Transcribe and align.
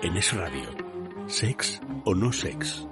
En 0.00 0.16
Es 0.16 0.32
Radio, 0.32 0.70
Sex 1.26 1.80
o 2.04 2.14
No 2.14 2.32
Sex, 2.32 2.86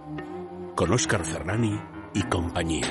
con 0.75 0.93
Oscar 0.93 1.25
Ferrani 1.25 1.81
y 2.13 2.25
compañía. 2.25 2.89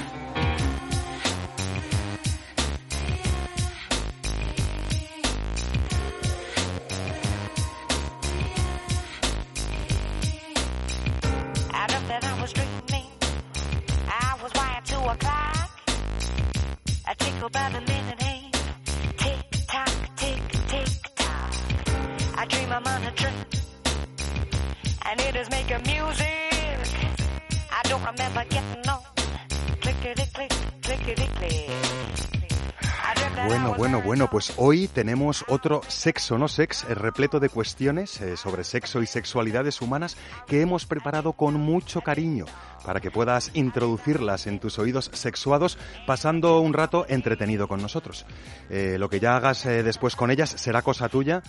Hoy 34.58 34.88
tenemos 34.88 35.46
otro 35.48 35.82
sexo 35.88 36.38
no 36.38 36.48
sex, 36.48 36.86
eh, 36.90 36.96
repleto 36.96 37.40
de 37.40 37.50
cuestiones 37.50 38.20
eh, 38.22 38.38
sobre 38.38 38.64
sexo 38.64 39.02
y 39.02 39.08
sexualidades 39.08 39.82
humanas 39.82 40.18
que 40.48 40.62
hemos 40.62 40.86
preparado 40.86 41.34
con 41.34 41.56
mucho 41.56 42.02
cariño 42.02 42.46
para 42.86 43.00
que 43.00 43.12
puedas 43.12 43.52
introducirlas 43.54 44.48
en 44.48 44.60
tus 44.60 44.80
oídos 44.80 45.10
sexuados 45.14 45.78
pasando 46.06 46.60
un 46.60 46.74
rato 46.74 47.06
entretenido 47.10 47.68
con 47.68 47.82
nosotros. 47.82 48.26
Eh, 48.70 48.98
lo 49.00 49.10
que 49.10 49.20
ya 49.20 49.36
hagas 49.36 49.64
después 49.64 50.16
con 50.16 50.32
ellas 50.32 50.50
será 50.50 50.82
cosa 50.82 51.10
tuya 51.10 51.42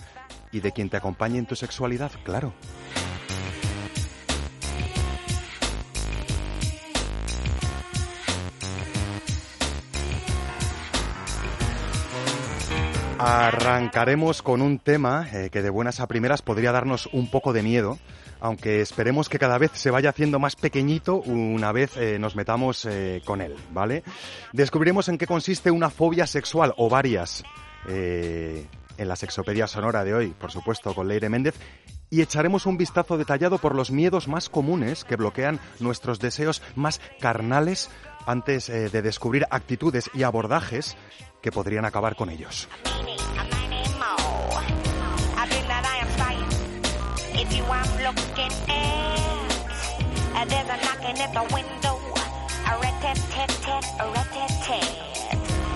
y 0.51 0.59
de 0.59 0.71
quien 0.71 0.89
te 0.89 0.97
acompañe 0.97 1.37
en 1.37 1.45
tu 1.45 1.55
sexualidad, 1.55 2.11
claro. 2.23 2.53
Arrancaremos 13.19 14.43
con 14.43 14.61
un 14.61 14.77
tema 14.77 15.27
eh, 15.33 15.49
que 15.49 15.63
de 15.63 15.71
buenas 15.71 15.99
a 15.99 16.07
primeras 16.07 16.43
podría 16.43 16.71
darnos 16.71 17.09
un 17.11 17.31
poco 17.31 17.51
de 17.51 17.63
miedo, 17.63 17.97
aunque 18.39 18.81
esperemos 18.81 19.27
que 19.27 19.39
cada 19.39 19.57
vez 19.57 19.71
se 19.73 19.89
vaya 19.89 20.11
haciendo 20.11 20.37
más 20.37 20.55
pequeñito 20.55 21.15
una 21.15 21.71
vez 21.71 21.97
eh, 21.97 22.19
nos 22.19 22.35
metamos 22.35 22.85
eh, 22.85 23.23
con 23.25 23.41
él, 23.41 23.55
¿vale? 23.71 24.03
Descubriremos 24.53 25.09
en 25.09 25.17
qué 25.17 25.25
consiste 25.25 25.71
una 25.71 25.89
fobia 25.89 26.27
sexual 26.27 26.73
o 26.77 26.89
varias 26.89 27.43
en 27.87 29.07
la 29.07 29.15
sexopedia 29.15 29.65
sonora 29.65 30.03
de 30.03 30.13
hoy, 30.13 30.27
por 30.37 30.51
supuesto, 30.51 30.93
con 30.93 31.07
Leire 31.07 31.29
Méndez, 31.29 31.55
y 32.09 32.21
echaremos 32.21 32.65
un 32.65 32.77
vistazo 32.77 33.17
detallado 33.17 33.59
por 33.59 33.75
los 33.75 33.91
miedos 33.91 34.27
más 34.27 34.49
comunes 34.49 35.05
que 35.05 35.15
bloquean 35.15 35.61
nuestros 35.79 36.19
deseos 36.19 36.61
más 36.75 36.99
carnales 37.21 37.89
antes 38.27 38.69
eh, 38.69 38.89
de 38.89 39.01
descubrir 39.01 39.47
actitudes 39.49 40.11
y 40.13 40.23
abordajes 40.23 40.95
que 41.41 41.51
podrían 41.51 41.85
acabar 41.85 42.15
con 42.15 42.29
ellos. 42.29 42.67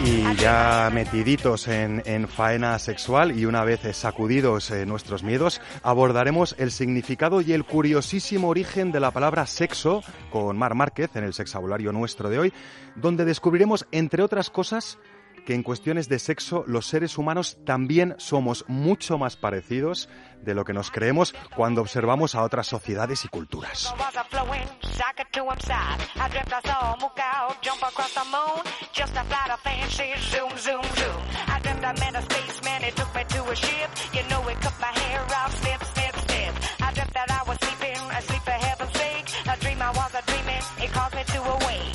Y 0.04 0.36
ya 0.38 0.90
metiditos 0.92 1.68
en, 1.68 2.02
en 2.06 2.28
faena 2.28 2.80
sexual 2.80 3.38
y 3.38 3.46
una 3.46 3.64
vez 3.64 3.82
sacudidos 3.96 4.72
eh, 4.72 4.86
nuestros 4.88 5.22
miedos, 5.22 5.62
abordaremos 5.84 6.56
el 6.58 6.72
significado 6.72 7.42
y 7.42 7.54
el 7.54 7.66
curiosísimo 7.66 8.50
origen 8.50 8.92
de 8.92 9.00
la 9.00 9.12
palabra 9.12 9.46
sexo 9.46 10.02
con 10.32 10.58
Mar 10.58 10.74
Márquez 10.74 11.16
en 11.16 11.24
el 11.24 11.34
sexabulario 11.34 11.92
nuestro 11.92 12.30
de 12.30 12.40
hoy, 12.40 12.54
donde 12.96 13.26
descubriremos, 13.26 13.86
entre 13.92 14.24
otras 14.24 14.50
cosas, 14.50 14.98
que 15.46 15.56
en 15.56 15.64
cuestiones 15.64 16.10
de 16.10 16.20
sexo 16.20 16.64
los 16.68 16.88
seres 16.88 17.18
humanos 17.18 17.58
también 17.66 18.16
somos 18.18 18.66
mucho 18.68 19.18
más 19.18 19.36
parecidos 19.36 20.10
de 20.42 20.56
lo 20.56 20.66
que 20.66 20.74
nos 20.74 20.92
creemos 20.92 21.36
cuando 21.56 21.82
observamos 21.82 22.36
a 22.36 22.44
otras 22.44 22.68
sociedades 22.68 23.26
y 23.26 23.28
culturas. 23.28 23.94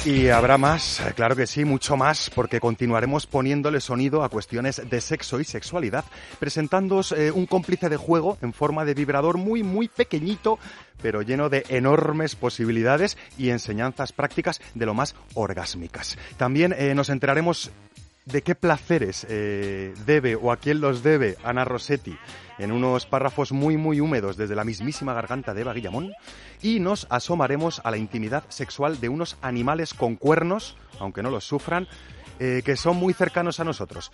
Y 0.06 0.28
habrá 0.28 0.56
más, 0.56 1.02
claro 1.16 1.34
que 1.34 1.48
sí, 1.48 1.64
mucho 1.64 1.96
más, 1.96 2.30
porque 2.32 2.60
continuaremos 2.60 3.26
poniéndole 3.26 3.80
sonido 3.80 4.22
a 4.22 4.28
cuestiones 4.28 4.80
de 4.88 5.00
sexo 5.00 5.40
y 5.40 5.44
sexualidad, 5.44 6.04
presentándoos 6.38 7.10
eh, 7.10 7.32
un 7.32 7.46
cómplice 7.46 7.88
de 7.88 7.96
juego 7.96 8.38
en 8.40 8.52
forma 8.52 8.84
de 8.84 8.94
vibrador 8.94 9.36
muy, 9.36 9.64
muy 9.64 9.88
pequeñito, 9.88 10.60
pero 11.02 11.22
lleno 11.22 11.48
de 11.48 11.64
enormes 11.70 12.36
posibilidades 12.36 13.18
y 13.36 13.50
enseñanzas 13.50 14.12
prácticas 14.12 14.60
de 14.76 14.86
lo 14.86 14.94
más 14.94 15.16
orgásmicas. 15.34 16.16
También 16.36 16.72
eh, 16.78 16.94
nos 16.94 17.08
enteraremos 17.08 17.72
de 18.26 18.42
qué 18.42 18.54
placeres 18.54 19.26
eh, 19.31 19.94
debe 20.04 20.34
o 20.37 20.53
a 20.53 20.56
quién 20.56 20.81
los 20.81 21.03
debe 21.03 21.37
Ana 21.44 21.64
Rossetti 21.64 22.16
en 22.59 22.72
unos 22.72 23.06
párrafos 23.06 23.53
muy 23.53 23.76
muy 23.76 24.00
húmedos 24.00 24.37
desde 24.37 24.56
la 24.56 24.64
mismísima 24.64 25.14
garganta 25.14 25.54
de 25.54 25.60
Eva 25.62 25.72
Guillamón 25.72 26.12
y 26.60 26.81
nos 26.81 27.06
asomaremos 27.09 27.81
a 27.84 27.91
la 27.91 27.97
intimidad 27.97 28.44
sexual 28.48 29.00
de 29.00 29.09
unos 29.09 29.36
animales 29.42 29.94
con 29.94 30.16
cuernos, 30.16 30.76
aunque 30.98 31.22
no 31.22 31.31
los 31.31 31.44
sufran, 31.44 31.86
eh, 32.38 32.62
que 32.65 32.76
son 32.76 32.97
muy 32.97 33.15
cercanos 33.15 33.60
a 33.60 33.65
nosotros. 33.65 34.10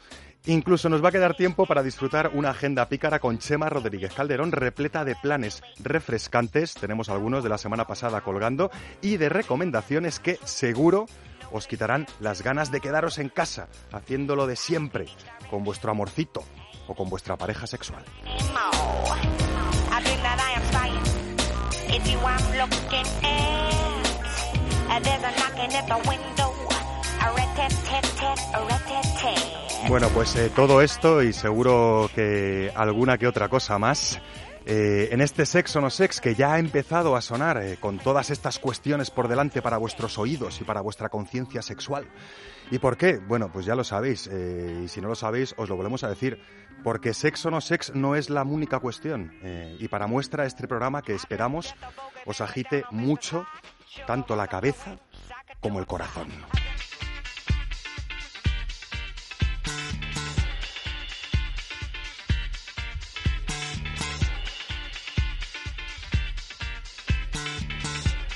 Incluso 0.47 0.89
nos 0.89 1.03
va 1.03 1.09
a 1.09 1.13
quedar 1.13 1.37
tiempo 1.37 1.67
para 1.67 1.83
disfrutar 1.83 2.33
una 2.35 2.51
agenda 2.51 2.89
pícara 2.89 3.19
con 3.19 3.39
Chema 3.39 3.69
Rodríguez 3.69 4.13
Calderón 4.13 4.53
repleta 4.53 5.05
de 5.05 5.17
planes 5.17 5.63
refrescantes, 5.83 6.75
tenemos 6.75 7.09
algunos 7.09 7.43
de 7.43 7.49
la 7.49 7.59
semana 7.59 7.87
pasada 7.87 8.21
colgando, 8.21 8.71
y 9.01 9.17
de 9.17 9.29
recomendaciones 9.29 10.21
que 10.21 10.39
seguro 10.45 11.07
os 11.53 11.67
quitarán 11.67 12.07
las 12.21 12.43
ganas 12.43 12.71
de 12.71 12.81
quedaros 12.81 13.19
en 13.19 13.29
casa, 13.29 13.69
haciéndolo 13.93 14.47
de 14.47 14.57
siempre, 14.57 15.07
con 15.51 15.65
vuestro 15.65 15.91
amorcito 15.91 16.43
o 16.87 16.95
con 16.95 17.09
vuestra 17.09 17.37
pareja 17.37 17.67
sexual. 17.67 18.05
Bueno, 29.89 30.09
pues 30.11 30.37
eh, 30.37 30.51
todo 30.55 30.81
esto 30.81 31.23
y 31.23 31.33
seguro 31.33 32.09
que 32.15 32.73
alguna 32.75 33.19
que 33.19 33.27
otra 33.27 33.49
cosa 33.49 33.79
más. 33.79 34.21
Eh, 34.67 35.09
en 35.13 35.21
este 35.21 35.47
Sexo 35.47 35.81
no 35.81 35.91
Sex 35.91 36.21
que 36.21 36.35
ya 36.35 36.55
ha 36.55 36.59
empezado 36.59 37.17
a 37.17 37.21
sonar 37.21 37.63
eh, 37.63 37.77
con 37.81 37.99
todas 37.99 38.31
estas 38.31 38.59
cuestiones 38.59 39.11
por 39.11 39.29
delante 39.29 39.63
para 39.63 39.79
vuestros 39.79 40.19
oídos 40.19 40.61
y 40.61 40.65
para 40.65 40.81
vuestra 40.81 41.09
conciencia 41.09 41.63
sexual. 41.63 42.07
¿Y 42.71 42.79
por 42.79 42.97
qué? 42.97 43.19
Bueno, 43.19 43.51
pues 43.53 43.67
ya 43.67 43.75
lo 43.75 43.85
sabéis, 43.85 44.29
eh, 44.33 44.83
y 44.85 44.89
si 44.89 45.01
no 45.01 45.09
lo 45.09 45.15
sabéis 45.15 45.55
os 45.59 45.69
lo 45.69 45.77
volvemos 45.77 46.05
a 46.05 46.09
decir, 46.09 46.41
porque 46.83 47.13
Sexo 47.15 47.51
no 47.51 47.61
Sex 47.61 47.95
no 47.95 48.17
es 48.17 48.31
la 48.31 48.43
única 48.43 48.79
cuestión. 48.79 49.33
eh, 49.43 49.77
y 49.79 49.89
para 49.89 50.07
muestra 50.07 50.47
este 50.47 50.67
programa 50.67 51.03
que 51.03 51.15
esperamos 51.15 51.75
os 52.25 52.41
agite 52.41 52.85
mucho 52.91 53.47
tanto 54.07 54.37
la 54.37 54.47
cabeza 54.47 54.99
como 55.61 55.79
el 55.79 55.87
corazón. 55.87 56.29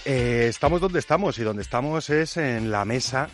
Eh, 0.09 0.47
estamos 0.49 0.81
donde 0.81 1.01
estamos 1.01 1.37
y 1.41 1.43
donde 1.43 1.63
estamos 1.63 2.11
es 2.11 2.37
en 2.37 2.71
la 2.71 2.85
mesa 2.85 3.29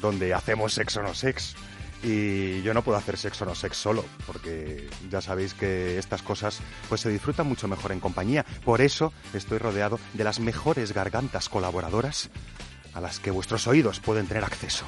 donde 0.00 0.32
hacemos 0.32 0.72
sexo 0.72 1.02
no 1.02 1.14
sex. 1.14 1.54
Y 2.02 2.62
yo 2.62 2.72
no 2.72 2.80
puedo 2.82 2.96
hacer 2.96 3.18
sexo 3.18 3.44
no 3.44 3.54
sex 3.54 3.76
solo, 3.76 4.02
porque 4.26 4.88
ya 5.10 5.20
sabéis 5.20 5.52
que 5.52 5.98
estas 5.98 6.22
cosas 6.22 6.60
pues 6.88 7.02
se 7.02 7.10
disfrutan 7.10 7.46
mucho 7.46 7.68
mejor 7.68 7.92
en 7.92 8.00
compañía. 8.00 8.46
Por 8.64 8.80
eso 8.80 9.12
estoy 9.34 9.58
rodeado 9.58 10.00
de 10.14 10.24
las 10.24 10.40
mejores 10.40 10.94
gargantas 10.94 11.50
colaboradoras 11.50 12.30
a 12.94 13.02
las 13.02 13.20
que 13.20 13.30
vuestros 13.30 13.66
oídos 13.66 14.00
pueden 14.00 14.26
tener 14.26 14.44
acceso. 14.44 14.86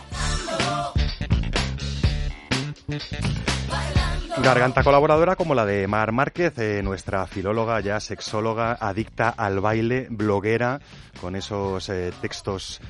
Garganta 4.42 4.84
colaboradora 4.84 5.36
como 5.36 5.54
la 5.54 5.66
de 5.66 5.86
Mar 5.88 6.12
Márquez, 6.12 6.56
eh, 6.58 6.80
nuestra 6.82 7.26
filóloga, 7.26 7.80
ya 7.80 7.98
sexóloga, 8.00 8.76
adicta 8.80 9.28
al 9.28 9.60
baile, 9.60 10.06
bloguera, 10.10 10.80
con 11.20 11.36
esos 11.36 11.88
eh, 11.88 12.12
textos 12.20 12.80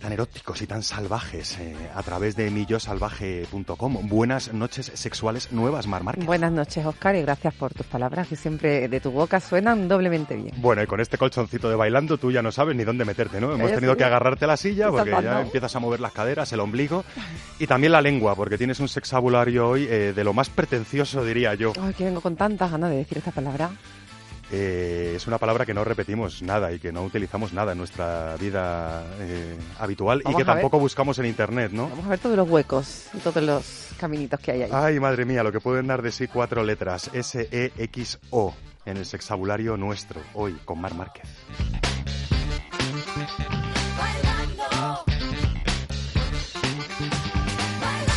tan 0.00 0.12
eróticos 0.12 0.62
y 0.62 0.66
tan 0.66 0.82
salvajes 0.82 1.58
eh, 1.58 1.74
a 1.94 2.02
través 2.02 2.34
de 2.34 2.50
millosalvaje.com. 2.50 4.08
Buenas 4.08 4.52
noches 4.52 4.90
sexuales 4.94 5.52
nuevas, 5.52 5.86
Mar 5.86 6.02
Márquez. 6.02 6.24
Buenas 6.24 6.50
noches, 6.52 6.84
Oscar, 6.86 7.14
y 7.16 7.22
gracias 7.22 7.52
por 7.54 7.74
tus 7.74 7.84
palabras 7.86 8.26
que 8.26 8.34
siempre 8.36 8.88
de 8.88 9.00
tu 9.00 9.10
boca 9.10 9.40
suenan 9.40 9.88
doblemente 9.88 10.36
bien. 10.36 10.54
Bueno, 10.56 10.82
y 10.82 10.86
con 10.86 11.00
este 11.00 11.18
colchoncito 11.18 11.68
de 11.68 11.76
bailando 11.76 12.16
tú 12.16 12.32
ya 12.32 12.40
no 12.40 12.50
sabes 12.50 12.74
ni 12.76 12.84
dónde 12.84 13.04
meterte, 13.04 13.40
¿no? 13.40 13.52
Hemos 13.52 13.70
Eh, 13.70 13.74
tenido 13.74 13.92
sí. 13.92 13.98
que 13.98 14.04
agarrarte 14.04 14.46
a 14.46 14.48
la 14.48 14.56
silla 14.56 14.90
porque 14.90 15.10
ya 15.10 15.42
empiezas 15.42 15.76
a 15.76 15.78
mover 15.80 16.00
las 16.00 16.12
caderas, 16.12 16.50
el 16.52 16.60
ombligo 16.60 17.04
y 17.58 17.66
también 17.66 17.92
la 17.92 18.00
lengua, 18.00 18.34
porque 18.34 18.56
tienes 18.56 18.80
un 18.80 18.88
sexabulario 18.88 19.68
hoy 19.68 19.86
eh, 19.90 20.12
de 20.16 20.24
lo 20.24 20.32
más 20.32 20.48
pretencioso, 20.48 21.24
diría 21.24 21.54
yo. 21.54 21.72
Ay, 21.80 21.92
que 21.92 22.04
vengo 22.04 22.22
con 22.22 22.36
tantas 22.36 22.70
ganas 22.70 22.88
de 22.90 22.96
decir 22.96 23.18
esta 23.18 23.32
palabra. 23.32 23.70
Eh, 24.52 25.12
es 25.14 25.26
una 25.26 25.38
palabra 25.38 25.64
que 25.64 25.72
no 25.72 25.84
repetimos 25.84 26.42
nada 26.42 26.72
y 26.72 26.80
que 26.80 26.90
no 26.90 27.04
utilizamos 27.04 27.52
nada 27.52 27.72
en 27.72 27.78
nuestra 27.78 28.36
vida 28.36 29.04
eh, 29.20 29.56
habitual 29.78 30.22
Vamos 30.24 30.34
y 30.34 30.42
que 30.42 30.44
ver. 30.44 30.54
tampoco 30.54 30.80
buscamos 30.80 31.18
en 31.20 31.26
internet, 31.26 31.70
¿no? 31.72 31.88
Vamos 31.88 32.06
a 32.06 32.08
ver 32.08 32.18
todos 32.18 32.36
los 32.36 32.48
huecos 32.48 33.06
y 33.14 33.18
todos 33.18 33.42
los 33.42 33.88
caminitos 33.98 34.40
que 34.40 34.50
hay 34.52 34.62
ahí. 34.62 34.70
Ay, 34.72 34.98
madre 34.98 35.24
mía, 35.24 35.44
lo 35.44 35.52
que 35.52 35.60
pueden 35.60 35.86
dar 35.86 36.02
de 36.02 36.10
sí 36.10 36.26
cuatro 36.26 36.64
letras, 36.64 37.10
S-E-X-O, 37.12 38.54
en 38.86 38.96
el 38.96 39.06
sexabulario 39.06 39.76
nuestro, 39.76 40.20
hoy, 40.34 40.56
con 40.64 40.80
Mar 40.80 40.94
Márquez. 40.94 41.28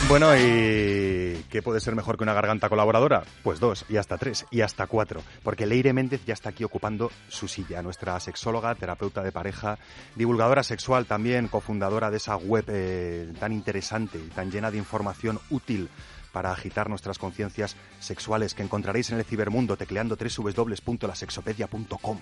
Bueno, 0.10 0.36
¿y 0.36 1.23
qué 1.54 1.62
puede 1.62 1.80
ser 1.80 1.96
mejor 1.96 2.18
que 2.18 2.24
una 2.24 2.34
garganta 2.34 2.68
colaboradora? 2.68 3.22
Pues 3.44 3.60
dos, 3.60 3.86
y 3.88 3.98
hasta 3.98 4.18
tres, 4.18 4.48
y 4.50 4.62
hasta 4.62 4.88
cuatro, 4.88 5.22
porque 5.44 5.68
Leire 5.68 5.94
Méndez 5.94 6.26
ya 6.26 6.34
está 6.34 6.50
aquí 6.50 6.64
ocupando 6.64 7.12
su 7.28 7.48
silla, 7.48 7.84
nuestra 7.84 8.20
sexóloga, 8.20 8.74
terapeuta 8.74 9.22
de 9.22 9.32
pareja, 9.32 9.78
divulgadora 10.16 10.64
sexual 10.64 11.06
también, 11.06 11.48
cofundadora 11.48 12.10
de 12.10 12.18
esa 12.18 12.38
web 12.38 12.66
eh, 12.70 13.32
tan 13.40 13.54
interesante 13.54 14.18
y 14.18 14.30
tan 14.30 14.50
llena 14.50 14.72
de 14.72 14.80
información 14.80 15.40
útil 15.52 15.90
para 16.32 16.52
agitar 16.52 16.90
nuestras 16.90 17.20
conciencias 17.20 17.76
sexuales 18.00 18.56
que 18.56 18.64
encontraréis 18.64 19.12
en 19.12 19.20
el 19.20 19.24
cibermundo 19.24 19.78
tecleando 19.78 20.18
www.lasexopedia.com. 20.18 22.20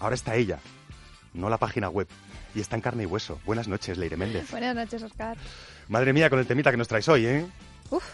Ahora 0.00 0.14
está 0.14 0.34
ella, 0.34 0.58
no 1.32 1.48
la 1.48 1.56
página 1.56 1.88
web, 1.88 2.08
y 2.54 2.60
está 2.60 2.76
en 2.76 2.82
carne 2.82 3.04
y 3.04 3.06
hueso. 3.06 3.40
Buenas 3.46 3.68
noches, 3.68 3.96
Leire 3.96 4.18
Méndez. 4.18 4.50
Buenas 4.50 4.74
noches, 4.74 5.02
Oscar. 5.02 5.38
Madre 5.88 6.12
mía, 6.12 6.28
con 6.28 6.38
el 6.38 6.46
temita 6.46 6.70
que 6.70 6.76
nos 6.76 6.88
traes 6.88 7.08
hoy, 7.08 7.24
¿eh? 7.24 7.46
Uf, 7.88 8.04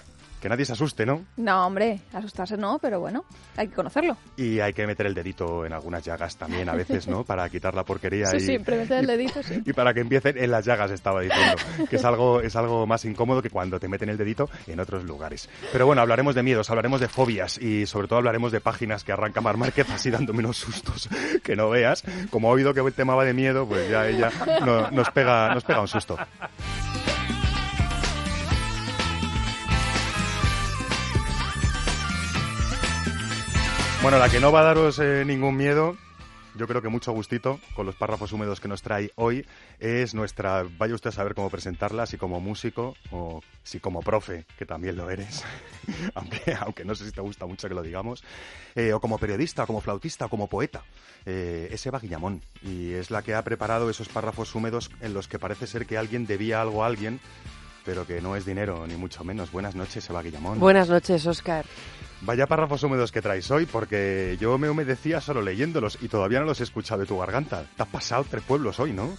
Que 0.43 0.49
nadie 0.49 0.65
se 0.65 0.73
asuste, 0.73 1.07
¿no? 1.07 1.25
no, 1.37 1.67
hombre, 1.67 2.01
asustarse 2.13 2.57
no, 2.57 2.79
pero 2.81 2.99
bueno, 2.99 3.25
hay 3.57 3.69
que 3.69 3.75
conocerlo. 3.75 4.17
Y 4.37 4.59
hay 4.59 4.73
que 4.73 4.87
meter 4.89 5.07
el 5.07 5.15
dedito 5.15 5.65
en 5.65 5.73
algunas 5.73 6.05
llagas 6.05 6.37
también 6.37 6.69
a 6.69 6.75
veces, 6.75 7.07
¿no? 7.07 7.23
Para 7.33 7.49
quitar 7.49 7.75
la 7.75 7.85
porquería 7.85 8.27
Sí, 8.27 8.39
y, 8.39 8.41
siempre 8.41 8.77
meter 8.77 8.99
el 8.99 9.07
dedito, 9.07 9.41
sí. 9.45 9.63
y 9.65 9.73
para 9.73 9.95
que 9.95 10.01
empiecen 10.01 10.37
en 10.39 10.51
las 10.51 10.65
llagas, 10.65 10.91
estaba 10.91 11.21
diciendo. 11.21 11.55
Que 11.89 11.95
es 11.97 12.05
algo, 12.05 12.41
es 12.41 12.57
algo 12.57 12.89
más 12.89 13.05
incómodo 13.05 13.41
que 13.41 13.51
cuando 13.51 13.79
te 13.79 13.87
meten 13.87 14.09
el 14.09 14.17
dedito 14.19 14.51
en 14.67 14.81
otros 14.81 15.05
lugares. 15.05 15.49
Pero 15.71 15.87
bueno, 15.87 16.03
hablaremos 16.03 16.35
de 16.35 16.43
miedos, 16.43 16.69
hablaremos 16.71 17.01
de 17.01 17.07
fobias 17.09 17.59
y 17.59 17.87
sobre 17.87 18.09
todo 18.09 18.19
hablaremos 18.19 18.51
de 18.51 18.61
páginas 18.61 19.05
que 19.05 19.13
arranca 19.13 19.41
Mar 19.41 19.57
Márquez 19.57 19.89
así 19.91 20.11
dándome 20.11 20.41
unos 20.41 20.57
sustos 20.57 21.09
que 21.45 21.55
no 21.55 21.71
veas. 21.71 22.03
Como 22.31 22.49
ha 22.49 22.51
oído 22.51 22.75
que 22.75 22.81
el 22.81 22.93
tema 22.93 23.15
va 23.15 23.25
de 23.25 23.33
miedo, 23.33 23.65
pues 23.69 23.89
ya 23.89 24.09
ella 24.09 24.31
no- 24.67 24.91
nos, 24.91 25.09
pega, 25.11 25.55
nos 25.55 25.63
pega 25.63 25.81
un 25.81 25.89
susto. 25.89 26.19
Bueno, 34.03 34.19
la 34.19 34.29
que 34.29 34.41
no 34.41 34.51
va 34.51 34.63
a 34.63 34.65
daros 34.65 34.99
eh, 34.99 35.23
ningún 35.25 35.57
miedo, 35.57 35.97
yo 36.57 36.67
creo 36.67 36.83
que 36.83 36.89
mucho 36.89 37.13
gustito 37.13 37.61
con 37.77 37.87
los 37.87 37.95
párrafos 37.95 38.33
húmedos 38.33 38.59
que 38.59 38.67
nos 38.67 38.83
trae 38.83 39.13
hoy, 39.15 39.47
es 39.79 40.13
nuestra, 40.13 40.67
vaya 40.77 40.97
usted 40.97 41.11
a 41.11 41.13
saber 41.13 41.37
cómo 41.37 41.51
presentarla, 41.51 42.07
si 42.07 42.17
como 42.17 42.41
músico 42.41 42.97
o 43.13 43.43
si 43.63 43.79
como 43.79 44.01
profe, 44.01 44.45
que 44.59 44.67
también 44.67 44.97
lo 44.97 45.09
eres, 45.09 45.45
aunque, 46.17 46.53
aunque 46.59 46.85
no 46.85 46.97
sé 46.97 47.05
si 47.05 47.13
te 47.13 47.21
gusta 47.21 47.47
mucho 47.47 47.69
que 47.69 47.75
lo 47.77 47.83
digamos, 47.83 48.25
eh, 48.75 48.93
o 48.93 48.99
como 48.99 49.19
periodista, 49.19 49.67
como 49.67 49.81
flautista, 49.81 50.27
o 50.27 50.29
como 50.29 50.49
poeta. 50.49 50.83
Eh, 51.25 51.69
es 51.71 51.87
Eva 51.87 52.01
Guillamón 52.01 52.43
y 52.61 52.95
es 52.95 53.13
la 53.13 53.23
que 53.23 53.37
ha 53.37 53.45
preparado 53.45 53.89
esos 53.89 54.09
párrafos 54.09 54.53
húmedos 54.57 54.91
en 55.01 55.15
los 55.15 55.29
que 55.29 55.39
parece 55.39 55.69
ser 55.69 55.87
que 55.87 55.97
alguien 55.97 56.27
debía 56.27 56.61
algo 56.61 56.83
a 56.83 56.89
alguien, 56.89 57.21
pero 57.85 58.07
que 58.07 58.21
no 58.21 58.37
es 58.37 58.45
dinero, 58.45 58.87
ni 58.87 58.97
mucho 58.97 59.25
menos. 59.25 59.51
Buenas 59.53 59.75
noches, 59.75 60.09
Eva 60.09 60.23
Guillamón. 60.23 60.59
Buenas 60.59 60.89
noches, 60.89 61.27
Oscar. 61.27 61.65
Vaya 62.23 62.47
párrafos 62.47 62.83
húmedos 62.85 63.11
que 63.11 63.21
traes 63.21 63.51
hoy, 63.51 63.67
porque 63.67 64.37
yo 64.41 64.57
me 64.57 64.71
humedecía 64.71 65.21
solo 65.21 65.43
leyéndolos 65.43 65.99
y 66.01 66.09
todavía 66.09 66.39
no 66.39 66.47
los 66.47 66.61
he 66.61 66.63
escuchado 66.63 67.01
de 67.01 67.07
tu 67.07 67.19
garganta. 67.19 67.65
Te 67.77 67.83
has 67.83 67.89
pasado 67.89 68.25
tres 68.31 68.45
pueblos 68.45 68.79
hoy, 68.79 68.93
¿no? 68.93 69.11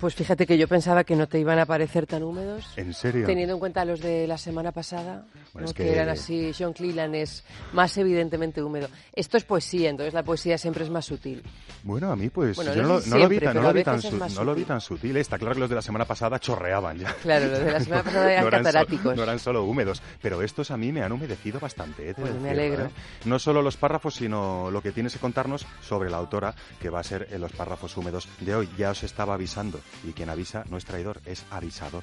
Pues 0.00 0.14
fíjate 0.14 0.46
que 0.46 0.56
yo 0.58 0.68
pensaba 0.68 1.04
que 1.04 1.16
no 1.16 1.26
te 1.26 1.38
iban 1.38 1.58
a 1.58 1.66
parecer 1.66 2.06
tan 2.06 2.22
húmedos. 2.22 2.72
¿En 2.76 2.94
serio? 2.94 3.26
Teniendo 3.26 3.54
en 3.54 3.60
cuenta 3.60 3.84
los 3.84 4.00
de 4.00 4.26
la 4.26 4.38
semana 4.38 4.72
pasada, 4.72 5.24
Bueno, 5.52 5.64
¿no? 5.64 5.64
es 5.66 5.72
que... 5.74 5.84
que- 5.84 5.92
eran 5.92 6.08
así, 6.08 6.52
John 6.58 6.72
Cleland 6.72 7.14
es 7.16 7.44
más 7.72 7.96
evidentemente 7.98 8.62
húmedo. 8.62 8.88
Esto 9.12 9.36
es 9.36 9.44
poesía, 9.44 9.90
entonces 9.90 10.14
la 10.14 10.22
poesía 10.22 10.58
siempre 10.58 10.84
es 10.84 10.90
más 10.90 11.04
sutil. 11.06 11.42
Bueno, 11.82 12.10
a 12.10 12.16
mí 12.16 12.28
pues 12.28 12.56
Bueno, 12.56 12.74
yo 12.74 12.82
no 12.82 13.18
lo- 13.18 13.28
vi 13.28 13.38
tan, 13.38 13.46
no 13.48 13.52
pero 13.52 13.62
lo 13.62 13.68
a 13.68 13.72
vi 13.72 13.84
tan, 13.84 13.96
veces 13.96 14.04
es 14.06 14.10
su- 14.12 14.16
más 14.20 14.34
no 14.34 14.44
lo 14.44 14.52
vi 14.54 14.60
sutil. 14.62 14.66
tan 14.68 14.80
sutil. 14.80 15.16
Está 15.16 15.38
claro 15.38 15.54
que 15.54 15.60
los 15.60 15.68
de 15.70 15.76
la 15.76 15.82
semana 15.82 16.04
pasada 16.04 16.38
chorreaban 16.38 16.98
ya. 16.98 17.14
Claro, 17.22 17.46
los 17.46 17.58
de 17.60 17.72
la 17.72 17.80
semana 17.80 18.02
pasada 18.02 18.32
eran 18.32 18.42
no, 18.44 18.48
eran 18.48 18.60
so- 18.60 18.64
cataráticos. 18.66 19.16
no 19.16 19.22
eran 19.22 19.38
solo 19.38 19.64
húmedos, 19.64 20.02
pero 20.22 20.42
estos 20.42 20.70
a 20.70 20.76
mí 20.76 20.92
me 20.92 21.02
han 21.02 21.12
humedecido 21.12 21.58
bastante. 21.60 22.02
de 22.04 22.12
Bueno, 22.14 22.40
me 22.40 22.50
alegro. 22.50 22.84
¿eh? 22.86 22.90
No 23.24 23.38
solo 23.38 23.62
los 23.62 23.76
párrafos, 23.76 24.14
sino 24.14 24.70
lo 24.70 24.82
que 24.82 24.92
tienes 24.92 25.12
que 25.14 25.18
contarnos 25.18 25.66
sobre 25.80 26.10
la 26.10 26.16
autora, 26.18 26.54
que 26.80 26.90
va 26.90 27.00
a 27.00 27.04
ser 27.04 27.28
en 27.30 27.40
los 27.40 27.52
párrafos 27.52 27.96
húmedos 27.96 28.28
de 28.40 28.54
hoy. 28.54 28.68
Ya 28.76 28.90
os 28.90 29.02
estaba 29.02 29.34
avisando, 29.34 29.47
y 30.04 30.12
quien 30.12 30.28
avisa 30.30 30.64
no 30.68 30.76
es 30.76 30.84
traidor, 30.84 31.20
es 31.24 31.44
avisador. 31.50 32.02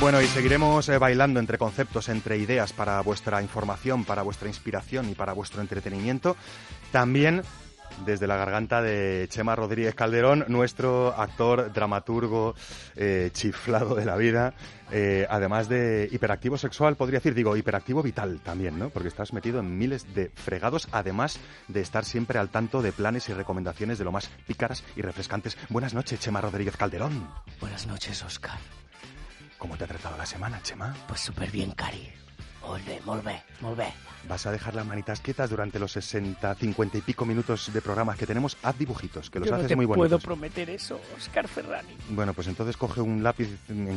Bueno, 0.00 0.22
y 0.22 0.26
seguiremos 0.26 0.88
eh, 0.88 0.96
bailando 0.96 1.40
entre 1.40 1.58
conceptos, 1.58 2.08
entre 2.08 2.38
ideas 2.38 2.72
para 2.72 3.00
vuestra 3.02 3.42
información, 3.42 4.04
para 4.04 4.22
vuestra 4.22 4.48
inspiración 4.48 5.10
y 5.10 5.14
para 5.14 5.34
vuestro 5.34 5.60
entretenimiento. 5.60 6.36
También 6.90 7.42
desde 8.04 8.26
la 8.26 8.36
garganta 8.36 8.82
de 8.82 9.26
Chema 9.28 9.56
Rodríguez 9.56 9.94
Calderón, 9.94 10.44
nuestro 10.48 11.14
actor, 11.16 11.72
dramaturgo, 11.72 12.54
eh, 12.96 13.30
chiflado 13.32 13.94
de 13.94 14.04
la 14.04 14.16
vida, 14.16 14.54
eh, 14.90 15.26
además 15.28 15.68
de 15.68 16.08
hiperactivo 16.10 16.58
sexual, 16.58 16.96
podría 16.96 17.18
decir, 17.18 17.34
digo, 17.34 17.56
hiperactivo 17.56 18.02
vital 18.02 18.40
también, 18.40 18.78
¿no? 18.78 18.90
Porque 18.90 19.08
estás 19.08 19.32
metido 19.32 19.60
en 19.60 19.78
miles 19.78 20.14
de 20.14 20.30
fregados, 20.34 20.88
además 20.92 21.38
de 21.68 21.80
estar 21.80 22.04
siempre 22.04 22.38
al 22.38 22.48
tanto 22.48 22.82
de 22.82 22.92
planes 22.92 23.28
y 23.28 23.32
recomendaciones 23.32 23.98
de 23.98 24.04
lo 24.04 24.12
más 24.12 24.28
pícaras 24.46 24.84
y 24.96 25.02
refrescantes. 25.02 25.56
Buenas 25.68 25.94
noches, 25.94 26.20
Chema 26.20 26.40
Rodríguez 26.40 26.76
Calderón. 26.76 27.28
Buenas 27.60 27.86
noches, 27.86 28.22
Oscar. 28.24 28.58
¿Cómo 29.58 29.76
te 29.76 29.84
ha 29.84 29.86
tratado 29.86 30.16
la 30.16 30.26
semana, 30.26 30.60
Chema? 30.62 30.94
Pues 31.06 31.20
súper 31.20 31.50
bien, 31.50 31.72
Cari. 31.72 32.10
Molt 32.66 32.86
bé, 32.86 33.00
molt 33.04 33.24
bé, 33.24 33.42
molt 33.60 33.76
bé. 33.76 33.92
¿Vas 34.28 34.44
a 34.46 34.50
dejar 34.52 34.74
las 34.74 34.84
manitas 34.86 35.20
quietas 35.20 35.48
durante 35.48 35.78
los 35.78 35.92
60, 35.92 36.54
50 36.54 36.98
y 36.98 37.00
pico 37.00 37.24
minutos 37.24 37.72
de 37.72 37.80
programas 37.80 38.18
que 38.18 38.26
tenemos? 38.26 38.56
Haz 38.62 38.76
dibujitos, 38.78 39.30
que 39.30 39.38
los 39.38 39.46
Yo 39.48 39.52
no 39.52 39.56
haces 39.58 39.68
te 39.68 39.76
muy 39.76 39.86
puedo 39.86 39.98
bonitos. 40.00 40.22
prometer 40.22 40.68
eso, 40.68 41.00
Oscar 41.16 41.48
Ferrani. 41.48 41.96
Bueno, 42.10 42.34
pues 42.34 42.46
entonces 42.46 42.76
coge 42.76 43.00
un 43.00 43.22
lápiz 43.22 43.48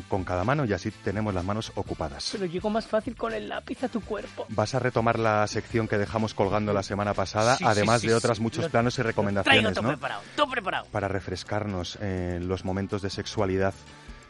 con 0.08 0.24
cada 0.24 0.46
mano 0.46 0.64
y 0.64 0.72
así 0.72 0.92
tenemos 0.92 1.34
las 1.34 1.44
manos 1.44 1.74
ocupadas. 1.76 2.30
Pero 2.32 2.46
llego 2.46 2.70
más 2.70 2.88
fácil 2.88 3.16
con 3.18 3.34
el 3.34 3.50
lápiz 3.50 3.84
a 3.84 3.90
tu 3.90 4.00
cuerpo. 4.00 4.46
Vas 4.50 4.74
a 4.74 4.80
retomar 4.80 5.20
la 5.20 5.46
sección 5.48 5.90
que 5.90 5.98
dejamos 5.98 6.34
colgando 6.34 6.72
la 6.74 6.84
semana 6.84 7.14
pasada, 7.14 7.58
Sí, 7.58 7.66
además 7.68 8.00
sí, 8.02 8.08
de 8.08 8.14
sí, 8.14 8.18
otras 8.18 8.38
sí. 8.38 8.44
muchos 8.44 8.64
Lo- 8.66 8.70
planos 8.72 8.94
y 8.94 8.96
Traigo 8.96 9.10
recomendaciones, 9.10 9.74
todo 9.74 9.84
¿no? 9.84 9.90
preparado, 9.90 10.22
todo 10.38 10.48
preparado. 10.50 10.86
Para 10.90 11.10
refrescarnos 11.10 11.98
en 11.98 12.48
los 12.48 12.64
momentos 12.64 13.02
de 13.02 13.10
sexualidad 13.10 13.74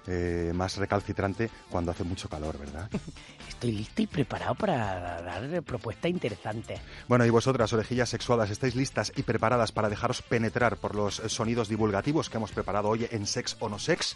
eh, 0.08 0.52
más 0.54 0.78
recalcitrante 0.78 1.50
cuando 1.70 1.92
hace 1.92 2.04
mucho 2.04 2.30
calor, 2.30 2.58
¿verdad? 2.58 2.90
Estoy 3.48 3.72
listo 3.72 4.02
y 4.02 4.08
preparado 4.08 4.56
para 4.56 5.22
dar 5.22 5.64
propuestas 5.64 6.12
interesantes. 6.12 6.80
Bueno, 7.08 7.26
y 7.26 7.30
vosotras, 7.30 7.72
orejillas 7.74 8.10
sexuadas, 8.10 8.50
¿estáis 8.50 8.76
listas 8.76 9.14
y 9.16 9.24
preparadas 9.24 9.72
para 9.72 9.90
dejaros 9.90 10.22
penetrar 10.22 10.78
por 10.78 10.96
los 10.96 11.16
sonidos 11.28 11.70
divulgativos 11.70 12.30
que 12.30 12.38
hemos 12.38 12.52
preparado 12.52 12.90
hoy 12.90 13.08
en 13.12 13.26
Sex 13.26 13.58
o 13.60 13.70
No 13.70 13.80
Sex? 13.80 14.16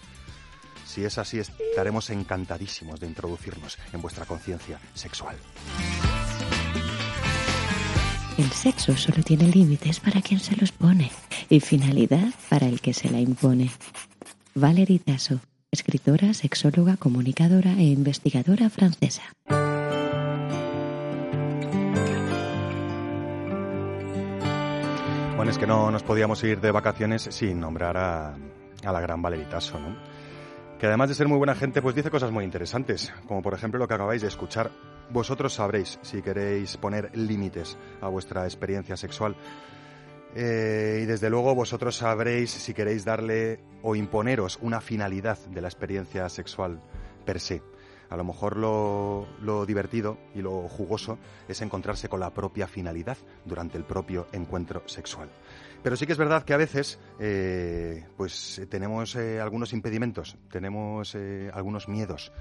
Si 0.86 1.03
es 1.03 1.17
así, 1.17 1.39
estaremos 1.39 2.10
encantadísimos 2.10 3.00
de 3.00 3.08
introducirnos 3.08 3.77
en 3.94 4.01
vuestra 4.01 4.25
conciencia 4.25 4.79
sexual. 4.94 5.36
El 8.38 8.51
sexo 8.51 8.96
solo 8.96 9.24
tiene 9.24 9.48
límites 9.48 10.00
para 10.00 10.22
quien 10.22 10.39
se 10.39 10.56
los 10.56 10.72
pone 10.72 11.12
y 11.50 11.60
finalidad 11.60 12.34
para 12.50 12.67
el 12.67 12.82
que 12.82 12.94
se 12.94 13.10
la 13.10 13.20
impone. 13.20 13.72
Valerie 14.53 15.00
Tasso, 15.00 15.39
escritora, 15.77 16.34
sexóloga, 16.34 16.98
comunicadora 16.98 17.74
e 17.77 17.84
investigadora 17.84 18.69
francesa. 18.69 19.22
Bueno, 25.36 25.51
es 25.51 25.60
que 25.60 25.67
no 25.67 25.91
nos 25.91 26.01
podíamos 26.01 26.43
ir 26.43 26.60
de 26.60 26.72
vacaciones 26.72 27.27
sin 27.29 27.60
nombrar 27.60 27.96
a, 27.96 28.36
a 28.84 28.91
la 28.91 29.00
gran 29.00 29.22
Valeritaso, 29.22 29.79
¿no? 29.79 29.96
Que 30.79 30.88
además 30.88 31.10
de 31.10 31.15
ser 31.15 31.27
muy 31.27 31.38
buena 31.38 31.53
gente, 31.53 31.81
pues 31.81 31.93
dice 31.93 32.10
cosas 32.10 32.31
muy 32.31 32.43
interesantes, 32.43 33.13
como 33.27 33.43
por 33.43 33.53
ejemplo 33.53 33.79
lo 33.79 33.88
que 33.88 33.93
acabáis 33.93 34.24
de 34.24 34.27
escuchar. 34.27 34.72
Vosotros 35.12 35.53
sabréis 35.53 36.00
si 36.01 36.24
queréis 36.24 36.75
poner 36.77 37.15
límites 37.15 37.77
a 38.01 38.07
vuestra 38.07 38.46
experiencia 38.46 38.98
sexual. 38.98 39.36
Eh, 40.39 41.00
y 41.01 41.06
desde 41.08 41.32
luego 41.32 41.56
vosotros 41.56 41.96
sabréis 41.96 42.51
si 42.51 42.75
queréis 42.75 43.03
darle 43.03 43.60
o 43.82 43.96
imponeros 43.96 44.60
una 44.62 44.82
finalidad 44.82 45.39
de 45.48 45.62
la 45.62 45.67
experiencia 45.67 46.29
sexual 46.29 46.79
per 47.25 47.39
se. 47.39 47.63
A 48.12 48.15
lo 48.15 48.24
mejor 48.24 48.56
lo, 48.56 49.65
divertido 49.65 50.20
y 50.36 50.44
lo 50.44 50.70
jugoso 50.70 51.17
es 51.48 51.60
encontrarse 51.63 52.08
con 52.08 52.20
la 52.20 52.36
propia 52.36 52.67
finalidad 52.67 53.17
durante 53.46 53.79
el 53.79 53.84
propio 53.84 54.27
encuentro 54.32 54.84
sexual. 54.86 55.27
Pero 55.82 55.96
sí 55.96 56.06
que 56.06 56.12
es 56.12 56.20
verdad 56.20 56.44
que 56.44 56.53
a 56.53 56.58
veces 56.58 57.00
eh, 57.20 58.06
pues 58.15 58.60
eh, 58.60 58.67
tenemos 58.67 59.15
algunos 59.15 59.74
impedimentos, 59.74 60.38
tenemos 60.51 61.17
algunos 61.51 61.88
miedos, 61.88 62.32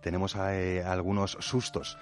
tenemos 0.00 0.36
algunos 0.36 1.36
sustos 1.38 1.98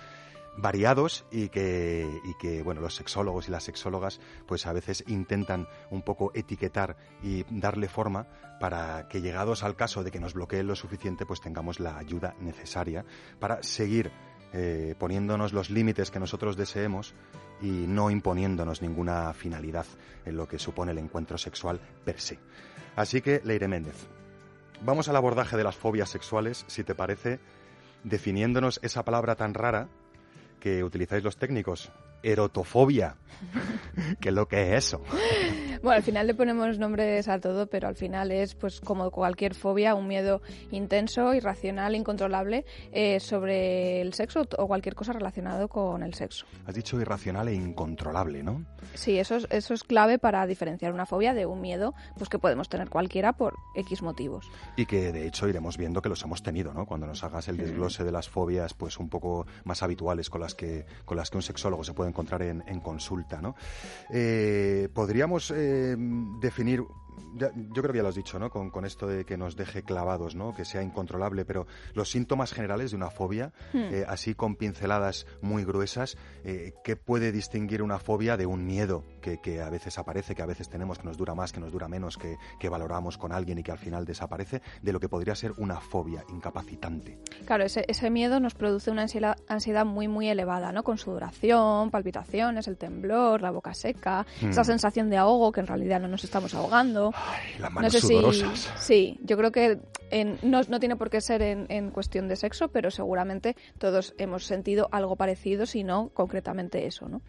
variados 0.56 1.25
y 1.30 1.49
que, 1.49 2.06
y 2.25 2.35
que 2.35 2.62
bueno 2.62 2.80
los 2.80 2.94
sexólogos 2.94 3.49
y 3.49 3.50
las 3.50 3.64
sexólogas 3.64 4.21
pues 4.47 4.66
a 4.66 4.73
veces 4.73 5.04
intentan 5.06 5.66
un 5.90 6.02
poco 6.02 6.30
etiquetar 6.35 6.97
y 7.23 7.44
darle 7.49 7.88
forma 7.88 8.26
para 8.61 9.09
que 9.09 9.21
llegados 9.23 9.62
al 9.62 9.76
caso 9.76 10.04
de 10.04 10.11
que 10.11 10.21
nos 10.21 10.35
bloqueen 10.35 10.66
lo 10.66 10.76
suficiente 10.76 11.26
pues 11.26 11.40
tengamos 11.40 11.80
la 11.80 11.97
ayuda 11.97 12.35
necesaria 12.40 13.04
para 13.40 13.62
seguir 13.62 14.12
eh, 14.54 14.94
poniéndonos 14.99 15.54
los 15.54 15.71
límites 15.71 16.11
que 16.11 16.21
nosotros 16.21 16.56
deseemos 16.56 17.14
y 17.62 17.87
no 17.87 18.11
imponiéndonos 18.11 18.82
ninguna 18.82 19.32
finalidad 19.32 19.87
en 20.26 20.37
lo 20.37 20.47
que 20.47 20.59
supone 20.59 20.92
el 20.92 20.99
encuentro 20.99 21.38
sexual 21.38 21.80
per 22.04 22.21
se. 22.21 22.38
Así 22.94 23.23
que, 23.23 23.40
Leire 23.44 23.68
Méndez, 23.68 23.97
vamos 24.82 25.09
al 25.09 25.16
abordaje 25.16 25.56
de 25.56 25.64
las 25.64 25.76
fobias 25.76 26.11
sexuales, 26.11 26.66
si 26.66 26.85
te 26.85 26.94
parece, 26.94 27.40
definiéndonos 28.04 28.78
esa 28.82 29.04
palabra 29.04 29.37
tan 29.37 29.54
rara 29.54 29.88
que 30.62 30.85
utilizáis 30.85 31.25
los 31.25 31.37
técnicos, 31.37 31.90
erotofobia. 32.23 33.16
¿Qué 34.21 34.28
es 34.28 34.35
lo 34.35 34.47
que 34.47 34.76
es 34.76 34.87
eso? 34.87 35.02
Bueno, 35.83 35.97
al 35.97 36.05
final 36.05 36.29
le 36.29 36.35
ponemos 36.35 36.79
nombres 36.79 37.27
a 37.27 37.41
todo, 37.41 37.67
pero 37.67 37.89
al 37.89 37.97
final 37.97 38.31
es, 38.31 38.55
pues, 38.55 38.81
como 38.81 39.11
cualquier 39.11 39.57
fobia, 39.57 39.97
un 39.97 40.07
miedo 40.07 40.41
intenso, 40.71 41.35
irracional, 41.35 41.97
incontrolable 41.97 42.65
eh, 42.93 43.19
sobre 43.19 44.01
el 44.01 44.15
sexo 44.15 44.47
o 44.59 44.67
cualquier 44.69 44.95
cosa 44.95 45.12
relacionado 45.12 45.67
con 45.67 46.05
el 46.05 46.15
sexo. 46.15 46.47
Has 46.67 46.77
dicho 46.77 47.01
irracional 47.01 47.49
e 47.49 47.55
incontrolable, 47.55 48.45
¿no? 48.45 48.65
Sí, 48.95 49.19
eso 49.19 49.35
es, 49.35 49.49
eso 49.51 49.75
es 49.75 49.83
clave 49.83 50.21
para 50.21 50.47
diferenciar 50.47 50.93
una 50.93 51.05
fobia 51.05 51.35
de 51.35 51.47
un 51.47 51.61
miedo, 51.61 51.95
pues 52.17 52.31
que 52.31 52.39
podemos 52.39 52.69
tener 52.69 52.89
cualquiera 52.89 53.33
por 53.33 53.55
X 53.75 54.03
motivos. 54.03 54.49
Y 54.77 54.87
que 54.87 55.11
de 55.11 55.27
hecho 55.27 55.49
iremos 55.49 55.79
viendo 55.79 56.01
que 56.01 56.09
los 56.09 56.23
hemos 56.23 56.45
tenido, 56.45 56.73
¿no? 56.73 56.87
Cuando 56.87 57.09
nos 57.09 57.25
hagas 57.25 57.49
el 57.49 57.57
desglose 57.57 58.05
de 58.05 58.12
las 58.12 58.29
fobias, 58.29 58.73
pues 58.75 58.99
un 59.01 59.09
poco 59.09 59.47
más 59.65 59.83
habituales 59.83 60.31
con 60.31 60.43
las 60.43 60.55
que, 60.55 60.87
con 61.05 61.17
las 61.17 61.29
que 61.29 61.39
un 61.39 61.43
sexólogo 61.43 61.83
se 61.83 61.93
puede 61.93 62.11
encontrar 62.11 62.43
en, 62.43 62.62
en 62.69 62.79
consulta, 62.79 63.41
¿no? 63.41 63.57
Eh, 64.12 64.89
Podríamos 64.95 65.51
eh, 65.51 65.72
definir. 66.41 66.85
Ya- 67.37 67.50
yo 67.54 67.83
creo 67.83 67.92
que 67.92 67.99
ya 67.99 68.02
lo 68.02 68.09
has 68.09 68.14
dicho, 68.14 68.38
¿no? 68.38 68.50
Con, 68.50 68.71
con 68.71 68.85
esto 68.85 69.07
de 69.07 69.25
que 69.25 69.37
nos 69.37 69.57
deje 69.57 69.83
clavados, 69.83 70.35
¿no? 70.35 70.54
Que 70.54 70.64
sea 70.64 70.83
incontrolable, 70.83 71.45
pero 71.45 71.66
los 71.95 72.11
síntomas 72.11 72.52
generales 72.52 72.90
de 72.90 72.97
una 72.97 73.11
fobia, 73.11 73.52
eh, 73.75 74.04
así 74.09 74.35
con 74.35 74.57
pinceladas 74.57 75.26
muy 75.40 75.64
gruesas, 75.64 76.16
eh, 76.45 76.73
¿qué 76.85 76.97
puede 76.97 77.33
distinguir 77.33 77.83
una 77.83 77.99
fobia 77.99 78.37
de 78.37 78.47
un 78.47 78.64
miedo 78.66 79.04
que, 79.21 79.38
que 79.40 79.61
a 79.62 79.71
veces 79.71 79.99
aparece, 79.99 80.35
que 80.35 80.42
a 80.42 80.47
veces 80.47 80.69
tenemos, 80.69 80.99
que 80.99 81.04
nos 81.04 81.16
dura 81.16 81.35
más, 81.35 81.52
que 81.52 81.61
nos 81.61 81.73
dura 81.73 81.88
menos, 81.88 82.16
que, 82.19 82.37
que 82.61 82.69
valoramos 82.69 83.19
con 83.19 83.33
alguien 83.33 83.59
y 83.59 83.62
que 83.62 83.73
al 83.73 83.78
final 83.78 84.04
desaparece, 84.04 84.62
de 84.83 84.92
lo 84.92 85.00
que 85.00 85.09
podría 85.09 85.35
ser 85.35 85.52
una 85.59 85.81
fobia 85.81 86.25
incapacitante? 86.31 87.19
Claro, 87.47 87.64
ese, 87.64 87.85
ese 87.88 88.11
miedo 88.11 88.40
nos 88.40 88.54
produce 88.54 88.90
una 88.90 89.02
ansiedad, 89.02 89.37
ansiedad 89.49 89.85
muy, 89.87 90.09
muy 90.09 90.28
elevada, 90.28 90.73
¿no? 90.73 90.83
Con 90.83 90.99
sudoración, 90.99 91.90
palpitaciones, 91.90 92.69
el 92.69 92.76
temblor, 92.76 93.40
la 93.42 93.50
boca 93.50 93.75
seca, 93.75 94.26
esa 94.42 94.64
sensación 94.64 95.11
de 95.11 95.16
ahogo 95.16 95.52
que 95.52 95.61
en 95.61 95.66
realidad 95.66 96.00
no 96.00 96.09
nos 96.09 96.25
estamos 96.25 96.54
ahogando. 96.54 97.01
Ay, 97.14 97.59
las 97.59 97.73
No 97.73 97.90
sé 97.90 98.00
si. 98.00 98.14
Sí, 98.76 99.18
yo 99.25 99.37
creo 99.37 99.50
que 99.52 99.78
en- 100.11 100.38
no, 100.42 100.61
no 100.68 100.78
tiene 100.78 100.97
por 100.97 101.11
qué 101.11 101.21
ser 101.21 101.42
en, 101.42 101.66
en 101.71 101.90
cuestión 101.90 102.28
de 102.28 102.37
sexo, 102.37 102.68
pero 102.68 102.90
seguramente 102.90 103.56
todos 103.78 104.14
hemos 104.18 104.44
sentido 104.44 104.88
algo 104.92 105.16
parecido, 105.16 105.66
si 105.66 105.85
no 105.85 106.11
concretamente 106.14 106.87
eso, 106.87 107.09
¿no? 107.09 107.23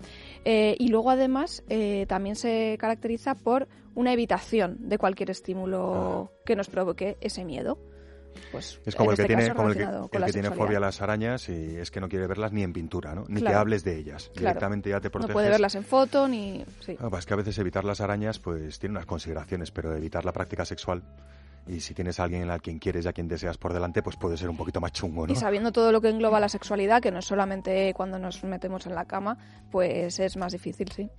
Eh, 0.45 0.75
y 0.79 0.89
luego 0.89 1.09
además 1.09 1.63
eh, 1.69 2.05
también 2.07 2.35
se 2.35 2.77
caracteriza 2.79 3.35
por 3.35 3.67
una 3.95 4.11
evitación 4.13 4.77
de 4.89 4.97
cualquier 4.97 5.29
estímulo 5.31 6.31
que 6.45 6.55
nos 6.55 6.67
provoque 6.67 7.17
ese 7.21 7.45
miedo. 7.45 7.77
Pues, 8.51 8.79
Es 8.85 8.95
como 8.95 9.11
en 9.11 9.13
el 9.13 9.15
que 9.17 9.21
este 9.23 9.35
tiene, 9.35 9.55
como 9.55 9.69
el 9.69 9.75
que, 9.75 10.17
el 10.17 10.31
tiene 10.31 10.51
fobia 10.51 10.77
a 10.77 10.81
las 10.81 11.01
arañas 11.01 11.49
y 11.49 11.77
es 11.77 11.91
que 11.91 11.99
no 11.99 12.07
quiere 12.09 12.27
verlas 12.27 12.51
ni 12.51 12.63
en 12.63 12.73
pintura, 12.73 13.15
¿no? 13.15 13.25
Ni 13.27 13.41
que 13.41 13.53
hables 13.53 13.83
de 13.83 13.97
ellas. 13.97 14.29
Claro. 14.33 14.39
Directamente 14.49 14.89
ya 14.89 14.99
te 14.99 15.07
No 15.07 15.11
proteges. 15.11 15.33
puede 15.33 15.49
verlas 15.49 15.75
en 15.75 15.83
foto 15.83 16.27
ni... 16.27 16.63
Sí. 16.81 16.95
Ah, 16.99 17.09
pues 17.09 17.19
es 17.19 17.25
que 17.25 17.33
a 17.33 17.37
veces 17.37 17.57
evitar 17.57 17.83
las 17.83 18.01
arañas 18.01 18.39
pues 18.39 18.79
tiene 18.79 18.93
unas 18.93 19.05
consideraciones, 19.05 19.71
pero 19.71 19.95
evitar 19.95 20.25
la 20.25 20.31
práctica 20.33 20.65
sexual 20.65 21.03
y 21.67 21.79
si 21.79 21.93
tienes 21.93 22.19
a 22.19 22.23
alguien 22.23 22.49
a 22.49 22.59
quien 22.59 22.79
quieres 22.79 23.05
y 23.05 23.07
a 23.07 23.13
quien 23.13 23.27
deseas 23.27 23.57
por 23.57 23.73
delante, 23.73 24.01
pues 24.03 24.15
puede 24.17 24.37
ser 24.37 24.49
un 24.49 24.57
poquito 24.57 24.81
más 24.81 24.91
chungo, 24.91 25.25
¿no? 25.27 25.33
Y 25.33 25.35
sabiendo 25.35 25.71
todo 25.71 25.91
lo 25.91 26.01
que 26.01 26.09
engloba 26.09 26.39
la 26.39 26.49
sexualidad, 26.49 27.01
que 27.01 27.11
no 27.11 27.19
es 27.19 27.25
solamente 27.25 27.93
cuando 27.95 28.19
nos 28.19 28.43
metemos 28.43 28.85
en 28.85 28.95
la 28.95 29.05
cama, 29.05 29.37
pues 29.71 30.19
es 30.19 30.37
más 30.37 30.51
difícil, 30.51 30.91
sí. 30.91 31.09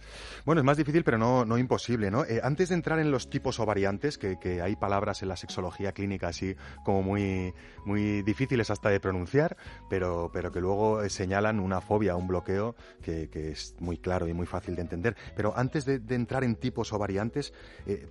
Bueno, 0.45 0.61
es 0.61 0.65
más 0.65 0.77
difícil, 0.77 1.05
pero 1.05 1.19
no, 1.19 1.45
no 1.45 1.59
imposible, 1.59 2.11
¿no? 2.11 2.25
Eh, 2.25 2.41
antes 2.43 2.69
de 2.69 2.75
entrar 2.75 2.99
en 2.99 3.11
los 3.11 3.31
tipos 3.31 3.59
o 3.61 3.67
variantes, 3.67 4.19
que, 4.19 4.39
que 4.39 4.61
hay 4.61 4.77
palabras 4.77 5.23
en 5.23 5.29
la 5.29 5.37
sexología 5.37 5.93
clínica 5.93 6.29
así 6.29 6.57
como 6.85 7.03
muy, 7.03 7.55
muy 7.85 8.23
difíciles 8.23 8.71
hasta 8.71 8.91
de 8.91 9.01
pronunciar, 9.01 9.57
pero, 9.89 10.31
pero 10.33 10.53
que 10.53 10.61
luego 10.61 11.03
eh, 11.03 11.11
señalan 11.11 11.61
una 11.61 11.81
fobia, 11.81 12.17
un 12.17 12.27
bloqueo 12.27 12.75
que, 13.03 13.29
que 13.31 13.51
es 13.51 13.75
muy 13.81 13.99
claro 13.99 14.29
y 14.29 14.35
muy 14.35 14.47
fácil 14.47 14.77
de 14.77 14.83
entender. 14.83 15.17
Pero 15.37 15.57
antes 15.57 15.85
de, 15.85 15.99
de 15.99 16.15
entrar 16.15 16.45
en 16.45 16.57
tipos 16.57 16.93
o 16.93 16.99
variantes, 16.99 17.53
eh, 17.87 18.07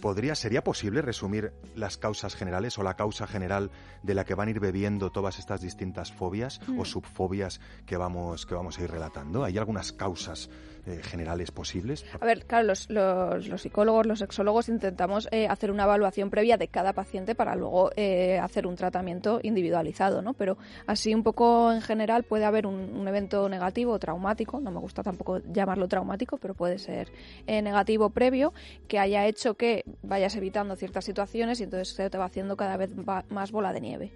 ¿Podría, 0.00 0.34
¿Sería 0.34 0.62
posible 0.62 1.02
resumir 1.02 1.52
las 1.74 1.96
causas 1.96 2.34
generales 2.34 2.78
o 2.78 2.82
la 2.82 2.94
causa 2.94 3.26
general 3.26 3.70
de 4.02 4.14
la 4.14 4.24
que 4.24 4.34
van 4.34 4.48
a 4.48 4.50
ir 4.52 4.60
bebiendo 4.60 5.10
todas 5.10 5.38
estas 5.38 5.60
distintas 5.60 6.12
fobias 6.12 6.60
o 6.76 6.84
subfobias 6.84 7.60
que 7.86 7.96
vamos, 7.96 8.46
que 8.46 8.54
vamos 8.54 8.78
a 8.78 8.82
ir 8.82 8.90
relatando? 8.90 9.44
¿Hay 9.44 9.58
algunas 9.58 9.92
causas 9.92 10.50
eh, 10.86 11.00
generales 11.02 11.50
posibles? 11.50 12.04
A 12.20 12.24
ver, 12.24 12.44
claro, 12.46 12.66
los, 12.68 12.88
los- 12.90 13.60
psicólogos, 13.60 14.06
los 14.06 14.18
sexólogos 14.20 14.68
intentamos 14.68 15.28
eh, 15.30 15.48
hacer 15.48 15.70
una 15.70 15.84
evaluación 15.84 16.30
previa 16.30 16.56
de 16.56 16.68
cada 16.68 16.92
paciente 16.92 17.34
para 17.34 17.54
luego 17.54 17.90
eh, 17.96 18.38
hacer 18.38 18.66
un 18.66 18.76
tratamiento 18.76 19.40
individualizado, 19.42 20.22
¿no? 20.22 20.34
Pero 20.34 20.58
así 20.86 21.14
un 21.14 21.22
poco 21.22 21.72
en 21.72 21.80
general 21.82 22.24
puede 22.24 22.44
haber 22.44 22.66
un, 22.66 22.74
un 22.96 23.08
evento 23.08 23.48
negativo 23.48 23.92
o 23.92 23.98
traumático, 23.98 24.60
no 24.60 24.70
me 24.70 24.78
gusta 24.80 25.02
tampoco 25.02 25.40
llamarlo 25.52 25.88
traumático, 25.88 26.38
pero 26.38 26.54
puede 26.54 26.78
ser 26.78 27.10
eh, 27.46 27.62
negativo 27.62 28.10
previo, 28.10 28.52
que 28.86 28.98
haya 28.98 29.26
hecho 29.26 29.54
que 29.54 29.84
vayas 30.02 30.34
evitando 30.36 30.76
ciertas 30.76 31.04
situaciones 31.04 31.60
y 31.60 31.64
entonces 31.64 31.94
se 31.94 32.08
te 32.10 32.18
va 32.18 32.26
haciendo 32.26 32.56
cada 32.56 32.76
vez 32.76 32.90
más 33.28 33.52
bola 33.52 33.72
de 33.72 33.80
nieve. 33.80 34.12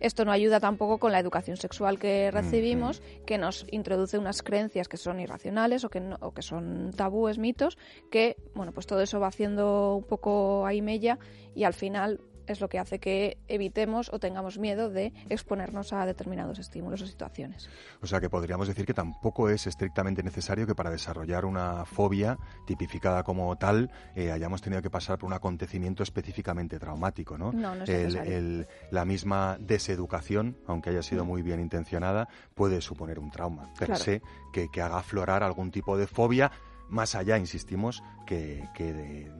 Esto 0.00 0.24
no 0.24 0.32
ayuda 0.32 0.60
tampoco 0.60 0.98
con 0.98 1.12
la 1.12 1.18
educación 1.20 1.56
sexual 1.56 1.98
que 1.98 2.30
recibimos, 2.30 3.02
que 3.26 3.38
nos 3.38 3.66
introduce 3.70 4.18
unas 4.18 4.42
creencias 4.42 4.88
que 4.88 4.96
son 4.96 5.20
irracionales 5.20 5.84
o 5.84 5.88
que, 5.88 6.00
no- 6.00 6.16
o 6.20 6.32
que 6.32 6.42
son 6.42 6.92
tabúes, 6.96 7.38
mitos, 7.38 7.78
que, 8.10 8.36
bueno, 8.54 8.72
pues 8.72 8.86
todo 8.86 9.00
eso 9.00 9.20
va 9.20 9.28
haciendo 9.28 9.96
un 9.96 10.04
poco 10.04 10.66
ahí 10.66 10.82
mella 10.82 11.18
y 11.54 11.64
al 11.64 11.74
final 11.74 12.20
es 12.46 12.60
lo 12.60 12.68
que 12.68 12.78
hace 12.78 12.98
que 12.98 13.38
evitemos 13.48 14.12
o 14.12 14.18
tengamos 14.18 14.58
miedo 14.58 14.90
de 14.90 15.12
exponernos 15.28 15.92
a 15.92 16.06
determinados 16.06 16.58
estímulos 16.58 17.02
o 17.02 17.06
situaciones. 17.06 17.68
O 18.02 18.06
sea 18.06 18.20
que 18.20 18.30
podríamos 18.30 18.68
decir 18.68 18.86
que 18.86 18.94
tampoco 18.94 19.48
es 19.50 19.66
estrictamente 19.66 20.22
necesario 20.22 20.66
que 20.66 20.74
para 20.74 20.90
desarrollar 20.90 21.44
una 21.44 21.84
fobia 21.84 22.38
tipificada 22.66 23.22
como 23.22 23.56
tal 23.56 23.90
eh, 24.14 24.30
hayamos 24.32 24.62
tenido 24.62 24.82
que 24.82 24.90
pasar 24.90 25.18
por 25.18 25.26
un 25.26 25.32
acontecimiento 25.32 26.02
específicamente 26.02 26.78
traumático, 26.78 27.36
¿no? 27.38 27.52
No, 27.52 27.74
no 27.74 27.84
es 27.84 27.88
El- 27.90 28.66
la 28.90 29.04
misma 29.04 29.56
deseducación, 29.60 30.56
aunque 30.66 30.90
haya 30.90 31.02
sido 31.02 31.24
muy 31.24 31.42
bien 31.42 31.60
intencionada, 31.60 32.28
puede 32.54 32.80
suponer 32.80 33.18
un 33.18 33.30
trauma 33.30 33.72
per 33.78 33.86
Claro. 33.88 34.02
se 34.04 34.22
que, 34.52 34.68
que 34.70 34.82
haga 34.82 34.98
aflorar 34.98 35.42
algún 35.42 35.70
tipo 35.70 35.96
de 35.96 36.06
fobia 36.06 36.50
más 36.88 37.14
allá, 37.16 37.36
insistimos, 37.36 38.02
que, 38.26 38.62
que 38.74 38.92
de, 38.92 39.32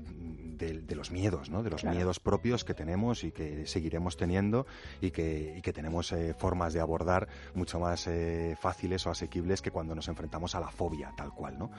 de- 0.57 0.81
de 0.83 0.95
los 0.97 1.11
miedos, 1.11 1.51
¿no? 1.51 1.63
De 1.63 1.71
los 1.71 1.81
Claro. 1.83 1.97
miedos 1.97 2.21
propios 2.21 2.65
que 2.65 2.75
tenemos 2.75 3.25
y 3.25 3.33
que 3.33 3.67
seguiremos 3.67 4.17
teniendo 4.17 4.67
y 5.01 5.11
que, 5.11 5.55
y 5.59 5.63
que 5.63 5.73
tenemos 5.73 6.13
eh, 6.13 6.35
formas 6.39 6.73
de 6.73 6.81
abordar 6.81 7.29
mucho 7.55 7.79
más 7.81 8.07
eh, 8.07 8.57
fáciles 8.61 9.07
o 9.07 9.11
asequibles 9.11 9.63
que 9.63 9.71
cuando 9.71 9.95
nos 9.95 10.09
enfrentamos 10.09 10.55
a 10.55 10.61
la 10.61 10.71
fobia, 10.71 11.13
tal 11.17 11.33
cual, 11.33 11.59
¿no? 11.59 11.71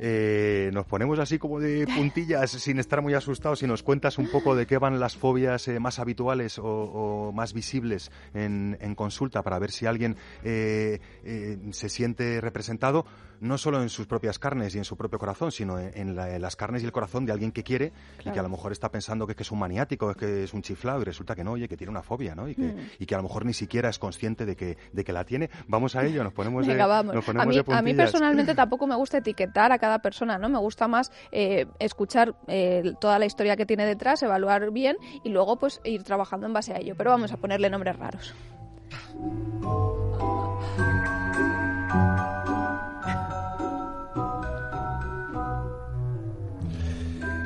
Eh, 0.00 0.70
nos 0.72 0.86
ponemos 0.86 1.20
así 1.20 1.38
como 1.38 1.60
de 1.60 1.86
puntillas 1.96 2.50
sin 2.50 2.80
estar 2.80 3.00
muy 3.00 3.14
asustados 3.14 3.62
y 3.62 3.68
nos 3.68 3.84
cuentas 3.84 4.18
un 4.18 4.26
poco 4.28 4.56
de 4.56 4.66
qué 4.66 4.76
van 4.76 4.98
las 4.98 5.16
fobias 5.16 5.68
eh, 5.68 5.78
más 5.78 6.00
habituales 6.00 6.58
o, 6.58 6.64
o 6.66 7.32
más 7.32 7.52
visibles 7.52 8.10
en, 8.34 8.76
en 8.80 8.96
consulta 8.96 9.42
para 9.42 9.56
ver 9.60 9.70
si 9.70 9.86
alguien 9.86 10.16
eh, 10.42 10.98
se 11.70 11.88
siente 11.88 12.40
representado 12.40 13.06
no 13.44 13.58
solo 13.58 13.80
en 13.82 13.88
sus 13.88 14.06
propias 14.06 14.38
carnes 14.38 14.74
y 14.74 14.78
en 14.78 14.84
su 14.84 14.96
propio 14.96 15.18
corazón, 15.18 15.52
sino 15.52 15.78
en, 15.78 15.92
en 15.94 16.16
la- 16.16 16.34
en 16.34 16.42
las 16.42 16.56
carnes 16.56 16.82
y 16.82 16.86
el 16.86 16.92
corazón 16.92 17.26
de 17.26 17.32
alguien 17.32 17.52
que 17.52 17.62
quiere 17.62 17.92
y 18.24 18.30
que 18.30 18.38
a 18.38 18.42
lo 18.42 18.48
mejor 18.48 18.72
está 18.72 18.90
pensando 18.90 19.26
que, 19.26 19.32
es 19.32 19.36
que 19.36 19.42
es 19.42 19.52
un 19.52 19.58
maniático, 19.58 20.10
es 20.10 20.16
que 20.16 20.44
es 20.44 20.54
un 20.54 20.62
chiflado 20.62 21.00
y 21.02 21.04
resulta 21.04 21.34
que 21.34 21.44
no, 21.44 21.52
oye, 21.52 21.68
que 21.68 21.76
tiene 21.76 21.90
una 21.90 22.02
fobia, 22.02 22.34
¿no? 22.34 22.48
Y 22.48 22.54
que, 22.54 22.62
Mm. 22.62 22.76
y 22.98 23.06
que 23.06 23.14
a 23.14 23.18
lo 23.18 23.22
mejor 23.24 23.44
ni 23.44 23.52
siquiera 23.52 23.88
es 23.90 23.98
consciente 23.98 24.46
de 24.46 24.56
que, 24.56 24.76
de 24.92 25.04
que 25.04 25.12
la 25.12 25.24
tiene. 25.24 25.50
Vamos 25.68 25.94
a 25.96 26.04
ello, 26.04 26.24
nos 26.24 26.32
ponemos 26.32 26.66
de, 26.66 26.74
vamos. 26.76 27.14
nos 27.14 27.22
A 27.22 27.26
ponemos 27.26 27.46
mí, 27.54 27.62
de 27.62 27.74
a 27.74 27.82
mí 27.82 27.94
personalmente 27.94 28.54
tampoco 28.56 28.86
me 28.86 28.96
gusta 28.96 29.18
etiquetar 29.18 29.70
a 29.72 29.78
cada 29.78 29.98
persona, 30.00 30.38
¿no? 30.38 30.48
Me 30.48 30.58
gusta 30.58 30.88
más 30.88 31.12
eh, 31.30 31.66
escuchar 31.78 32.34
eh, 32.48 32.94
toda 33.00 33.18
la 33.18 33.26
historia 33.26 33.56
que 33.56 33.66
tiene 33.66 33.84
detrás, 33.86 34.22
evaluar 34.22 34.70
bien 34.70 34.96
y 35.22 35.28
luego 35.28 35.58
pues 35.58 35.80
ir 35.84 36.02
trabajando 36.02 36.46
en 36.46 36.52
base 36.54 36.72
a 36.72 36.78
ello. 36.78 36.94
Pero 36.96 37.10
vamos 37.10 37.30
a 37.32 37.36
ponerle 37.36 37.68
nombres 37.68 37.96
raros. 37.98 38.34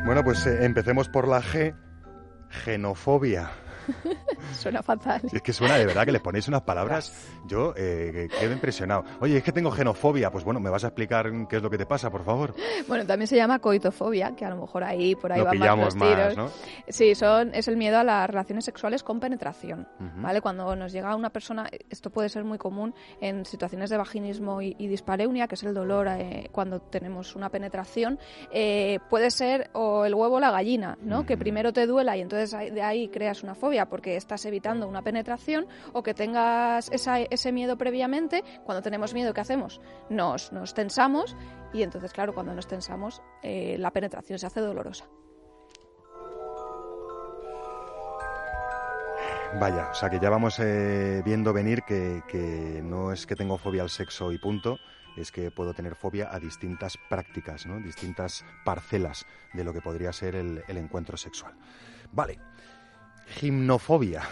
Bueno, 0.08 0.24
pues 0.24 0.46
eh, 0.46 0.64
empecemos 0.64 1.06
por 1.10 1.28
la 1.28 1.42
G, 1.42 1.74
genofobia. 2.48 3.50
Suena 4.52 4.82
fatal. 4.82 5.22
Es 5.32 5.42
que 5.42 5.52
suena 5.52 5.76
de 5.76 5.86
verdad 5.86 6.04
que 6.04 6.12
le 6.12 6.20
ponéis 6.20 6.48
unas 6.48 6.62
palabras. 6.62 7.12
Yo 7.46 7.74
eh, 7.76 8.28
quedo 8.38 8.52
impresionado. 8.52 9.04
Oye, 9.20 9.38
es 9.38 9.42
que 9.42 9.52
tengo 9.52 9.70
genofobia. 9.70 10.30
Pues 10.30 10.44
bueno, 10.44 10.60
¿me 10.60 10.70
vas 10.70 10.84
a 10.84 10.88
explicar 10.88 11.30
qué 11.48 11.56
es 11.56 11.62
lo 11.62 11.70
que 11.70 11.78
te 11.78 11.86
pasa, 11.86 12.10
por 12.10 12.24
favor? 12.24 12.54
Bueno, 12.86 13.06
también 13.06 13.26
se 13.26 13.36
llama 13.36 13.58
coitofobia, 13.58 14.34
que 14.34 14.44
a 14.44 14.50
lo 14.50 14.56
mejor 14.56 14.84
ahí 14.84 15.14
por 15.14 15.32
ahí 15.32 15.38
Lo 15.40 15.44
van 15.46 15.52
pillamos 15.52 15.94
más 15.96 16.08
los 16.08 16.16
tiros. 16.16 16.36
más, 16.36 16.36
¿no? 16.36 16.50
Sí, 16.88 17.14
son, 17.14 17.54
es 17.54 17.68
el 17.68 17.76
miedo 17.76 17.98
a 17.98 18.04
las 18.04 18.28
relaciones 18.28 18.64
sexuales 18.64 19.02
con 19.02 19.20
penetración. 19.20 19.86
¿vale? 20.16 20.40
Cuando 20.40 20.74
nos 20.76 20.92
llega 20.92 21.14
una 21.14 21.30
persona, 21.30 21.68
esto 21.90 22.10
puede 22.10 22.28
ser 22.28 22.44
muy 22.44 22.58
común 22.58 22.94
en 23.20 23.44
situaciones 23.44 23.90
de 23.90 23.96
vaginismo 23.96 24.62
y, 24.62 24.74
y 24.78 24.86
dispareunia, 24.88 25.46
que 25.48 25.54
es 25.54 25.62
el 25.62 25.74
dolor 25.74 26.08
eh, 26.08 26.48
cuando 26.52 26.80
tenemos 26.80 27.36
una 27.36 27.48
penetración, 27.50 28.18
eh, 28.52 28.98
puede 29.10 29.30
ser 29.30 29.70
o 29.72 30.04
el 30.04 30.14
huevo 30.14 30.36
o 30.36 30.40
la 30.40 30.50
gallina, 30.50 30.96
¿no? 31.02 31.26
Que 31.26 31.36
primero 31.36 31.72
te 31.72 31.86
duela 31.86 32.16
y 32.16 32.20
entonces 32.20 32.50
de 32.50 32.82
ahí 32.82 33.08
creas 33.08 33.42
una 33.42 33.54
fobia 33.54 33.77
porque 33.86 34.16
estás 34.16 34.44
evitando 34.44 34.88
una 34.88 35.02
penetración 35.02 35.66
o 35.92 36.02
que 36.02 36.14
tengas 36.14 36.90
ese 36.90 37.52
miedo 37.52 37.76
previamente. 37.76 38.44
Cuando 38.64 38.82
tenemos 38.82 39.14
miedo, 39.14 39.34
¿qué 39.34 39.40
hacemos? 39.40 39.80
Nos, 40.08 40.50
tensamos 40.74 41.36
y 41.72 41.82
entonces, 41.82 42.12
claro, 42.12 42.34
cuando 42.34 42.54
nos 42.54 42.66
tensamos, 42.66 43.22
eh, 43.42 43.76
la 43.78 43.90
penetración 43.90 44.38
se 44.38 44.46
hace 44.46 44.60
dolorosa. 44.60 45.06
Vaya, 49.58 49.88
o 49.90 49.94
sea 49.94 50.10
que 50.10 50.20
ya 50.20 50.28
vamos 50.28 50.58
eh, 50.60 51.22
viendo 51.24 51.54
venir 51.54 51.82
que, 51.82 52.22
que 52.28 52.82
no 52.84 53.12
es 53.12 53.26
que 53.26 53.34
tengo 53.34 53.56
fobia 53.56 53.82
al 53.82 53.88
sexo 53.88 54.30
y 54.30 54.38
punto, 54.38 54.78
es 55.16 55.32
que 55.32 55.50
puedo 55.50 55.74
tener 55.74 55.94
fobia 55.94 56.28
a 56.32 56.38
distintas 56.38 56.98
prácticas, 57.08 57.66
¿no? 57.66 57.80
distintas 57.80 58.44
parcelas 58.64 59.26
de 59.52 59.64
lo 59.64 59.72
que 59.72 59.80
podría 59.80 60.12
ser 60.12 60.36
el, 60.36 60.62
el 60.68 60.76
encuentro 60.76 61.16
sexual. 61.16 61.54
Vale, 62.12 62.38
gimnofobia. 63.30 64.22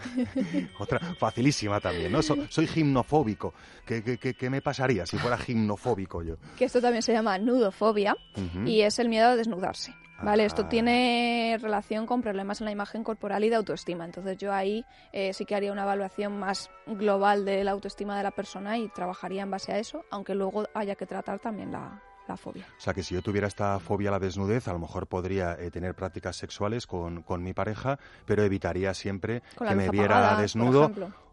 Otra 0.78 0.98
facilísima 1.18 1.80
también, 1.80 2.10
¿no? 2.12 2.22
So- 2.22 2.36
soy 2.48 2.66
gimnofóbico. 2.66 3.52
¿Qué, 3.84 4.02
qué, 4.02 4.18
qué- 4.18 4.34
qué 4.34 4.50
me 4.50 4.62
pasaría 4.62 5.04
si 5.06 5.18
fuera 5.18 5.36
gimnofóbico 5.36 6.22
yo? 6.22 6.36
que 6.56 6.64
esto 6.64 6.80
también 6.80 7.02
se 7.02 7.12
llama 7.12 7.38
nudofobia 7.38 8.16
y 8.64 8.80
es 8.82 8.98
el 8.98 9.08
miedo 9.08 9.28
a 9.28 9.36
desnudarse. 9.36 9.94
¿Vale? 10.22 10.44
Esto 10.44 10.62
Ah. 10.66 10.68
tiene 10.68 11.56
relación 11.62 12.04
con 12.04 12.20
problemas 12.20 12.60
en 12.60 12.66
la 12.66 12.70
imagen 12.72 13.02
corporal 13.02 13.42
y 13.42 13.48
de 13.48 13.56
autoestima. 13.56 14.04
Entonces 14.04 14.36
yo 14.36 14.52
ahí 14.52 14.84
eh, 15.12 15.32
sí 15.32 15.46
que 15.46 15.54
haría 15.54 15.72
una 15.72 15.84
evaluación 15.84 16.38
más 16.38 16.70
global 16.86 17.46
de 17.46 17.64
la 17.64 17.70
autoestima 17.70 18.18
de 18.18 18.24
la 18.24 18.30
persona 18.30 18.76
y 18.76 18.88
trabajaría 18.88 19.42
en 19.44 19.50
base 19.50 19.72
a 19.72 19.78
eso, 19.78 20.04
aunque 20.10 20.34
luego 20.34 20.68
haya 20.74 20.94
que 20.94 21.06
tratar 21.06 21.38
también 21.38 21.72
la, 21.72 22.02
la 22.30 22.36
fobia. 22.36 22.64
O 22.78 22.80
sea, 22.80 22.94
que 22.94 23.02
si 23.02 23.14
yo 23.14 23.22
tuviera 23.22 23.46
esta 23.46 23.78
fobia 23.78 24.08
a 24.08 24.12
la 24.12 24.18
desnudez, 24.18 24.66
a 24.68 24.72
lo 24.72 24.78
mejor 24.78 25.06
podría 25.06 25.54
eh, 25.60 25.70
tener 25.70 25.94
prácticas 25.94 26.36
sexuales 26.36 26.86
con, 26.86 27.22
con 27.22 27.42
mi 27.42 27.52
pareja, 27.52 27.98
pero 28.24 28.42
evitaría 28.42 28.94
siempre 28.94 29.42
que 29.58 29.74
me 29.74 29.88
viera 29.90 30.18
apagada, 30.18 30.40
desnudo. 30.42 30.90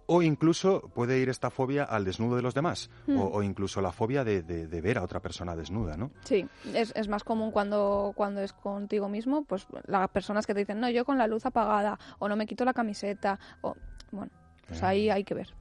O 0.09 0.21
incluso 0.21 0.89
puede 0.95 1.19
ir 1.19 1.27
esta 1.27 1.49
fobia 1.49 1.83
al 1.83 2.05
desnudo 2.05 2.37
de 2.37 2.41
los 2.41 2.53
demás, 2.53 2.89
Hmm. 3.07 3.17
o, 3.17 3.25
o 3.27 3.43
incluso 3.43 3.81
la 3.81 3.91
fobia 3.91 4.23
de, 4.23 4.41
de- 4.41 4.65
de 4.65 4.81
ver 4.81 4.97
a 4.97 5.03
otra 5.03 5.19
persona 5.19 5.53
desnuda, 5.53 5.97
¿no? 5.97 6.11
Sí, 6.23 6.47
es, 6.73 6.93
es 6.95 7.09
más 7.09 7.25
común 7.25 7.51
cuando, 7.51 8.13
cuando 8.15 8.39
es 8.41 8.53
contigo 8.53 9.09
mismo, 9.09 9.43
pues 9.43 9.67
las 9.85 10.07
personas 10.09 10.47
que 10.47 10.53
te 10.53 10.59
dicen, 10.61 10.79
no, 10.79 10.89
yo 10.89 11.03
con 11.03 11.17
la 11.17 11.27
luz 11.27 11.45
apagada, 11.45 11.99
o 12.19 12.29
no 12.29 12.37
me 12.37 12.45
quito 12.47 12.63
la 12.63 12.73
camiseta, 12.73 13.37
o 13.59 13.75
bueno, 14.13 14.31
pues 14.65 14.81
Ah. 14.81 14.87
ahí 14.89 15.09
hay 15.09 15.25
que 15.25 15.33
ver. 15.33 15.53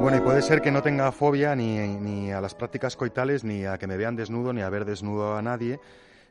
Bueno, 0.00 0.16
y 0.16 0.20
puede 0.20 0.40
ser 0.40 0.62
que 0.62 0.70
no 0.70 0.82
tenga 0.82 1.12
fobia 1.12 1.54
ni, 1.54 1.76
ni 1.76 2.32
a 2.32 2.40
las 2.40 2.54
prácticas 2.54 2.96
coitales, 2.96 3.44
ni 3.44 3.66
a 3.66 3.76
que 3.76 3.86
me 3.86 3.98
vean 3.98 4.16
desnudo, 4.16 4.52
ni 4.52 4.62
a 4.62 4.70
ver 4.70 4.86
desnudo 4.86 5.36
a 5.36 5.42
nadie, 5.42 5.78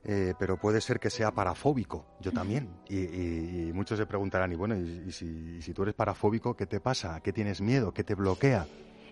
eh, 0.03 0.33
pero 0.39 0.57
puede 0.57 0.81
ser 0.81 0.99
que 0.99 1.11
sea 1.11 1.31
parafóbico, 1.31 2.05
yo 2.19 2.31
también. 2.31 2.69
Y, 2.89 2.97
y- 2.97 3.67
y 3.69 3.73
muchos 3.73 3.99
se 3.99 4.07
preguntarán, 4.07 4.51
y 4.51 4.55
bueno, 4.55 4.75
y, 4.75 5.03
y 5.07 5.11
si, 5.11 5.73
tú 5.73 5.83
eres 5.83 5.93
parafóbico, 5.93 6.55
¿qué 6.55 6.65
te 6.65 6.79
pasa? 6.79 7.15
¿A 7.15 7.21
qué 7.21 7.31
tienes 7.31 7.61
miedo? 7.61 7.93
¿Qué 7.93 8.03
te 8.03 8.15
bloquea? 8.15 8.65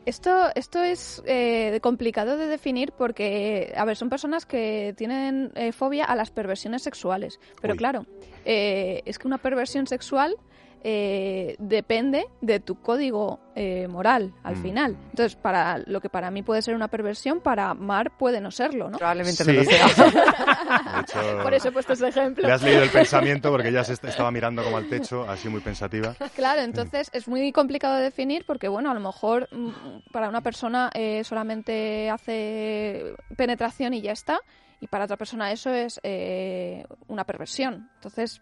Esto, 0.07 0.47
esto 0.55 0.81
es 0.81 1.21
eh, 1.25 1.79
complicado 1.83 2.35
de 2.37 2.47
definir 2.47 2.93
porque, 2.97 3.73
a 3.77 3.85
ver, 3.85 3.95
son 3.95 4.09
personas 4.09 4.45
que 4.45 4.93
tienen 4.97 5.51
eh, 5.55 5.71
fobia 5.71 6.05
a 6.05 6.15
las 6.15 6.31
perversiones 6.31 6.81
sexuales. 6.81 7.39
Pero 7.61 7.73
Uy. 7.73 7.77
claro, 7.77 8.05
eh, 8.45 9.03
es 9.05 9.19
que 9.19 9.27
una 9.27 9.37
perversión 9.37 9.85
sexual 9.85 10.35
eh, 10.83 11.55
depende 11.59 12.25
de 12.41 12.59
tu 12.59 12.81
código 12.81 13.39
eh, 13.55 13.87
moral 13.87 14.33
al 14.43 14.55
Mm. 14.55 14.61
final. 14.61 14.97
Entonces, 15.09 15.35
para 15.35 15.79
lo 15.79 15.99
que 16.01 16.09
para 16.09 16.29
mí 16.31 16.43
puede 16.43 16.61
ser 16.61 16.75
una 16.75 16.87
perversión, 16.87 17.39
para 17.41 17.73
Mar 17.73 18.11
puede 18.17 18.39
no 18.39 18.51
serlo, 18.51 18.89
¿no? 18.89 18.97
Probablemente 18.97 19.43
Sí. 19.43 19.51
no 19.51 19.57
lo 19.57 19.63
sea. 19.63 19.85
Hecho, 21.01 21.39
Por 21.43 21.53
eso 21.53 21.69
he 21.69 21.71
puesto 21.71 21.93
ese 21.93 22.07
ejemplo. 22.09 22.47
le 22.47 22.53
has 22.53 22.61
leído 22.61 22.83
el 22.83 22.89
pensamiento 22.89 23.51
porque 23.51 23.71
ya 23.71 23.83
se 23.83 23.93
est- 23.93 24.05
estaba 24.05 24.31
mirando 24.31 24.63
como 24.63 24.77
al 24.77 24.87
techo, 24.87 25.27
así 25.29 25.49
muy 25.49 25.61
pensativa. 25.61 26.15
Claro, 26.35 26.61
entonces 26.61 27.09
es 27.13 27.27
muy 27.27 27.51
complicado 27.51 27.95
de 27.95 28.03
definir 28.03 28.45
porque, 28.45 28.67
bueno, 28.67 28.91
a 28.91 28.93
lo 28.93 28.99
mejor 28.99 29.47
mm, 29.51 30.11
para 30.11 30.29
una 30.29 30.41
persona 30.41 30.89
eh, 30.93 31.23
solamente 31.23 32.09
hace 32.09 33.15
penetración 33.35 33.93
y 33.95 34.01
ya 34.01 34.11
está, 34.11 34.39
y 34.79 34.87
para 34.87 35.05
otra 35.05 35.17
persona 35.17 35.51
eso 35.51 35.71
es 35.73 35.99
eh, 36.03 36.85
una 37.07 37.23
perversión. 37.23 37.89
Entonces, 37.95 38.41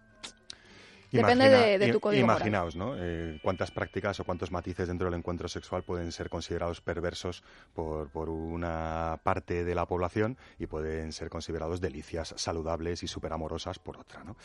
Depende 1.11 1.49
de- 1.49 1.77
de 1.79 1.91
tu 1.93 1.99
código 1.99 2.25
moral. 2.25 2.37
Imaginaos, 2.41 2.75
¿no? 2.75 2.95
Eh, 2.97 3.39
cuántas 3.43 3.71
prácticas 3.71 4.19
o 4.19 4.23
cuántos 4.23 4.51
matices 4.51 4.87
dentro 4.87 5.05
del 5.09 5.17
encuentro 5.19 5.47
sexual 5.47 5.83
pueden 5.83 6.11
ser 6.11 6.29
considerados 6.29 6.81
perversos 6.81 7.43
por, 7.73 8.09
por 8.09 8.29
una 8.29 9.19
parte 9.23 9.63
de 9.63 9.75
la 9.75 9.85
población 9.85 10.37
y 10.59 10.67
pueden 10.67 11.11
ser 11.11 11.29
considerados 11.29 11.81
delicias 11.81 12.33
saludables 12.37 13.03
y 13.03 13.07
superamorosas 13.07 13.79
por 13.79 13.97
otra, 13.97 14.23
¿no? 14.23 14.35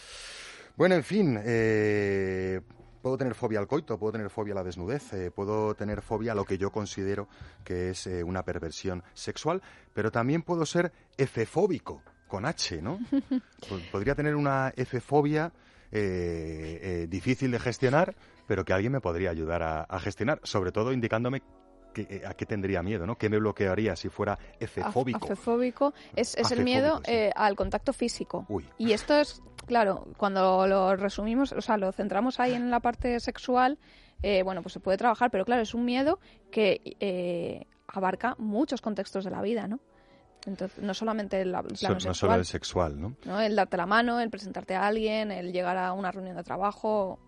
Bueno, 0.77 0.95
en 0.95 1.03
fin, 1.05 1.39
eh, 1.45 2.61
puedo 3.03 3.17
tener 3.19 3.35
fobia 3.35 3.59
al 3.59 3.67
coito, 3.67 3.99
puedo 3.99 4.13
tener 4.13 4.31
fobia 4.31 4.53
a 4.53 4.57
la 4.57 4.65
desnudez, 4.65 5.13
eh, 5.15 5.31
puedo 5.31 5.75
tener 5.75 6.01
fobia 6.03 6.33
a 6.33 6.35
lo 6.35 6.45
que 6.45 6.59
yo 6.59 6.71
considero 6.71 7.29
que 7.65 7.91
es 7.91 8.07
eh, 8.07 8.23
una 8.23 8.45
perversión 8.45 9.03
sexual, 9.15 9.63
pero 9.95 10.11
también 10.13 10.43
puedo 10.43 10.65
ser 10.67 10.93
efefóbico, 11.17 12.03
con 12.29 12.45
H, 12.47 12.81
¿no? 12.83 12.99
Pod- 13.69 13.91
Podría 13.91 14.15
tener 14.15 14.37
una 14.37 14.73
efefobia 14.77 15.53
eh, 15.93 16.79
eh, 16.83 17.07
difícil 17.09 17.51
de 17.51 17.59
gestionar, 17.59 18.15
pero 18.47 18.65
que 18.65 18.73
alguien 18.73 18.93
me 18.93 19.01
podría 19.01 19.31
ayudar 19.31 19.63
a, 19.63 19.83
a 19.83 20.01
gestionar, 20.01 20.41
sobre 20.45 20.73
todo 20.73 20.93
indicándome 20.93 21.43
que- 21.95 22.07
eh, 22.09 22.23
a 22.27 22.35
qué 22.35 22.47
tendría 22.47 22.83
miedo, 22.83 23.07
¿no? 23.07 23.17
¿Qué 23.17 23.29
me 23.29 23.39
bloquearía 23.39 23.97
si 23.97 24.09
fuera 24.09 24.39
efefóbico? 24.61 25.25
afefóbico 25.25 25.93
es, 26.15 26.37
es 26.37 26.51
el 26.53 26.63
miedo 26.65 26.99
sí. 27.05 27.13
eh, 27.13 27.33
al 27.35 27.57
contacto 27.57 27.93
físico. 27.93 28.47
Uy. 28.49 28.65
Y 28.79 28.93
esto 28.93 29.15
es, 29.19 29.43
claro, 29.67 30.07
cuando 30.17 30.67
lo 30.67 30.95
resumimos, 30.97 31.53
o 31.53 31.61
sea, 31.61 31.77
lo 31.77 31.91
centramos 31.93 32.39
ahí 32.39 32.55
en 32.55 32.71
la 32.71 32.81
parte 32.81 33.19
sexual, 33.21 33.79
eh, 34.23 34.43
bueno, 34.43 34.63
pues 34.63 34.73
se 34.75 34.81
puede 34.81 34.99
trabajar, 34.99 35.31
pero 35.31 35.45
claro, 35.45 35.63
es 35.63 35.75
un 35.75 35.85
miedo 35.85 36.21
que 36.53 36.81
eh, 37.01 37.67
abarca 37.89 38.37
muchos 38.39 38.81
contextos 38.81 39.25
de 39.25 39.31
la 39.31 39.43
vida, 39.43 39.67
¿no? 39.67 39.81
Entonces, 40.47 40.83
no 40.83 40.95
solamente 40.95 41.41
el, 41.41 41.53
So- 41.53 41.63
plano 41.63 41.95
no 41.95 42.01
solo 42.01 42.15
sexual, 42.15 42.39
el 42.39 42.45
sexual, 42.47 43.01
¿no? 43.01 43.15
¿no? 43.25 43.41
El 43.41 43.57
darte 43.57 43.77
la 43.77 43.87
mano, 43.87 44.21
el 44.21 44.31
presentarte 44.31 44.75
a 44.75 44.87
alguien, 44.87 45.31
el 45.31 45.53
llegar 45.53 45.77
a 45.77 45.93
una 45.93 46.11
reunión 46.11 46.37
de 46.37 46.43
trabajo. 46.45 47.19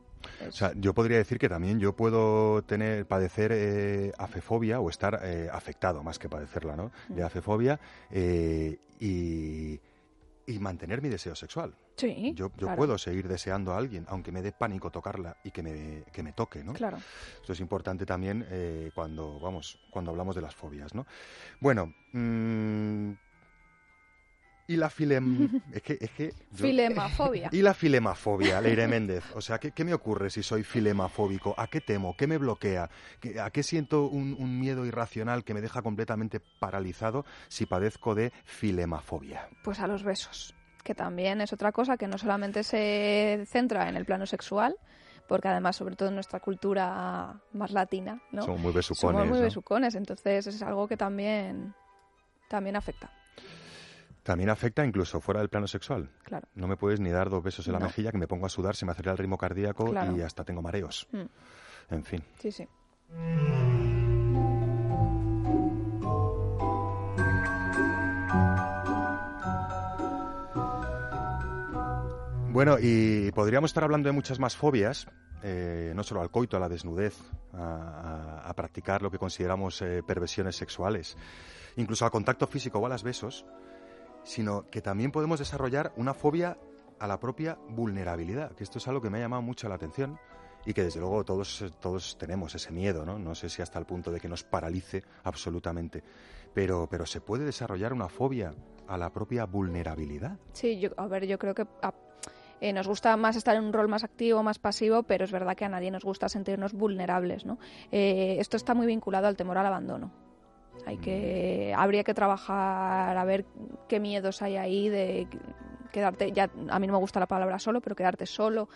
O 0.48 0.52
sea, 0.52 0.72
yo 0.76 0.94
podría 0.94 1.18
decir 1.18 1.38
que 1.38 1.48
también 1.48 1.80
yo 1.80 1.94
puedo 1.94 2.62
tener, 2.62 3.06
padecer 3.06 3.50
eh, 3.52 4.12
afefobia 4.18 4.78
o 4.80 4.88
estar 4.88 5.20
eh, 5.24 5.48
afectado, 5.52 6.02
más 6.04 6.18
que 6.18 6.28
padecerla, 6.28 6.76
¿no? 6.76 6.92
De 7.08 7.24
afefobia 7.24 7.80
eh, 8.10 8.78
y, 9.00 9.80
y 10.52 10.58
mantener 10.58 11.00
mi 11.00 11.08
deseo 11.08 11.34
sexual. 11.34 11.74
sí, 11.96 12.32
Yo, 12.34 12.50
yo 12.50 12.66
claro, 12.66 12.76
puedo 12.76 12.98
seguir 12.98 13.28
deseando 13.28 13.72
a 13.72 13.78
alguien, 13.78 14.04
aunque 14.08 14.32
me 14.32 14.42
dé 14.42 14.52
pánico 14.52 14.90
tocarla 14.90 15.36
y 15.44 15.50
que 15.50 15.62
me, 15.62 16.04
que 16.12 16.22
me 16.22 16.32
toque, 16.32 16.62
¿no? 16.62 16.72
Claro. 16.74 16.98
Esto 17.40 17.52
es 17.52 17.60
importante 17.60 18.04
también 18.06 18.46
eh, 18.50 18.90
cuando, 18.94 19.40
vamos, 19.40 19.78
cuando 19.90 20.10
hablamos 20.10 20.34
de 20.36 20.42
las 20.42 20.54
fobias, 20.54 20.94
¿no? 20.94 21.06
Bueno, 21.60 21.94
mm, 22.12 23.12
y 24.72 24.76
la 24.76 24.90
filem... 24.90 25.60
es 25.72 25.82
que... 25.82 25.98
Es 26.00 26.10
que 26.10 26.32
yo- 26.52 26.64
Filemafobia. 26.66 27.48
y 27.52 27.62
la 27.62 27.74
filemafobia, 27.74 28.60
Leire 28.60 28.88
Méndez. 28.88 29.24
O 29.34 29.40
sea, 29.40 29.58
¿qué, 29.58 29.72
qué 29.72 29.84
me 29.84 29.94
ocurre 29.94 30.30
si 30.30 30.42
soy 30.42 30.62
filemafóbico? 30.62 31.54
¿A 31.58 31.66
qué 31.68 31.80
temo? 31.80 32.16
¿Qué 32.16 32.26
me 32.26 32.38
bloquea? 32.38 32.90
¿Qué- 33.20 33.40
¿A 33.40 33.50
qué 33.50 33.62
siento 33.62 34.06
un, 34.06 34.34
un 34.38 34.58
miedo 34.60 34.84
irracional 34.86 35.44
que 35.44 35.54
me 35.54 35.60
deja 35.60 35.82
completamente 35.82 36.40
paralizado 36.40 37.24
si 37.48 37.66
padezco 37.66 38.14
de 38.14 38.32
filemafobia? 38.44 39.48
Pues 39.62 39.80
a 39.80 39.86
los 39.86 40.02
besos, 40.02 40.54
que 40.84 40.94
también 40.94 41.40
es 41.40 41.52
otra 41.52 41.72
cosa 41.72 41.96
que 41.96 42.08
no 42.08 42.18
solamente 42.18 42.64
se 42.64 43.44
centra 43.46 43.88
en 43.88 43.96
el 43.96 44.04
plano 44.04 44.26
sexual, 44.26 44.74
porque 45.28 45.48
además, 45.48 45.76
sobre 45.76 45.94
todo 45.96 46.08
en 46.08 46.14
nuestra 46.16 46.40
cultura 46.40 47.40
más 47.52 47.70
latina, 47.70 48.20
¿no? 48.32 48.42
Somos 48.42 48.60
muy 48.60 48.72
besucones. 48.72 49.00
Somos 49.20 49.28
muy 49.28 49.38
¿no? 49.38 49.44
besucones, 49.44 49.94
entonces 49.94 50.46
es 50.46 50.62
algo 50.62 50.88
que 50.88 50.96
también, 50.96 51.74
también 52.48 52.76
afecta, 52.76 53.10
También 54.22 54.50
afecta 54.50 54.84
incluso 54.84 55.20
fuera 55.20 55.40
del 55.40 55.48
plano 55.48 55.66
sexual. 55.66 56.08
claro. 56.22 56.46
No 56.54 56.68
me 56.68 56.76
puedes 56.76 57.00
ni 57.00 57.10
dar 57.10 57.28
dos 57.28 57.42
besos 57.42 57.66
en 57.66 57.72
la 57.72 57.80
No. 57.80 57.86
mejilla 57.86 58.12
que 58.12 58.18
me 58.18 58.28
pongo 58.28 58.46
a 58.46 58.48
sudar, 58.48 58.76
se 58.76 58.86
me 58.86 58.92
acelera 58.92 59.12
el 59.12 59.18
ritmo 59.18 59.36
cardíaco 59.36 59.86
Claro. 59.90 60.16
y 60.16 60.20
hasta 60.22 60.44
tengo 60.44 60.62
mareos. 60.62 61.08
Mm, 61.12 61.94
En 61.94 62.04
fin. 62.04 62.22
sí, 62.38 62.52
sí. 62.52 62.68
Bueno, 72.52 72.76
y 72.80 73.32
podríamos 73.32 73.70
estar 73.70 73.82
hablando 73.84 74.08
de 74.08 74.12
muchas 74.12 74.38
más 74.38 74.56
fobias, 74.56 75.06
eh, 75.42 75.92
no 75.96 76.02
solo 76.02 76.20
al 76.20 76.30
coito, 76.30 76.56
a 76.56 76.60
la 76.60 76.68
desnudez, 76.68 77.16
a, 77.54 78.40
a- 78.44 78.48
a 78.48 78.54
practicar 78.54 79.00
lo 79.00 79.10
que 79.10 79.18
consideramos 79.18 79.80
eh, 79.80 80.02
perversiones 80.06 80.56
sexuales, 80.56 81.16
incluso 81.76 82.04
al 82.04 82.10
contacto 82.10 82.46
físico 82.46 82.78
o 82.78 82.86
a 82.86 82.90
los 82.90 83.02
besos, 83.02 83.46
sino 84.24 84.68
que 84.70 84.82
también 84.82 85.12
podemos 85.12 85.38
desarrollar 85.38 85.92
una 85.96 86.14
fobia 86.14 86.58
a 86.98 87.06
la 87.06 87.18
propia 87.18 87.58
vulnerabilidad, 87.68 88.52
que 88.52 88.64
esto 88.64 88.78
es 88.78 88.86
algo 88.88 89.00
que 89.00 89.10
me 89.10 89.18
ha 89.18 89.22
llamado 89.22 89.42
mucho 89.42 89.68
la 89.68 89.74
atención 89.74 90.18
y 90.64 90.72
que 90.72 90.84
desde 90.84 91.00
luego 91.00 91.24
todos, 91.24 91.64
todos 91.80 92.16
tenemos 92.18 92.54
ese 92.54 92.70
miedo, 92.72 93.04
¿no? 93.04 93.18
No 93.18 93.34
sé 93.34 93.48
si 93.48 93.62
hasta 93.62 93.78
el 93.78 93.86
punto 93.86 94.12
de 94.12 94.20
que 94.20 94.28
nos 94.28 94.44
paralice 94.44 95.02
absolutamente, 95.24 96.02
pero, 96.54 96.86
pero 96.88 97.06
se 97.06 97.20
puede 97.20 97.44
desarrollar 97.44 97.92
una 97.92 98.08
fobia 98.08 98.54
a 98.86 98.96
la 98.96 99.10
propia 99.12 99.46
vulnerabilidad. 99.46 100.38
Sí, 100.52 100.78
yo, 100.78 100.90
a 100.96 101.06
ver, 101.06 101.26
yo 101.26 101.38
creo 101.38 101.54
que 101.54 101.66
eh, 102.60 102.72
nos 102.72 102.86
gusta 102.86 103.16
más 103.16 103.34
estar 103.34 103.56
en 103.56 103.64
un 103.64 103.72
rol 103.72 103.88
más 103.88 104.04
activo, 104.04 104.42
más 104.44 104.60
pasivo, 104.60 105.02
pero 105.02 105.24
es 105.24 105.32
verdad 105.32 105.56
que 105.56 105.64
a 105.64 105.68
nadie 105.68 105.90
nos 105.90 106.04
gusta 106.04 106.28
sentirnos 106.28 106.72
vulnerables, 106.72 107.44
¿no? 107.44 107.58
Eh, 107.90 108.36
esto 108.38 108.56
está 108.56 108.74
muy 108.74 108.86
vinculado 108.86 109.26
al 109.26 109.36
temor 109.36 109.58
al 109.58 109.66
abandono. 109.66 110.12
Hay 110.86 110.98
que, 110.98 111.74
habría 111.76 112.04
que 112.04 112.14
trabajar 112.14 113.16
a 113.16 113.24
ver 113.24 113.44
qué 113.88 114.00
miedos 114.00 114.42
hay 114.42 114.56
ahí 114.56 114.88
de 114.88 115.28
quedarte, 115.92 116.32
ya 116.32 116.50
a 116.70 116.78
mí 116.78 116.86
no 116.86 116.94
me 116.94 116.98
gusta 116.98 117.20
la 117.20 117.26
palabra 117.26 117.58
solo, 117.58 117.80
pero 117.80 117.94
quedarte 117.94 118.26
solo, 118.26 118.68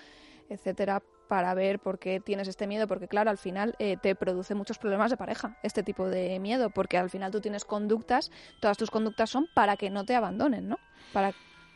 etcétera, 0.48 1.02
para 1.28 1.54
ver 1.54 1.80
por 1.80 1.98
qué 1.98 2.20
tienes 2.20 2.46
este 2.48 2.66
miedo, 2.66 2.86
porque 2.86 3.08
claro, 3.08 3.30
al 3.30 3.38
final 3.38 3.74
eh, 3.78 3.96
te 3.96 4.14
produce 4.14 4.54
muchos 4.54 4.78
problemas 4.78 5.10
de 5.10 5.16
pareja, 5.16 5.58
este 5.62 5.82
tipo 5.82 6.08
de 6.08 6.38
miedo, 6.38 6.70
porque 6.70 6.98
al 6.98 7.10
final 7.10 7.32
tú 7.32 7.40
tienes 7.40 7.64
conductas, 7.64 8.30
todas 8.60 8.76
tus 8.76 8.90
conductas 8.90 9.30
son 9.30 9.48
para 9.54 9.76
que 9.76 9.90
no 9.90 10.04
te 10.04 10.14
abandonen, 10.14 10.68
¿no? 10.68 10.78
Para 11.12 11.32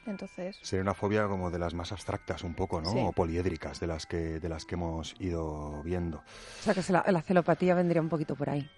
entonces, 0.06 0.56
Sería 0.62 0.82
una 0.82 0.94
fobia 0.94 1.26
como 1.28 1.50
de 1.50 1.58
las 1.58 1.74
más 1.74 1.92
abstractas 1.92 2.42
un 2.42 2.54
poco, 2.54 2.80
¿no? 2.80 2.90
Sí. 2.90 2.98
O 2.98 3.12
poliédricas 3.12 3.80
de 3.80 3.86
las 3.86 4.06
que 4.06 4.40
de 4.40 4.48
las 4.48 4.64
que 4.64 4.74
hemos 4.74 5.14
ido 5.20 5.82
viendo. 5.82 6.18
O 6.18 6.62
sea 6.62 6.74
que 6.74 6.80
la, 6.90 7.04
la 7.06 7.22
celopatía 7.22 7.74
vendría 7.74 8.00
un 8.00 8.08
poquito 8.08 8.34
por 8.34 8.48
ahí. 8.48 8.68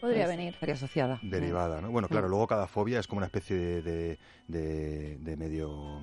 Podría 0.00 0.22
Es- 0.24 0.28
venir. 0.28 0.54
Estaría 0.54 0.74
asociada. 0.74 1.18
Derivada, 1.22 1.80
¿no? 1.80 1.90
Bueno, 1.90 2.08
claro, 2.08 2.28
luego 2.28 2.46
cada 2.46 2.66
fobia 2.66 2.98
es 3.00 3.06
como 3.06 3.18
una 3.18 3.26
especie 3.26 3.56
de, 3.56 3.82
de, 3.82 4.18
de- 4.48 5.16
de 5.18 5.36
medio 5.36 6.00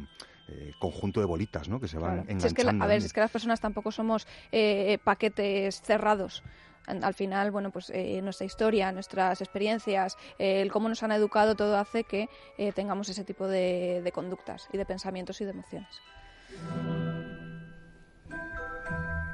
eh, 0.49 0.71
conjunto 0.79 1.19
de 1.19 1.25
bolitas, 1.25 1.67
¿no? 1.67 1.79
Que 1.79 1.87
se 1.87 1.97
van 1.97 2.13
Claro. 2.13 2.21
enganchando. 2.21 2.41
Si 2.41 2.47
es 2.47 2.53
que, 2.53 2.63
la- 2.63 2.83
a 2.83 2.87
ver, 2.87 3.01
si 3.01 3.07
es 3.07 3.13
que 3.13 3.19
las 3.19 3.31
personas 3.31 3.59
tampoco 3.59 3.91
somos 3.91 4.25
eh, 4.51 4.97
paquetes 5.03 5.81
cerrados. 5.81 6.43
Al 6.85 7.03
al 7.03 7.13
final, 7.13 7.51
bueno, 7.51 7.69
pues 7.69 7.89
eh, 7.93 8.21
nuestra 8.21 8.45
historia, 8.45 8.93
nuestras 8.93 9.41
experiencias, 9.41 10.15
eh, 10.39 10.61
el 10.61 10.71
cómo 10.71 10.87
nos 10.87 11.03
han 11.03 11.11
educado, 11.11 11.55
todo 11.55 11.77
hace 11.77 12.05
que 12.05 12.29
eh, 12.57 12.71
tengamos 12.71 13.09
ese 13.09 13.25
tipo 13.25 13.45
de, 13.47 14.01
de 14.01 14.11
conductas 14.13 14.69
y 14.71 14.77
de 14.77 14.85
pensamientos 14.85 15.41
y 15.41 15.43
de 15.45 15.51
emociones. 15.51 16.01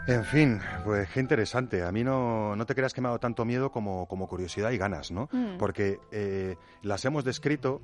En 0.06 0.26
fin, 0.26 0.60
pues 0.84 1.10
qué 1.10 1.22
interesante. 1.22 1.82
A 1.84 1.92
mí 1.92 2.04
no, 2.04 2.58
no 2.58 2.66
te 2.66 2.76
creas 2.76 2.94
que 2.94 3.00
me 3.00 3.08
ha 3.08 3.12
dado 3.12 3.20
tanto 3.20 3.46
miedo 3.46 3.72
como, 3.72 4.06
como 4.08 4.28
curiosidad 4.28 4.72
y 4.72 4.78
ganas, 4.78 5.12
¿no? 5.12 5.30
Mm. 5.32 5.58
Porque 5.58 6.00
eh, 6.12 6.58
las 6.82 7.06
hemos 7.06 7.24
descrito, 7.24 7.82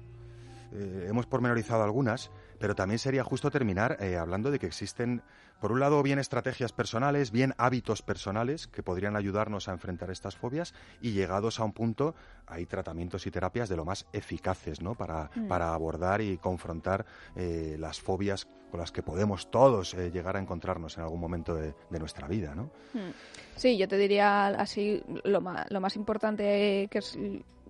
eh, 0.73 1.05
hemos 1.09 1.27
pormenorizado 1.27 1.81
algunas, 1.81 2.29
pero 2.59 2.75
también 2.75 2.99
sería 2.99 3.23
justo 3.23 3.49
terminar 3.49 3.97
eh, 4.01 4.17
hablando 4.17 4.51
de 4.51 4.59
que 4.59 4.67
existen, 4.67 5.21
por 5.59 5.71
un 5.71 5.79
lado, 5.79 6.01
bien 6.03 6.19
estrategias 6.19 6.71
personales, 6.71 7.31
bien 7.31 7.53
hábitos 7.57 8.01
personales 8.01 8.67
que 8.67 8.83
podrían 8.83 9.15
ayudarnos 9.15 9.67
a 9.67 9.73
enfrentar 9.73 10.09
estas 10.11 10.35
fobias 10.35 10.73
y 11.01 11.11
llegados 11.11 11.59
a 11.59 11.63
un 11.63 11.73
punto 11.73 12.15
hay 12.47 12.65
tratamientos 12.65 13.27
y 13.27 13.31
terapias 13.31 13.69
de 13.69 13.75
lo 13.75 13.85
más 13.85 14.05
eficaces, 14.13 14.81
¿no? 14.81 14.95
Para, 14.95 15.29
Mm. 15.35 15.47
para 15.47 15.73
abordar 15.73 16.21
y 16.21 16.37
confrontar 16.37 17.05
eh, 17.35 17.75
las 17.79 17.99
fobias 17.99 18.47
con 18.71 18.79
las 18.79 18.91
que 18.91 19.03
podemos 19.03 19.49
todos 19.51 19.93
eh, 19.93 20.11
llegar 20.11 20.35
a 20.37 20.39
encontrarnos 20.39 20.97
en 20.97 21.03
algún 21.03 21.19
momento 21.19 21.55
de, 21.55 21.73
de 21.89 21.99
nuestra 21.99 22.27
vida, 22.27 22.55
¿no? 22.55 22.63
Mm. 22.93 23.11
Sí, 23.55 23.77
yo 23.77 23.87
te 23.87 23.97
diría 23.97 24.47
así, 24.47 25.03
lo 25.23 25.41
más, 25.41 25.65
lo 25.69 25.81
más 25.81 25.95
importante 25.95 26.87
que 26.89 26.97
es 26.99 27.17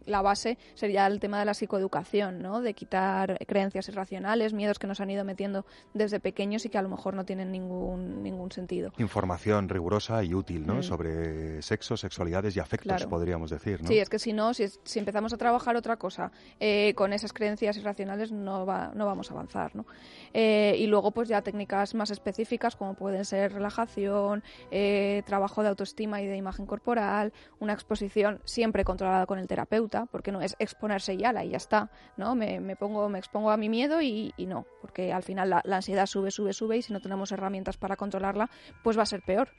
la 0.09 0.21
base 0.21 0.57
sería 0.73 1.07
el 1.07 1.19
tema 1.19 1.39
de 1.39 1.45
la 1.45 1.53
psicoeducación, 1.53 2.41
¿no? 2.41 2.61
De 2.61 2.73
quitar 2.73 3.37
creencias 3.47 3.87
irracionales, 3.89 4.53
miedos 4.53 4.79
que 4.79 4.87
nos 4.87 4.99
han 4.99 5.09
ido 5.09 5.23
metiendo 5.23 5.65
desde 5.93 6.19
pequeños 6.19 6.65
y 6.65 6.69
que 6.69 6.77
a 6.77 6.81
lo 6.81 6.89
mejor 6.89 7.13
no 7.13 7.25
tienen 7.25 7.51
ningún, 7.51 8.23
ningún 8.23 8.51
sentido. 8.51 8.91
Información 8.97 9.69
rigurosa 9.69 10.23
y 10.23 10.33
útil, 10.33 10.65
¿no? 10.65 10.75
Mm. 10.75 10.83
Sobre 10.83 11.61
sexo, 11.61 11.97
sexualidades 11.97 12.55
y 12.55 12.59
afectos, 12.59 12.87
Claro. 12.87 13.09
podríamos 13.09 13.49
decir, 13.49 13.81
¿no? 13.81 13.87
Sí, 13.87 13.99
es 13.99 14.09
que 14.09 14.19
si 14.19 14.33
no, 14.33 14.53
si, 14.53 14.67
si 14.83 14.99
empezamos 14.99 15.33
a 15.33 15.37
trabajar 15.37 15.75
otra 15.75 15.97
cosa 15.97 16.31
eh, 16.59 16.93
con 16.95 17.13
esas 17.13 17.33
creencias 17.33 17.77
irracionales, 17.77 18.31
no, 18.31 18.65
va, 18.65 18.91
no 18.95 19.05
vamos 19.05 19.29
a 19.29 19.33
avanzar, 19.33 19.75
¿no? 19.75 19.85
Eh, 20.33 20.75
y 20.77 20.87
luego, 20.87 21.11
pues 21.11 21.29
ya 21.29 21.41
técnicas 21.41 21.93
más 21.95 22.09
específicas, 22.11 22.75
como 22.75 22.93
pueden 22.95 23.25
ser 23.25 23.53
relajación, 23.53 24.43
eh, 24.71 25.23
trabajo 25.25 25.61
de 25.61 25.69
autoestima 25.69 26.21
y 26.21 26.27
de 26.27 26.37
imagen 26.37 26.65
corporal, 26.65 27.33
una 27.59 27.73
exposición 27.73 28.39
siempre 28.45 28.83
controlada 28.83 29.25
con 29.25 29.39
el 29.39 29.47
terapeuta, 29.47 29.98
porque 30.05 30.31
no 30.31 30.41
es 30.41 30.55
exponerse 30.59 31.13
y 31.13 31.23
ala, 31.23 31.43
y 31.43 31.49
ya 31.49 31.57
está, 31.57 31.89
¿no? 32.17 32.35
Me, 32.35 32.59
me 32.59 32.75
pongo, 32.75 33.09
me 33.09 33.19
expongo 33.19 33.51
a 33.51 33.57
mi 33.57 33.69
miedo 33.69 34.01
y, 34.01 34.33
y 34.37 34.45
no, 34.45 34.65
porque 34.81 35.11
al 35.13 35.23
final 35.23 35.49
la, 35.49 35.61
la 35.65 35.77
ansiedad 35.77 36.05
sube, 36.05 36.31
sube, 36.31 36.53
sube, 36.53 36.77
y 36.77 36.81
si 36.81 36.93
no 36.93 36.99
tenemos 36.99 37.31
herramientas 37.31 37.77
para 37.77 37.95
controlarla, 37.95 38.49
pues 38.83 38.97
va 38.97 39.03
a 39.03 39.05
ser 39.07 39.21
peor. 39.21 39.49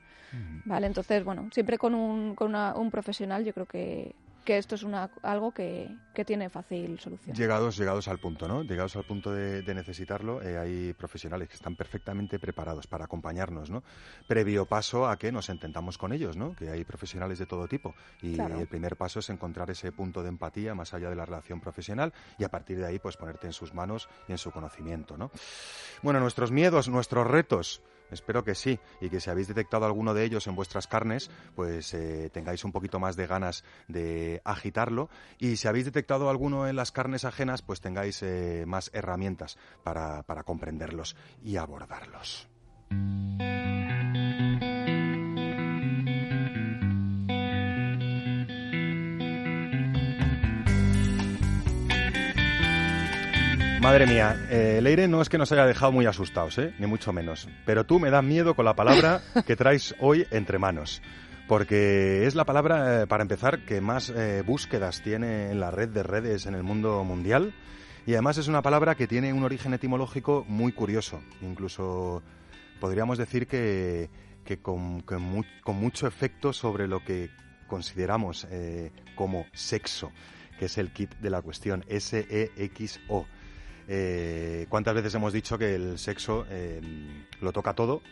Vale, 0.64 0.86
entonces, 0.86 1.24
bueno, 1.24 1.48
siempre 1.52 1.78
con 1.78 1.94
un, 1.94 2.34
con 2.34 2.48
una- 2.48 2.74
un 2.76 2.90
profesional 2.90 3.44
yo 3.44 3.52
creo 3.52 3.66
que, 3.66 4.14
que 4.50 4.58
esto 4.58 4.74
es 4.74 4.82
una, 4.82 5.08
algo 5.22 5.52
que, 5.54 5.94
que 6.12 6.24
tiene 6.24 6.50
fácil 6.50 6.98
solución. 6.98 7.36
Llegados, 7.36 7.76
llegados 7.76 8.08
al 8.08 8.18
punto, 8.18 8.48
¿no? 8.48 8.64
Llegados 8.64 8.96
al 8.96 9.04
punto 9.04 9.30
de, 9.30 9.62
de 9.62 9.74
necesitarlo, 9.76 10.42
eh, 10.42 10.58
hay 10.58 10.92
profesionales 10.92 11.48
que 11.48 11.54
están 11.54 11.76
perfectamente 11.76 12.40
preparados 12.40 12.88
para 12.88 13.04
acompañarnos, 13.04 13.70
¿no? 13.70 13.84
Previo 14.26 14.66
paso 14.66 15.06
a 15.08 15.16
que 15.18 15.30
nos 15.30 15.50
entendamos 15.50 15.98
con 15.98 16.12
ellos, 16.12 16.36
¿no? 16.36 16.56
Que 16.56 16.68
hay 16.68 16.82
profesionales 16.84 17.38
de 17.38 17.46
todo 17.46 17.68
tipo. 17.68 17.94
Y 18.22 18.34
Claro. 18.34 18.58
el 18.58 18.66
primer 18.66 18.96
paso 18.96 19.20
es 19.20 19.30
encontrar 19.30 19.70
ese 19.70 19.92
punto 19.92 20.20
de 20.24 20.30
empatía 20.30 20.74
más 20.74 20.94
allá 20.94 21.10
de 21.10 21.14
la 21.14 21.26
relación 21.26 21.60
profesional 21.60 22.12
y 22.36 22.42
a 22.42 22.48
partir 22.48 22.76
de 22.78 22.86
ahí, 22.86 22.98
pues 22.98 23.16
ponerte 23.16 23.46
en 23.46 23.52
sus 23.52 23.72
manos 23.72 24.08
y 24.26 24.32
en 24.32 24.38
su 24.38 24.50
conocimiento, 24.50 25.16
¿no? 25.16 25.30
Bueno, 26.02 26.18
nuestros 26.18 26.50
miedos, 26.50 26.88
nuestros 26.88 27.24
retos. 27.24 27.82
Espero 28.10 28.44
que 28.44 28.54
sí, 28.54 28.78
y 29.00 29.08
que 29.08 29.20
si 29.20 29.30
habéis 29.30 29.48
detectado 29.48 29.86
alguno 29.86 30.14
de 30.14 30.24
ellos 30.24 30.46
en 30.46 30.54
vuestras 30.56 30.86
carnes, 30.86 31.30
pues 31.54 31.94
eh, 31.94 32.30
tengáis 32.32 32.64
un 32.64 32.72
poquito 32.72 32.98
más 32.98 33.16
de 33.16 33.26
ganas 33.26 33.64
de 33.88 34.40
agitarlo. 34.44 35.08
Y 35.38 35.56
si 35.56 35.68
habéis 35.68 35.84
detectado 35.84 36.30
alguno 36.30 36.68
en 36.68 36.76
las 36.76 36.92
carnes 36.92 37.24
ajenas, 37.24 37.62
pues 37.62 37.80
tengáis 37.80 38.22
eh, 38.22 38.64
más 38.66 38.90
herramientas 38.92 39.58
para, 39.82 40.22
para 40.22 40.42
comprenderlos 40.42 41.16
y 41.42 41.56
abordarlos. 41.56 42.48
Madre 53.80 54.06
mía, 54.06 54.36
eh, 54.50 54.80
Leire 54.82 55.08
no 55.08 55.22
es 55.22 55.30
que 55.30 55.38
nos 55.38 55.50
haya 55.52 55.64
dejado 55.64 55.90
muy 55.90 56.04
asustados, 56.04 56.58
¿eh? 56.58 56.74
ni 56.78 56.86
mucho 56.86 57.12
menos. 57.14 57.48
Pero 57.64 57.84
tú 57.86 57.98
me 57.98 58.10
das 58.10 58.22
miedo 58.22 58.54
con 58.54 58.66
la 58.66 58.74
palabra 58.76 59.22
que 59.46 59.56
traes 59.56 59.94
hoy 60.00 60.26
entre 60.30 60.58
manos. 60.58 61.00
Porque 61.48 62.26
es 62.26 62.34
la 62.34 62.44
palabra, 62.44 63.02
eh, 63.02 63.06
para 63.06 63.22
empezar, 63.22 63.64
que 63.64 63.80
más 63.80 64.10
eh, 64.10 64.42
búsquedas 64.46 65.00
tiene 65.02 65.50
en 65.50 65.60
la 65.60 65.70
red 65.70 65.88
de 65.88 66.02
redes 66.02 66.44
en 66.46 66.54
el 66.54 66.62
mundo 66.62 67.02
mundial. 67.04 67.54
Y 68.06 68.12
además 68.12 68.36
es 68.36 68.48
una 68.48 68.60
palabra 68.62 68.94
que 68.96 69.06
tiene 69.06 69.32
un 69.32 69.44
origen 69.44 69.72
etimológico 69.72 70.44
muy 70.46 70.72
curioso. 70.72 71.22
Incluso 71.40 72.22
podríamos 72.80 73.16
decir 73.16 73.46
que, 73.46 74.10
que 74.44 74.58
con, 74.60 75.00
con 75.00 75.22
mu- 75.22 75.44
con 75.64 75.76
mucho 75.76 76.06
efecto 76.06 76.52
sobre 76.52 76.86
lo 76.86 77.02
que 77.02 77.30
consideramos 77.66 78.46
eh, 78.50 78.90
como 79.16 79.46
sexo, 79.54 80.12
que 80.58 80.66
es 80.66 80.76
el 80.76 80.92
kit 80.92 81.14
de 81.16 81.30
la 81.30 81.40
cuestión, 81.40 81.82
S-E-X-O. 81.88 83.26
Eh, 83.92 84.66
¿Cuántas 84.68 84.94
veces 84.94 85.12
hemos 85.16 85.32
dicho 85.32 85.58
que 85.58 85.74
el 85.74 85.98
sexo 85.98 86.46
eh, 86.48 86.80
lo 87.40 87.52
toca 87.52 87.74
todo 87.74 88.02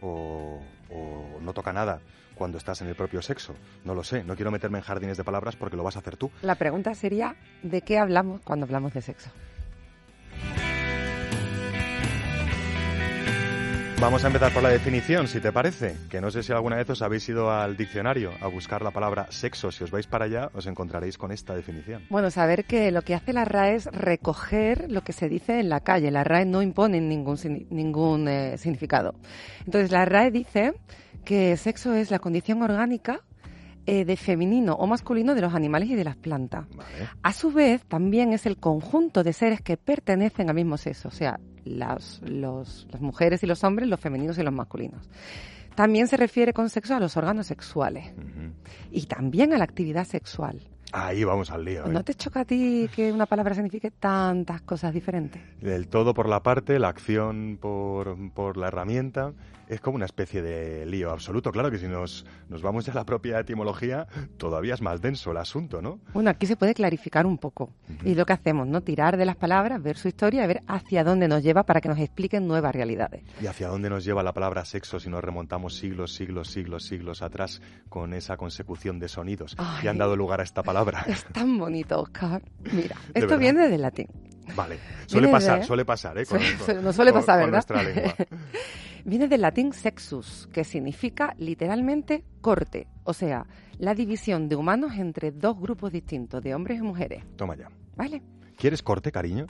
o, 0.00 0.62
o 0.88 1.38
no 1.42 1.52
toca 1.52 1.70
nada 1.70 2.00
cuando 2.34 2.56
estás 2.56 2.80
en 2.80 2.88
el 2.88 2.94
propio 2.94 3.20
sexo? 3.20 3.54
No 3.84 3.94
lo 3.94 4.02
sé, 4.02 4.24
no 4.24 4.36
quiero 4.36 4.50
meterme 4.50 4.78
en 4.78 4.84
jardines 4.84 5.18
de 5.18 5.24
palabras 5.24 5.54
porque 5.54 5.76
lo 5.76 5.82
vas 5.82 5.96
a 5.96 5.98
hacer 5.98 6.16
tú. 6.16 6.30
La 6.40 6.54
pregunta 6.54 6.94
sería, 6.94 7.36
¿de 7.62 7.82
qué 7.82 7.98
hablamos 7.98 8.40
cuando 8.40 8.64
hablamos 8.64 8.94
de 8.94 9.02
sexo? 9.02 9.28
Vamos 14.00 14.22
a 14.22 14.28
empezar 14.28 14.54
por 14.54 14.62
la 14.62 14.68
definición, 14.68 15.26
si 15.26 15.40
te 15.40 15.50
parece, 15.50 15.96
que 16.08 16.20
no 16.20 16.30
sé 16.30 16.44
si 16.44 16.52
alguna 16.52 16.76
vez 16.76 16.88
os 16.88 17.02
habéis 17.02 17.28
ido 17.28 17.50
al 17.50 17.76
diccionario 17.76 18.30
a 18.40 18.46
buscar 18.46 18.80
la 18.80 18.92
palabra 18.92 19.26
sexo. 19.30 19.72
Si 19.72 19.82
os 19.82 19.90
vais 19.90 20.06
para 20.06 20.26
allá, 20.26 20.50
os 20.54 20.68
encontraréis 20.68 21.18
con 21.18 21.32
esta 21.32 21.56
definición. 21.56 22.04
Bueno, 22.08 22.30
saber 22.30 22.64
que 22.64 22.92
lo 22.92 23.02
que 23.02 23.16
hace 23.16 23.32
la 23.32 23.44
RAE 23.44 23.74
es 23.74 23.86
recoger 23.86 24.88
lo 24.88 25.02
que 25.02 25.12
se 25.12 25.28
dice 25.28 25.58
en 25.58 25.68
la 25.68 25.80
calle. 25.80 26.12
La 26.12 26.22
RAE 26.22 26.46
no 26.46 26.62
impone 26.62 27.00
ningún, 27.00 27.36
ningún 27.70 28.28
eh, 28.28 28.56
significado. 28.56 29.16
Entonces, 29.66 29.90
la 29.90 30.04
RAE 30.04 30.30
dice 30.30 30.74
que 31.24 31.56
sexo 31.56 31.92
es 31.94 32.12
la 32.12 32.20
condición 32.20 32.62
orgánica 32.62 33.24
eh, 33.88 34.04
de 34.04 34.16
femenino 34.16 34.74
o 34.74 34.86
masculino 34.86 35.34
de 35.34 35.40
los 35.40 35.54
animales 35.54 35.88
y 35.90 35.94
de 35.94 36.04
las 36.04 36.16
plantas. 36.16 36.66
Vale. 36.76 37.08
A 37.22 37.32
su 37.32 37.50
vez, 37.50 37.84
también 37.86 38.32
es 38.32 38.46
el 38.46 38.56
conjunto 38.58 39.22
de 39.24 39.32
seres 39.32 39.60
que 39.62 39.76
pertenecen 39.76 40.48
al 40.48 40.54
mismo 40.54 40.76
sexo, 40.76 41.08
o 41.08 41.12
sea, 41.12 41.40
las, 41.64 42.20
los- 42.24 42.86
las 42.90 43.00
mujeres 43.00 43.42
y 43.42 43.46
los 43.46 43.64
hombres, 43.64 43.88
los 43.88 43.98
femeninos 44.00 44.38
y 44.38 44.42
los 44.42 44.52
masculinos. 44.52 45.08
También 45.74 46.08
se 46.08 46.16
refiere 46.16 46.52
con 46.52 46.70
sexo 46.70 46.94
a 46.96 47.00
los 47.00 47.16
órganos 47.16 47.46
sexuales 47.46 48.12
y 48.90 49.06
también 49.06 49.52
a 49.52 49.58
la 49.58 49.64
actividad 49.64 50.04
sexual. 50.04 50.60
Ahí 50.92 51.22
vamos 51.22 51.50
al 51.50 51.64
lío. 51.66 51.84
¿eh? 51.86 51.90
¿No 51.90 52.02
te 52.02 52.14
choca 52.14 52.40
a 52.40 52.44
ti 52.44 52.88
que 52.96 53.12
una 53.12 53.26
palabra 53.26 53.54
signifique 53.54 53.90
tantas 53.90 54.62
cosas 54.62 54.92
diferentes? 54.94 55.40
El 55.62 55.86
todo 55.88 56.14
por 56.14 56.28
la 56.28 56.42
parte, 56.42 56.78
la 56.78 56.88
acción 56.88 57.58
por, 57.60 58.16
por 58.32 58.56
la 58.56 58.68
herramienta. 58.68 59.34
Es 59.68 59.80
como 59.82 59.96
una 59.96 60.06
especie 60.06 60.40
de 60.40 60.86
lío 60.86 61.10
absoluto. 61.10 61.52
Claro 61.52 61.70
que 61.70 61.78
si 61.78 61.86
nos, 61.86 62.24
nos 62.48 62.62
vamos 62.62 62.86
ya 62.86 62.92
a 62.92 62.94
la 62.94 63.04
propia 63.04 63.38
etimología, 63.38 64.06
todavía 64.38 64.72
es 64.74 64.80
más 64.80 65.00
denso 65.02 65.30
el 65.32 65.36
asunto, 65.36 65.82
¿no? 65.82 66.00
Bueno, 66.14 66.30
aquí 66.30 66.46
se 66.46 66.56
puede 66.56 66.72
clarificar 66.74 67.26
un 67.26 67.36
poco. 67.36 67.70
Y 68.04 68.14
lo 68.14 68.24
que 68.24 68.32
hacemos, 68.32 68.66
¿no? 68.66 68.80
Tirar 68.82 69.16
de 69.18 69.26
las 69.26 69.36
palabras, 69.36 69.82
ver 69.82 69.98
su 69.98 70.08
historia 70.08 70.44
y 70.44 70.46
ver 70.46 70.62
hacia 70.66 71.04
dónde 71.04 71.28
nos 71.28 71.42
lleva 71.42 71.64
para 71.64 71.80
que 71.82 71.88
nos 71.88 71.98
expliquen 71.98 72.48
nuevas 72.48 72.74
realidades. 72.74 73.22
¿Y 73.42 73.46
hacia 73.46 73.68
dónde 73.68 73.90
nos 73.90 74.04
lleva 74.04 74.22
la 74.22 74.32
palabra 74.32 74.64
sexo 74.64 74.98
si 75.00 75.10
nos 75.10 75.22
remontamos 75.22 75.76
siglos, 75.76 76.14
siglos, 76.14 76.48
siglos, 76.48 76.84
siglos 76.86 77.20
atrás 77.20 77.60
con 77.90 78.14
esa 78.14 78.38
consecución 78.38 78.98
de 78.98 79.08
sonidos 79.08 79.54
Ay. 79.58 79.82
que 79.82 79.88
han 79.90 79.98
dado 79.98 80.16
lugar 80.16 80.40
a 80.40 80.44
esta 80.44 80.62
palabra? 80.62 81.04
Es 81.06 81.24
tan 81.26 81.58
bonito, 81.58 82.00
Oscar. 82.00 82.40
Mira, 82.72 82.96
esto 83.08 83.20
verdad. 83.20 83.38
viene 83.38 83.68
del 83.68 83.82
latín. 83.82 84.08
Vale, 84.56 84.78
suele 85.06 85.28
pasar, 85.28 85.62
suele 85.62 85.84
pasar, 85.84 86.16
¿eh? 86.16 86.24
Con- 86.24 86.40
Suele- 86.40 86.80
no 86.80 86.90
suele 86.94 87.12
con- 87.12 87.20
pasar, 87.20 87.40
con 87.42 87.50
¿verdad? 87.50 87.66
nuestra 87.68 87.82
lengua. 87.82 88.14
Viene 89.04 89.28
del 89.28 89.40
latín 89.42 89.72
sexus, 89.72 90.48
que 90.52 90.64
significa 90.64 91.34
literalmente 91.38 92.24
corte, 92.40 92.86
o 93.04 93.12
sea, 93.12 93.46
la 93.78 93.94
división 93.94 94.48
de 94.48 94.56
humanos 94.56 94.92
entre 94.96 95.30
dos 95.32 95.58
grupos 95.58 95.92
distintos, 95.92 96.42
de 96.42 96.54
hombres 96.54 96.78
y 96.78 96.82
mujeres. 96.82 97.24
Toma 97.36 97.56
ya. 97.56 97.68
¿Vale? 97.96 98.22
¿Quieres 98.56 98.82
corte, 98.82 99.12
cariño? 99.12 99.46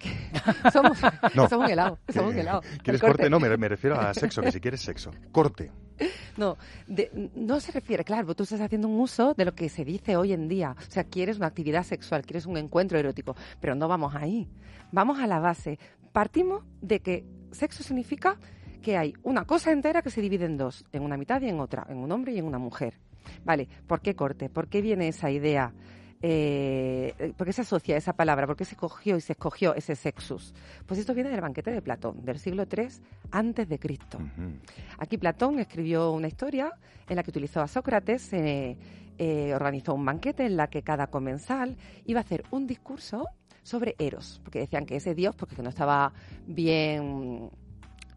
Somos, 0.72 0.98
No. 1.34 1.48
somos 1.48 1.66
un 1.66 1.70
helado, 1.72 1.98
somos 2.12 2.32
un 2.34 2.38
helado. 2.38 2.60
¿Quieres 2.82 3.00
corte? 3.00 3.30
No, 3.30 3.40
me, 3.40 3.56
me 3.56 3.68
refiero 3.68 3.98
a 3.98 4.12
sexo, 4.12 4.42
que 4.42 4.52
si 4.52 4.60
quieres 4.60 4.80
sexo. 4.82 5.10
Corte. 5.32 5.70
No, 6.36 6.58
de- 6.86 7.30
no 7.36 7.58
se 7.60 7.72
refiere, 7.72 8.04
claro, 8.04 8.34
tú 8.34 8.42
estás 8.42 8.60
haciendo 8.60 8.88
un 8.88 9.00
uso 9.00 9.32
de 9.34 9.44
lo 9.46 9.54
que 9.54 9.68
se 9.70 9.84
dice 9.84 10.16
hoy 10.16 10.32
en 10.32 10.48
día. 10.48 10.76
O 10.76 10.90
sea, 10.90 11.04
quieres 11.04 11.38
una 11.38 11.46
actividad 11.46 11.84
sexual, 11.84 12.22
quieres 12.26 12.44
un 12.44 12.56
encuentro 12.58 12.98
erótico, 12.98 13.34
pero 13.60 13.74
no 13.74 13.88
vamos 13.88 14.14
ahí. 14.14 14.46
Vamos 14.92 15.20
a 15.20 15.26
la 15.26 15.38
base. 15.38 15.78
Partimos 16.12 16.64
de 16.82 17.00
que 17.00 17.24
sexo 17.52 17.82
significa 17.82 18.36
que 18.84 18.98
hay 18.98 19.14
una 19.22 19.46
cosa 19.46 19.72
entera 19.72 20.02
que 20.02 20.10
se 20.10 20.20
divide 20.20 20.44
en 20.44 20.58
dos, 20.58 20.84
en 20.92 21.02
una 21.02 21.16
mitad 21.16 21.40
y 21.40 21.48
en 21.48 21.58
otra, 21.58 21.86
en 21.88 21.96
un 21.96 22.12
hombre 22.12 22.32
y 22.32 22.38
en 22.38 22.44
una 22.44 22.58
mujer. 22.58 23.00
Vale, 23.42 23.66
¿por 23.86 24.02
qué 24.02 24.14
corte? 24.14 24.50
¿Por 24.50 24.68
qué 24.68 24.82
viene 24.82 25.08
esa 25.08 25.30
idea? 25.30 25.72
Eh, 26.20 27.32
¿Por 27.36 27.46
qué 27.46 27.52
se 27.54 27.62
asocia 27.62 27.96
esa 27.96 28.12
palabra? 28.12 28.46
¿Por 28.46 28.56
qué 28.56 28.66
se 28.66 28.76
cogió 28.76 29.16
y 29.16 29.22
se 29.22 29.32
escogió 29.32 29.74
ese 29.74 29.96
sexus? 29.96 30.54
Pues 30.86 31.00
esto 31.00 31.14
viene 31.14 31.30
del 31.30 31.40
banquete 31.40 31.70
de 31.70 31.80
Platón, 31.80 32.24
del 32.24 32.38
siglo 32.38 32.64
III 32.70 32.88
antes 33.30 33.68
de 33.68 33.78
Cristo. 33.78 34.18
Aquí 34.98 35.16
Platón 35.16 35.58
escribió 35.58 36.12
una 36.12 36.28
historia 36.28 36.70
en 37.08 37.16
la 37.16 37.22
que 37.22 37.30
utilizó 37.30 37.62
a 37.62 37.66
Sócrates, 37.66 38.34
eh, 38.34 38.76
eh, 39.16 39.54
organizó 39.54 39.94
un 39.94 40.04
banquete 40.04 40.44
en 40.44 40.58
la 40.58 40.68
que 40.68 40.82
cada 40.82 41.06
comensal 41.06 41.78
iba 42.04 42.20
a 42.20 42.22
hacer 42.22 42.44
un 42.50 42.66
discurso 42.66 43.26
sobre 43.62 43.94
Eros, 43.98 44.40
porque 44.44 44.58
decían 44.58 44.84
que 44.84 44.96
ese 44.96 45.14
dios, 45.14 45.34
porque 45.34 45.62
no 45.62 45.70
estaba 45.70 46.12
bien 46.46 47.50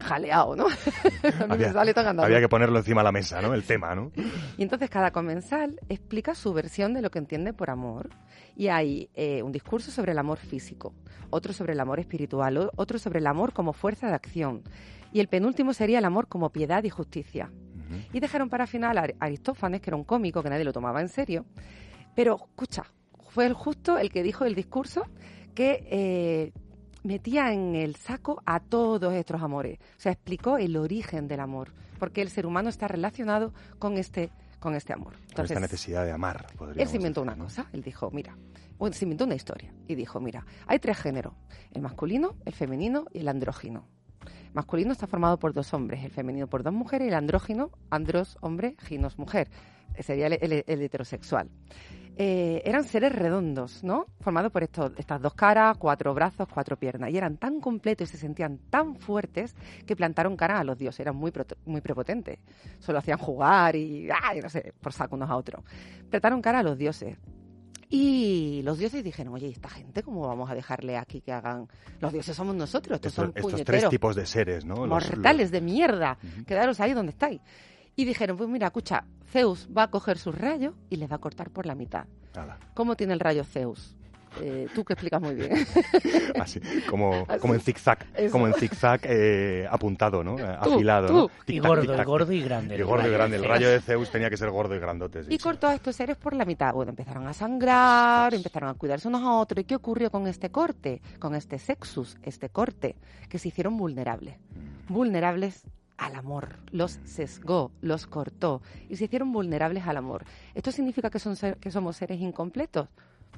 jaleado, 0.00 0.54
¿no? 0.56 0.66
Había, 1.48 1.72
sale 1.72 1.92
tan 1.94 2.06
andando. 2.06 2.24
había 2.24 2.40
que 2.40 2.48
ponerlo 2.48 2.78
encima 2.78 3.00
de 3.00 3.04
la 3.04 3.12
mesa, 3.12 3.40
¿no? 3.42 3.52
El 3.54 3.64
tema, 3.64 3.94
¿no? 3.94 4.12
Y 4.56 4.62
entonces 4.62 4.88
cada 4.90 5.10
comensal 5.10 5.78
explica 5.88 6.34
su 6.34 6.52
versión 6.52 6.94
de 6.94 7.02
lo 7.02 7.10
que 7.10 7.18
entiende 7.18 7.52
por 7.52 7.70
amor. 7.70 8.10
Y 8.56 8.68
hay 8.68 9.10
eh, 9.14 9.42
un 9.42 9.52
discurso 9.52 9.90
sobre 9.90 10.12
el 10.12 10.18
amor 10.18 10.38
físico, 10.38 10.94
otro 11.30 11.52
sobre 11.52 11.72
el 11.74 11.80
amor 11.80 12.00
espiritual, 12.00 12.70
otro 12.76 12.98
sobre 12.98 13.18
el 13.20 13.26
amor 13.26 13.52
como 13.52 13.72
fuerza 13.72 14.08
de 14.08 14.14
acción. 14.14 14.62
Y 15.12 15.20
el 15.20 15.28
penúltimo 15.28 15.72
sería 15.72 15.98
el 15.98 16.04
amor 16.04 16.28
como 16.28 16.50
piedad 16.50 16.82
y 16.84 16.90
justicia. 16.90 17.50
Y 18.12 18.20
dejaron 18.20 18.50
para 18.50 18.66
final 18.66 18.98
a 18.98 19.02
Ar- 19.02 19.14
Aristófanes, 19.18 19.80
que 19.80 19.88
era 19.88 19.96
un 19.96 20.04
cómico 20.04 20.42
que 20.42 20.50
nadie 20.50 20.64
lo 20.64 20.74
tomaba 20.74 21.00
en 21.00 21.08
serio. 21.08 21.46
Pero 22.14 22.36
escucha, 22.36 22.84
fue 23.30 23.46
el 23.46 23.54
justo 23.54 23.96
el 23.96 24.10
que 24.10 24.22
dijo 24.22 24.44
el 24.44 24.54
discurso 24.54 25.06
que 25.54 25.84
eh, 25.90 26.52
metía 27.08 27.54
en 27.54 27.74
el 27.74 27.96
saco 27.96 28.42
a 28.44 28.60
todos 28.60 29.14
estos 29.14 29.42
amores. 29.42 29.78
O 29.96 30.00
sea, 30.00 30.12
explicó 30.12 30.58
el 30.58 30.76
origen 30.76 31.26
del 31.26 31.40
amor, 31.40 31.72
porque 31.98 32.20
el 32.20 32.28
ser 32.28 32.44
humano 32.44 32.68
está 32.68 32.86
relacionado 32.86 33.54
con 33.78 33.96
este, 33.96 34.30
con 34.60 34.74
este 34.74 34.92
amor. 34.92 35.14
Con 35.34 35.46
esta 35.46 35.58
necesidad 35.58 36.04
de 36.04 36.12
amar, 36.12 36.46
él 36.76 36.86
se 36.86 36.96
inventó 36.96 37.22
decir, 37.22 37.32
una 37.32 37.34
¿no? 37.34 37.44
cosa. 37.44 37.66
Él 37.72 37.82
dijo, 37.82 38.10
mira, 38.10 38.36
bueno, 38.78 38.94
se 38.94 39.06
inventó 39.06 39.24
una 39.24 39.34
historia. 39.34 39.72
Y 39.86 39.94
dijo, 39.94 40.20
mira, 40.20 40.44
hay 40.66 40.78
tres 40.78 40.98
géneros. 40.98 41.32
El 41.72 41.80
masculino, 41.80 42.36
el 42.44 42.52
femenino 42.52 43.06
y 43.14 43.20
el 43.20 43.28
andrógino. 43.28 43.88
Masculino 44.58 44.90
está 44.90 45.06
formado 45.06 45.38
por 45.38 45.52
dos 45.52 45.72
hombres, 45.72 46.04
el 46.04 46.10
femenino 46.10 46.48
por 46.48 46.64
dos 46.64 46.72
mujeres 46.72 47.04
y 47.06 47.10
el 47.10 47.14
andrógino, 47.14 47.70
andros, 47.90 48.36
hombre, 48.40 48.74
ginos, 48.80 49.16
mujer. 49.16 49.48
Eh, 49.94 50.02
Sería 50.02 50.26
el, 50.26 50.82
heterosexual. 50.82 51.48
Eh, 52.16 52.60
eran 52.64 52.82
seres 52.82 53.12
redondos, 53.12 53.84
¿no? 53.84 54.06
Formados 54.18 54.50
por 54.50 54.64
estas 54.64 55.22
dos 55.22 55.34
caras, 55.34 55.76
cuatro 55.78 56.12
brazos, 56.12 56.48
cuatro 56.52 56.76
piernas. 56.76 57.10
Y 57.10 57.16
eran 57.16 57.36
tan 57.36 57.60
completos 57.60 58.08
y 58.08 58.10
se 58.10 58.18
sentían 58.18 58.58
tan 58.68 58.96
fuertes 58.96 59.54
que 59.86 59.94
plantaron 59.94 60.36
cara 60.36 60.58
a 60.58 60.64
los 60.64 60.76
dioses. 60.76 60.98
Eran 60.98 61.14
muy, 61.14 61.32
muy 61.64 61.80
prepotentes. 61.80 62.40
Solo 62.80 62.98
hacían 62.98 63.18
jugar 63.18 63.76
y, 63.76 64.08
ay, 64.10 64.40
no 64.40 64.48
sé, 64.48 64.74
por 64.80 64.92
saco 64.92 65.14
unos 65.14 65.30
a 65.30 65.36
otros. 65.36 65.62
Plantaron 66.10 66.42
cara 66.42 66.58
a 66.58 66.62
los 66.64 66.76
dioses. 66.76 67.16
Y 67.90 68.60
los 68.64 68.78
dioses 68.78 69.02
dijeron, 69.02 69.32
oye, 69.34 69.46
¿y 69.48 69.52
esta 69.52 69.68
gente 69.70 70.02
cómo 70.02 70.26
vamos 70.28 70.50
a 70.50 70.54
dejarle 70.54 70.96
aquí 70.98 71.20
que 71.22 71.32
hagan? 71.32 71.68
Los 72.00 72.12
dioses 72.12 72.36
somos 72.36 72.54
nosotros, 72.54 72.96
estos, 72.96 73.12
Estos, 73.12 73.14
son 73.24 73.28
estos 73.30 73.42
tres 73.42 73.52
puñeteros 73.52 73.90
tipos 73.90 74.14
de 74.16 74.26
seres, 74.26 74.64
¿no? 74.64 74.86
Mortales 74.86 75.46
los- 75.46 75.50
de 75.50 75.60
mierda. 75.60 76.18
Ujú. 76.22 76.44
Quedaros 76.44 76.80
ahí 76.80 76.92
donde 76.92 77.10
estáis. 77.10 77.40
Y 77.96 78.04
dijeron, 78.04 78.36
pues 78.36 78.48
mira, 78.48 78.66
escucha, 78.66 79.04
Zeus 79.32 79.68
va 79.76 79.84
a 79.84 79.90
coger 79.90 80.18
sus 80.18 80.34
rayos 80.36 80.74
y 80.90 80.96
les 80.96 81.10
va 81.10 81.16
a 81.16 81.18
cortar 81.18 81.50
por 81.50 81.66
la 81.66 81.74
mitad. 81.74 82.04
¿Cómo 82.74 82.94
tiene 82.94 83.14
el 83.14 83.20
rayo 83.20 83.42
Zeus? 83.42 83.96
Eh, 84.40 84.68
tú 84.74 84.84
que 84.84 84.92
explicas 84.92 85.20
muy 85.20 85.34
bien. 85.34 85.52
así, 86.40 86.60
como, 86.88 87.24
Así. 87.28 87.40
como 87.40 87.54
en 87.54 87.60
zigzag, 87.60 88.06
Eso. 88.14 88.32
como 88.32 88.46
en 88.46 88.54
zigzag 88.54 89.00
eh, 89.04 89.66
apuntado, 89.70 90.22
¿no? 90.22 90.38
Eh, 90.38 90.56
Tú, 90.62 90.74
Afilado, 90.74 91.06
tú. 91.08 91.14
¿no? 91.14 91.30
Y 91.46 91.58
gordo, 91.58 91.82
y 91.94 92.04
gordo 92.04 92.32
y 92.32 92.42
grande. 92.42 92.76
Y 92.78 92.82
gordo 92.82 93.08
y 93.08 93.10
grande. 93.12 93.36
El 93.36 93.44
rayo 93.44 93.68
de 93.70 93.80
Zeus 93.80 94.10
tenía 94.10 94.30
que 94.30 94.36
ser 94.36 94.50
gordo 94.50 94.74
y 94.74 94.78
grandote. 94.78 95.24
sí, 95.24 95.34
y 95.34 95.38
cortó 95.38 95.66
a 95.68 95.74
estos 95.74 95.96
seres 95.96 96.16
por 96.16 96.34
la 96.34 96.44
mitad. 96.44 96.72
Bueno, 96.74 96.90
empezaron 96.90 97.26
a 97.26 97.32
sangrar, 97.32 98.32
empezaron 98.34 98.68
a 98.70 98.74
cuidarse 98.74 99.08
unos 99.08 99.22
a 99.22 99.32
otros. 99.32 99.62
¿Y 99.62 99.64
qué 99.64 99.74
ocurrió 99.76 100.10
con 100.10 100.26
este 100.26 100.50
corte? 100.50 101.00
Con 101.18 101.34
este 101.34 101.58
sexus, 101.58 102.16
este 102.22 102.48
corte, 102.48 102.96
que 103.28 103.38
se 103.38 103.48
hicieron 103.48 103.76
vulnerables. 103.76 104.36
Vulnerables 104.88 105.64
al 105.96 106.14
amor. 106.14 106.56
Los 106.70 106.98
sesgó, 107.04 107.72
los 107.80 108.06
cortó 108.06 108.62
y 108.88 108.96
se 108.96 109.04
hicieron 109.06 109.32
vulnerables 109.32 109.86
al 109.86 109.96
amor. 109.96 110.24
¿Esto 110.54 110.70
significa 110.70 111.10
que, 111.10 111.18
son 111.18 111.34
ser- 111.36 111.56
que 111.58 111.70
somos 111.70 111.96
seres 111.96 112.20
incompletos? 112.20 112.88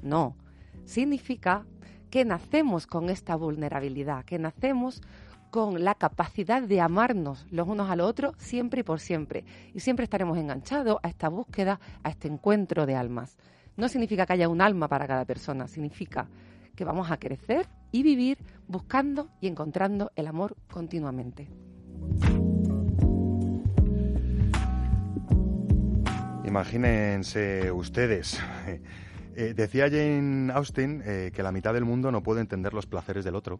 No. 0.01 0.35
Significa 0.85 1.65
que 2.09 2.25
nacemos 2.25 2.87
con 2.87 3.09
esta 3.09 3.35
vulnerabilidad, 3.35 4.25
que 4.25 4.37
nacemos 4.37 5.01
con 5.51 5.83
la 5.83 5.95
capacidad 5.95 6.61
de 6.61 6.79
amarnos 6.79 7.45
los 7.51 7.67
unos 7.67 7.89
a 7.89 7.95
los 7.95 8.07
otros 8.07 8.35
siempre 8.37 8.81
y 8.81 8.83
por 8.83 8.99
siempre. 8.99 9.43
Y 9.73 9.81
siempre 9.81 10.05
estaremos 10.05 10.37
enganchados 10.37 10.97
a 11.03 11.09
esta 11.09 11.29
búsqueda, 11.29 11.79
a 12.03 12.09
este 12.09 12.27
encuentro 12.27 12.85
de 12.85 12.95
almas. 12.95 13.37
No 13.77 13.87
significa 13.89 14.25
que 14.25 14.33
haya 14.33 14.49
un 14.49 14.61
alma 14.61 14.87
para 14.87 15.07
cada 15.07 15.25
persona, 15.25 15.67
significa 15.67 16.27
que 16.75 16.85
vamos 16.85 17.11
a 17.11 17.17
crecer 17.17 17.67
y 17.91 18.03
vivir 18.03 18.37
buscando 18.67 19.29
y 19.41 19.47
encontrando 19.47 20.11
el 20.15 20.27
amor 20.27 20.55
continuamente. 20.71 21.49
Imagínense 26.45 27.71
ustedes. 27.71 28.39
Eh, 29.35 29.53
decía 29.55 29.89
Jane 29.89 30.51
Austen 30.53 31.01
eh, 31.05 31.31
que 31.33 31.43
la 31.43 31.51
mitad 31.51 31.73
del 31.73 31.85
mundo 31.85 32.11
no 32.11 32.23
puede 32.23 32.41
entender 32.41 32.73
los 32.73 32.85
placeres 32.85 33.23
del 33.23 33.35
otro. 33.35 33.59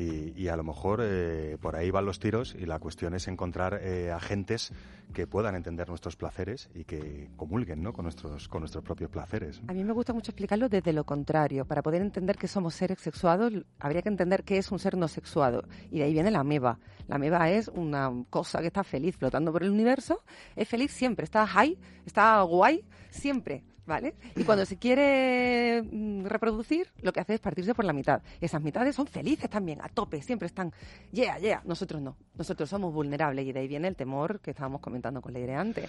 Y, 0.00 0.46
a 0.46 0.56
lo 0.56 0.62
mejor 0.62 1.00
eh, 1.02 1.56
por 1.60 1.74
ahí 1.74 1.90
van 1.90 2.04
los 2.04 2.20
tiros 2.20 2.54
y 2.56 2.66
la 2.66 2.78
cuestión 2.78 3.14
es 3.14 3.26
encontrar 3.26 3.80
eh, 3.82 4.12
agentes 4.12 4.72
que 5.12 5.26
puedan 5.26 5.56
entender 5.56 5.88
nuestros 5.88 6.14
placeres 6.14 6.70
y 6.72 6.84
que 6.84 7.30
comulguen 7.36 7.82
¿no? 7.82 7.92
con, 7.92 8.04
nuestros, 8.04 8.46
con 8.46 8.60
nuestros 8.60 8.84
propios 8.84 9.10
placeres. 9.10 9.60
A 9.66 9.72
mí 9.72 9.82
me 9.82 9.92
gusta 9.92 10.12
mucho 10.12 10.30
explicarlo 10.30 10.68
desde 10.68 10.92
lo 10.92 11.02
contrario. 11.02 11.64
Para 11.64 11.82
poder 11.82 12.02
entender 12.02 12.36
que 12.36 12.46
somos 12.46 12.76
seres 12.76 13.00
sexuados, 13.00 13.52
habría 13.80 14.02
que 14.02 14.08
entender 14.08 14.44
qué 14.44 14.58
es 14.58 14.70
un 14.70 14.78
ser 14.78 14.96
no 14.96 15.08
sexuado. 15.08 15.64
Y 15.90 15.98
de 15.98 16.04
ahí 16.04 16.12
viene 16.12 16.30
la 16.30 16.40
ameba. 16.40 16.78
La 17.08 17.16
ameba 17.16 17.50
es 17.50 17.66
una 17.66 18.12
cosa 18.30 18.60
que 18.60 18.68
está 18.68 18.84
feliz 18.84 19.16
flotando 19.16 19.50
por 19.52 19.64
el 19.64 19.70
universo. 19.70 20.22
Es 20.54 20.68
feliz 20.68 20.92
siempre. 20.92 21.24
Está 21.24 21.44
high, 21.44 21.76
está 22.06 22.40
guay, 22.42 22.84
siempre. 23.10 23.64
¿Vale? 23.88 24.16
Y 24.36 24.44
cuando 24.44 24.66
se 24.66 24.76
quiere 24.76 25.82
mm, 25.82 26.26
reproducir, 26.26 26.88
lo 27.00 27.10
que 27.10 27.20
hace 27.20 27.32
es 27.32 27.40
partirse 27.40 27.74
por 27.74 27.86
la 27.86 27.94
mitad. 27.94 28.20
Esas 28.38 28.62
mitades 28.62 28.94
son 28.94 29.06
felices 29.06 29.48
también, 29.48 29.80
a 29.80 29.88
tope, 29.88 30.20
siempre 30.20 30.44
están, 30.44 30.74
yeah, 31.10 31.38
yeah. 31.38 31.62
Nosotros 31.64 32.02
no. 32.02 32.14
Nosotros 32.36 32.68
somos 32.68 32.92
vulnerables 32.92 33.46
y 33.46 33.52
de 33.52 33.60
ahí 33.60 33.66
viene 33.66 33.88
el 33.88 33.96
temor 33.96 34.40
que 34.40 34.50
estábamos 34.50 34.82
comentando 34.82 35.22
con 35.22 35.32
Leire 35.32 35.54
antes. 35.54 35.88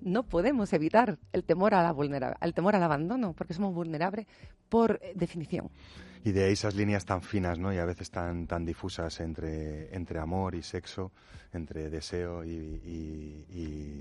No 0.00 0.22
podemos 0.22 0.72
evitar 0.72 1.18
el 1.32 1.42
temor 1.42 1.74
a 1.74 1.82
la 1.82 2.36
al 2.38 2.54
temor 2.54 2.76
al 2.76 2.84
abandono, 2.84 3.32
porque 3.32 3.52
somos 3.52 3.74
vulnerables 3.74 4.28
por 4.68 5.00
eh, 5.02 5.12
definición. 5.16 5.70
Y 6.22 6.32
de 6.32 6.44
ahí 6.44 6.52
esas 6.52 6.74
líneas 6.74 7.04
tan 7.06 7.22
finas, 7.22 7.58
¿no? 7.58 7.72
Y 7.72 7.78
a 7.78 7.84
veces 7.86 8.10
tan, 8.10 8.46
tan 8.46 8.66
difusas 8.66 9.20
entre, 9.20 9.94
entre 9.94 10.18
amor 10.18 10.54
y 10.54 10.62
sexo, 10.62 11.12
entre 11.52 11.88
deseo 11.90 12.44
y, 12.44 12.48
y- 12.50 13.46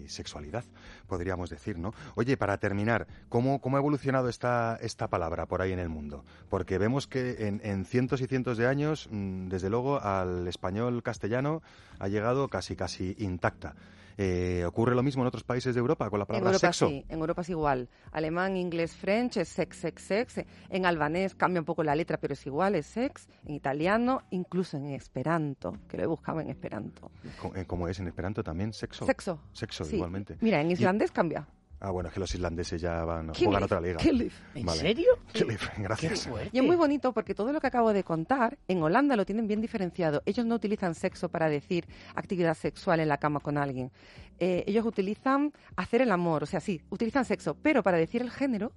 y 0.03 0.09
sexualidad, 0.09 0.65
podríamos 1.07 1.49
decir, 1.49 1.77
¿no? 1.79 1.93
Oye, 2.15 2.35
para 2.35 2.57
terminar, 2.57 3.07
¿cómo, 3.29 3.59
cómo 3.61 3.77
ha 3.77 3.79
evolucionado 3.79 4.27
esta, 4.29 4.77
esta 4.81 5.07
palabra 5.07 5.45
por 5.45 5.61
ahí 5.61 5.71
en 5.71 5.79
el 5.79 5.89
mundo? 5.89 6.25
Porque 6.49 6.77
vemos 6.77 7.07
que 7.07 7.47
en, 7.47 7.61
en 7.63 7.85
cientos 7.85 8.21
y 8.21 8.27
cientos 8.27 8.57
de 8.57 8.67
años, 8.67 9.07
mm, 9.11 9.47
desde 9.47 9.69
luego, 9.69 10.01
al 10.01 10.47
español 10.47 11.01
castellano 11.03 11.61
ha 11.99 12.07
llegado 12.09 12.49
casi, 12.49 12.75
casi 12.75 13.15
intacta. 13.17 13.75
Eh, 14.21 14.65
¿Ocurre 14.65 14.95
lo 14.95 15.01
mismo 15.01 15.23
en 15.23 15.27
otros 15.27 15.45
países 15.45 15.73
de 15.73 15.79
Europa 15.79 16.09
con 16.09 16.19
la 16.19 16.23
En 16.23 16.27
palabra 16.27 16.49
Europa 16.49 16.67
sexo? 16.73 16.89
sí, 16.89 17.05
en 17.07 17.19
Europa 17.19 17.41
es 17.41 17.49
igual. 17.49 17.87
Alemán, 18.11 18.57
inglés, 18.57 18.93
French 18.93 19.37
es 19.37 19.47
sex, 19.47 19.77
sex, 19.77 20.01
sex. 20.03 20.45
En 20.67 20.85
albanés 20.85 21.35
cambia 21.35 21.61
un 21.61 21.65
poco 21.65 21.83
la 21.85 21.95
letra, 21.95 22.17
pero 22.17 22.33
es 22.33 22.45
igual, 22.45 22.75
es 22.75 22.85
sex. 22.85 23.29
En 23.45 23.55
italiano, 23.55 24.23
incluso 24.31 24.75
en 24.75 24.87
esperanto, 24.89 25.77
que 25.87 25.95
lo 25.95 26.03
he 26.03 26.07
buscado 26.07 26.41
en 26.41 26.49
esperanto. 26.49 27.09
Co- 27.41 27.55
eh, 27.55 27.63
¿Cómo 27.65 27.87
es 27.87 27.97
en 28.01 28.07
esperanto 28.07 28.43
también? 28.43 28.73
¿Sexo? 28.73 29.05
Sexo. 29.05 29.39
Sexo, 29.53 29.85
Sí. 29.85 29.95
igualmente. 29.95 30.35
Mira, 30.41 30.59
en 30.59 30.69
Y- 30.69 30.73
islandés 30.73 31.11
cambia. 31.13 31.47
Ah, 31.81 31.91
bueno, 31.91 32.09
es 32.09 32.13
que 32.13 32.19
los 32.19 32.33
islandeses 32.35 32.81
ya 32.81 33.05
van, 33.05 33.33
juegan 33.33 33.63
otra 33.63 33.79
liga. 33.79 33.99
¿En 34.03 34.65
Vale. 34.65 34.79
serio? 34.81 35.11
Kilif, 35.33 35.69
gracias. 35.77 36.29
Y 36.51 36.57
es 36.59 36.63
muy 36.63 36.75
bonito 36.75 37.13
porque 37.13 37.33
todo 37.33 37.53
lo 37.53 37.61
que 37.61 37.67
acabo 37.67 37.93
de 37.93 38.03
contar, 38.03 38.57
en 38.67 38.83
Holanda 38.83 39.15
lo 39.15 39.25
tienen 39.25 39.47
bien 39.47 39.61
diferenciado. 39.61 40.21
Ellos 40.25 40.45
no 40.45 40.55
utilizan 40.55 40.93
sexo 40.93 41.29
para 41.29 41.47
decir 41.47 41.87
actividad 42.15 42.55
sexual 42.55 42.99
en 42.99 43.07
la 43.07 43.17
cama 43.17 43.39
con 43.39 43.57
alguien. 43.57 43.91
Eh, 44.39 44.65
ellos 44.67 44.85
utilizan 44.85 45.53
hacer 45.77 46.01
el 46.01 46.11
amor, 46.11 46.43
o 46.43 46.45
sea, 46.45 46.59
sí, 46.59 46.81
utilizan 46.89 47.23
sexo, 47.23 47.55
pero 47.61 47.81
para 47.81 47.97
decir 47.97 48.21
el 48.21 48.29
género, 48.31 48.73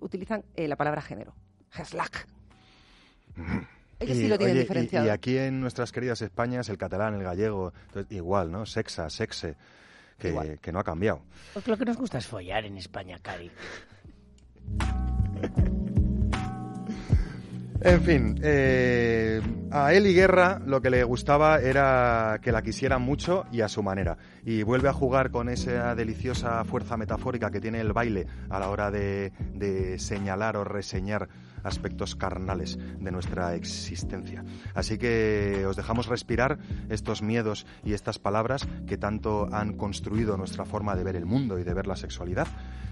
utilizan 0.00 0.44
eh, 0.54 0.68
la 0.68 0.76
palabra 0.76 1.02
género. 1.02 1.34
Geslack. 1.70 2.26
Ellos 3.98 4.16
sí 4.18 4.24
Y, 4.24 4.28
lo 4.28 4.36
tienen 4.38 4.54
oye, 4.56 4.60
y- 4.60 4.62
diferenciado. 4.64 5.06
Y, 5.06 5.08
aquí 5.10 5.36
en 5.38 5.60
nuestras 5.60 5.90
queridas 5.90 6.20
Españas, 6.22 6.68
el 6.68 6.78
catalán, 6.78 7.14
el 7.14 7.22
gallego, 7.22 7.72
entonces, 7.88 8.12
igual, 8.16 8.50
¿no? 8.52 8.66
Sexa, 8.66 9.08
sexe, 9.10 9.56
que, 10.18 10.72
no 10.72 10.78
ha 10.78 10.84
cambiado. 10.84 11.22
Porque 11.54 11.70
lo 11.70 11.76
que 11.76 11.84
nos 11.84 11.96
gusta 11.96 12.18
es 12.18 12.26
follar 12.26 12.64
en 12.64 12.76
España, 12.76 13.18
Cari. 13.20 13.50
En 17.82 18.02
fin, 18.02 18.40
eh, 18.42 19.40
a 19.70 19.92
Eli 19.92 20.14
Guerra 20.14 20.60
lo 20.64 20.80
que 20.80 20.90
le 20.90 21.04
gustaba 21.04 21.60
era 21.60 22.40
que 22.42 22.50
la 22.50 22.62
quisieran 22.62 23.02
mucho 23.02 23.44
y 23.52 23.60
a 23.60 23.68
su 23.68 23.82
manera. 23.82 24.16
Y 24.44 24.62
vuelve 24.62 24.88
a 24.88 24.92
jugar 24.92 25.30
con 25.30 25.48
esa 25.48 25.94
deliciosa 25.94 26.64
fuerza 26.64 26.96
metafórica 26.96 27.50
que 27.50 27.60
tiene 27.60 27.80
el 27.80 27.92
baile 27.92 28.26
a 28.48 28.58
la 28.58 28.70
hora 28.70 28.90
de, 28.90 29.32
de 29.54 29.98
señalar 29.98 30.56
o 30.56 30.64
reseñar 30.64 31.28
aspectos 31.62 32.16
carnales 32.16 32.78
de 32.78 33.10
nuestra 33.10 33.54
existencia. 33.54 34.44
Así 34.74 34.98
que 34.98 35.64
os 35.66 35.76
dejamos 35.76 36.06
respirar 36.06 36.58
estos 36.88 37.22
miedos 37.22 37.66
y 37.84 37.92
estas 37.92 38.18
palabras 38.18 38.66
que 38.86 38.98
tanto 38.98 39.48
han 39.52 39.74
construido 39.76 40.36
nuestra 40.36 40.64
forma 40.64 40.94
de 40.94 41.04
ver 41.04 41.16
el 41.16 41.26
mundo 41.26 41.58
y 41.58 41.64
de 41.64 41.74
ver 41.74 41.86
la 41.86 41.96
sexualidad 41.96 42.48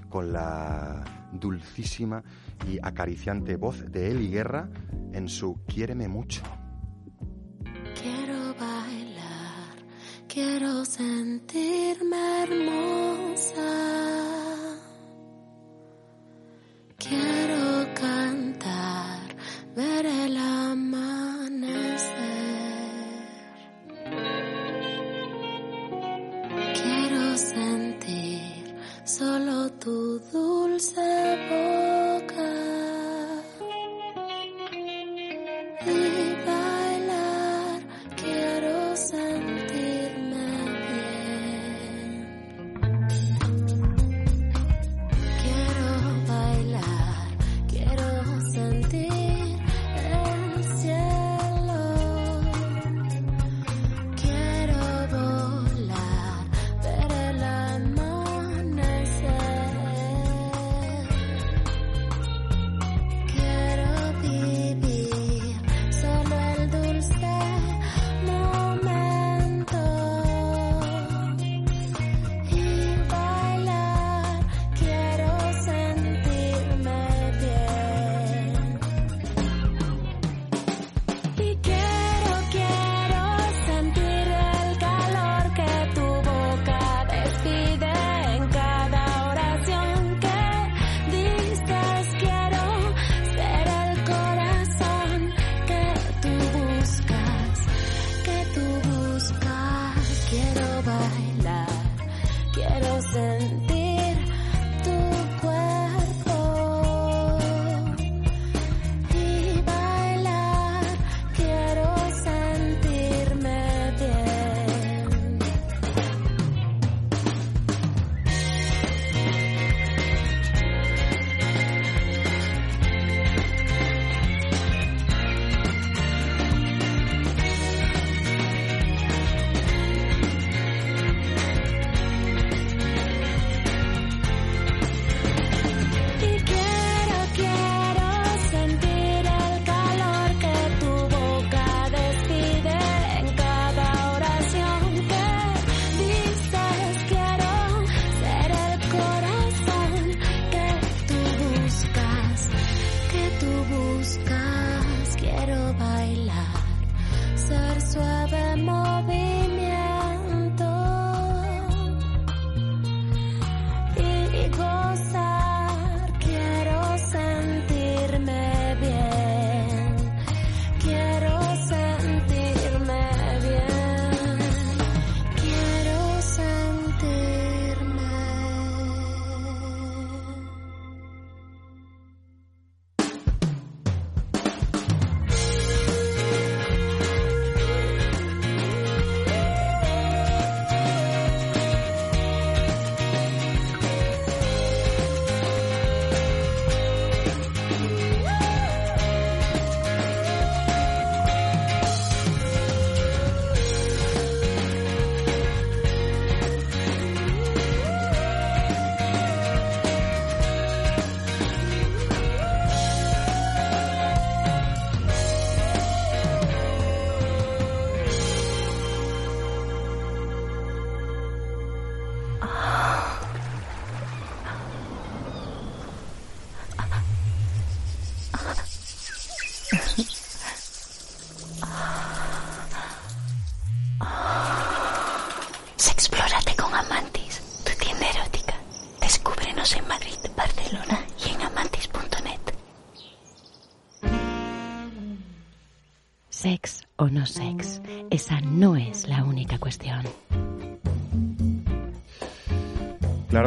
con 0.08 0.32
la 0.32 1.04
dulcísima 1.32 2.22
y 2.68 2.78
acariciante 2.82 3.56
voz 3.56 3.84
de 3.90 4.10
Eli 4.10 4.28
Guerra 4.28 4.68
en 5.12 5.28
su 5.28 5.64
Quiéreme 5.66 6.08
mucho. 6.08 6.42
Quiero 8.00 8.54
bailar, 8.54 9.76
quiero 10.28 10.84
sentirme 10.84 12.42
hermosa. 12.42 13.13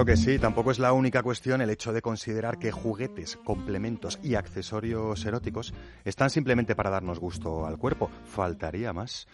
Que 0.08 0.16
sí, 0.16 0.40
tampoco 0.40 0.72
es 0.72 0.80
la 0.80 0.94
única 0.94 1.22
cuestión 1.22 1.60
el 1.60 1.70
hecho 1.70 1.92
de 1.92 2.02
considerar 2.02 2.60
que 2.60 2.72
juguetes, 2.72 3.36
complementos 3.44 4.20
y 4.24 4.36
accesorios 4.36 5.26
eróticos 5.26 5.74
están 6.06 6.30
simplemente 6.30 6.76
para 6.76 6.90
darnos 6.90 7.20
gusto 7.20 7.66
al 7.66 7.78
cuerpo. 7.78 8.10
Faltaría 8.24 8.94
más. 8.94 9.28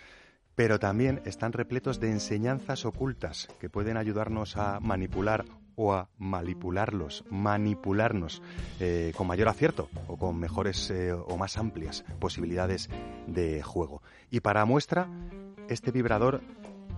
Pero 0.55 0.79
también 0.79 1.21
están 1.25 1.53
repletos 1.53 1.99
de 1.99 2.09
enseñanzas 2.09 2.85
ocultas 2.85 3.49
que 3.59 3.69
pueden 3.69 3.97
ayudarnos 3.97 4.57
a 4.57 4.79
manipular 4.79 5.45
o 5.75 5.93
a 5.93 6.09
manipularlos, 6.17 7.23
manipularnos 7.29 8.41
eh, 8.79 9.13
con 9.15 9.27
mayor 9.27 9.49
acierto 9.49 9.89
o 10.07 10.17
con 10.17 10.39
mejores 10.39 10.89
eh, 10.89 11.13
o 11.13 11.37
más 11.37 11.59
amplias 11.59 12.03
posibilidades 12.17 12.89
de 13.27 13.61
juego. 13.61 14.01
Y 14.31 14.39
para 14.39 14.65
muestra, 14.65 15.07
este 15.69 15.91
vibrador 15.91 16.41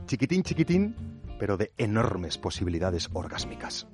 chiquitín, 0.05 0.43
chiquitín, 0.43 0.95
pero 1.39 1.57
de 1.57 1.71
enormes 1.77 2.38
posibilidades 2.38 3.09
orgásmicas. 3.13 3.88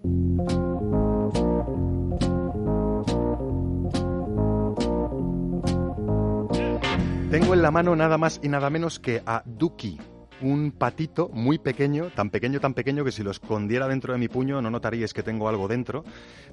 Tengo 7.32 7.54
en 7.54 7.62
la 7.62 7.72
mano 7.72 7.96
nada 7.96 8.18
más 8.18 8.42
y 8.44 8.50
nada 8.50 8.70
menos 8.70 9.00
que 9.00 9.24
a 9.26 9.42
Duki, 9.46 9.98
un 10.42 10.72
patito 10.72 11.30
muy 11.30 11.60
pequeño, 11.60 12.10
tan 12.10 12.30
pequeño, 12.30 12.60
tan 12.60 12.74
pequeño 12.74 13.06
que 13.06 13.12
si 13.14 13.24
lo 13.24 13.32
escondiera 13.32 13.88
dentro 13.88 14.12
de 14.12 14.20
mi 14.20 14.28
puño 14.28 14.62
no 14.62 14.70
notaríais 14.70 15.14
que 15.14 15.24
tengo 15.24 15.48
algo 15.48 15.68
dentro, 15.68 16.04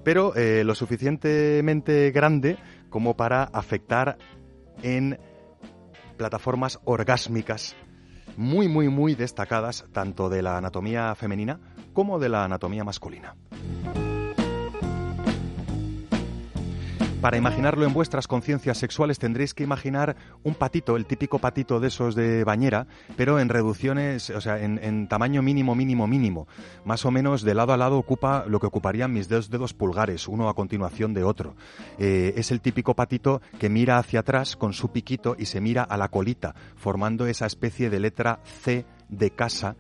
pero 0.05 0.37
eh, 0.37 0.63
lo 0.65 0.75
suficientemente 0.75 2.13
grande 2.13 2.59
como 2.91 3.17
para 3.17 3.43
afectar 3.43 4.19
en 4.83 5.19
plataformas 6.17 6.79
orgásmicas 6.85 7.75
muy, 8.39 8.69
muy, 8.69 8.89
muy 8.89 9.17
destacadas, 9.17 9.85
tanto 9.93 10.29
de 10.29 10.43
la 10.43 10.57
anatomía 10.57 11.13
femenina 11.17 11.59
como 11.93 12.21
de 12.21 12.29
la 12.29 12.45
anatomía 12.45 12.85
masculina. 12.85 13.35
Para 17.21 17.37
imaginarlo 17.37 17.85
en 17.85 17.93
vuestras 17.93 18.29
conciencias 18.29 18.79
sexuales 18.79 19.19
tendréis 19.19 19.53
que 19.53 19.65
imaginar 19.65 20.15
un 20.45 20.55
patito, 20.55 20.97
el 20.97 21.05
típico 21.05 21.41
patito 21.41 21.81
de 21.81 21.89
esos 21.89 22.15
de 22.15 22.45
bañera, 22.45 22.87
pero 23.17 23.41
en 23.41 23.49
reducciones, 23.49 24.31
o 24.31 24.41
sea, 24.41 24.61
en, 24.61 25.09
tamaño 25.09 25.43
mínimo, 25.43 25.75
mínimo, 25.75 26.07
mínimo. 26.07 26.47
Más 26.85 27.05
o 27.05 27.11
menos 27.11 27.43
de 27.43 27.55
lado 27.55 27.73
a 27.73 27.77
lado 27.77 27.99
ocupa 27.99 28.45
lo 28.47 28.61
que 28.61 28.69
ocuparían 28.69 29.13
mis 29.13 29.29
dos 29.29 29.51
dedos 29.51 29.75
pulgares, 29.75 30.29
uno 30.29 30.49
a 30.49 30.55
continuación 30.55 31.13
de 31.13 31.25
otro. 31.25 31.57
Eh, 31.99 32.35
es 32.37 32.53
el 32.53 32.61
típico 32.61 32.95
patito 32.95 33.43
que 33.59 33.69
mira 33.69 33.99
hacia 33.99 34.21
atrás 34.21 34.55
con 34.55 34.73
su 34.73 34.93
piquito 34.93 35.35
y 35.37 35.47
se 35.47 35.61
mira 35.61 35.83
a 35.83 35.97
la 35.97 36.09
colita, 36.09 36.55
formando 36.77 37.27
esa 37.27 37.47
especie 37.47 37.91
de 37.91 37.99
letra 37.99 38.39
C 38.45 38.87
de 39.09 39.31
casa 39.31 39.75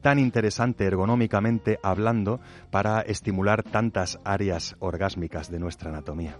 tan 0.00 0.18
interesante 0.18 0.84
ergonómicamente 0.84 1.80
hablando 1.82 2.38
para 2.70 3.00
estimular 3.00 3.62
tantas 3.62 4.20
áreas 4.22 4.76
orgásmicas 4.78 5.50
de 5.50 5.58
nuestra 5.58 5.88
anatomía. 5.88 6.36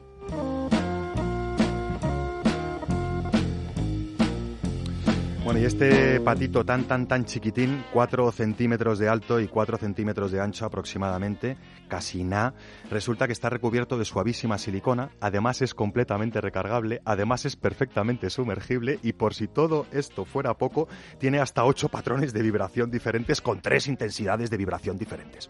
Y 5.57 5.67
este 5.67 6.21
patito 6.21 6.63
tan, 6.65 6.85
tan, 6.85 7.07
tan 7.07 7.25
chiquitín, 7.25 7.85
4 7.93 8.33
centímetros 8.33 8.99
de 8.99 9.09
alto 9.09 9.41
y 9.41 9.49
4 9.49 9.79
centímetros 9.79 10.31
de 10.31 10.41
ancho 10.41 10.67
aproximadamente, 10.67 11.57
casi 11.89 12.23
nada, 12.23 12.55
resulta 12.91 13.27
que 13.27 13.33
está 13.33 13.49
recubierto 13.49 13.97
de 13.97 14.05
suavísima 14.05 14.59
silicona, 14.59 15.13
además 15.21 15.63
es 15.63 15.73
completamente 15.73 16.43
recargable, 16.43 17.01
además 17.07 17.47
es 17.47 17.57
perfectamente 17.57 18.29
sumergible 18.29 18.99
y 19.03 19.15
por 19.15 19.33
si 19.33 19.49
todo 19.49 19.87
esto 19.91 20.27
fuera 20.27 20.53
poco, 20.55 20.87
tiene 21.19 21.39
hasta 21.39 21.65
8 21.65 21.89
patrones 21.89 22.35
de 22.35 22.43
vibración 22.43 22.91
diferentes 22.91 23.41
con 23.41 23.63
3 23.63 23.89
intensidades 23.89 24.51
de 24.51 24.57
vibración 24.59 24.99
diferentes. 24.99 25.49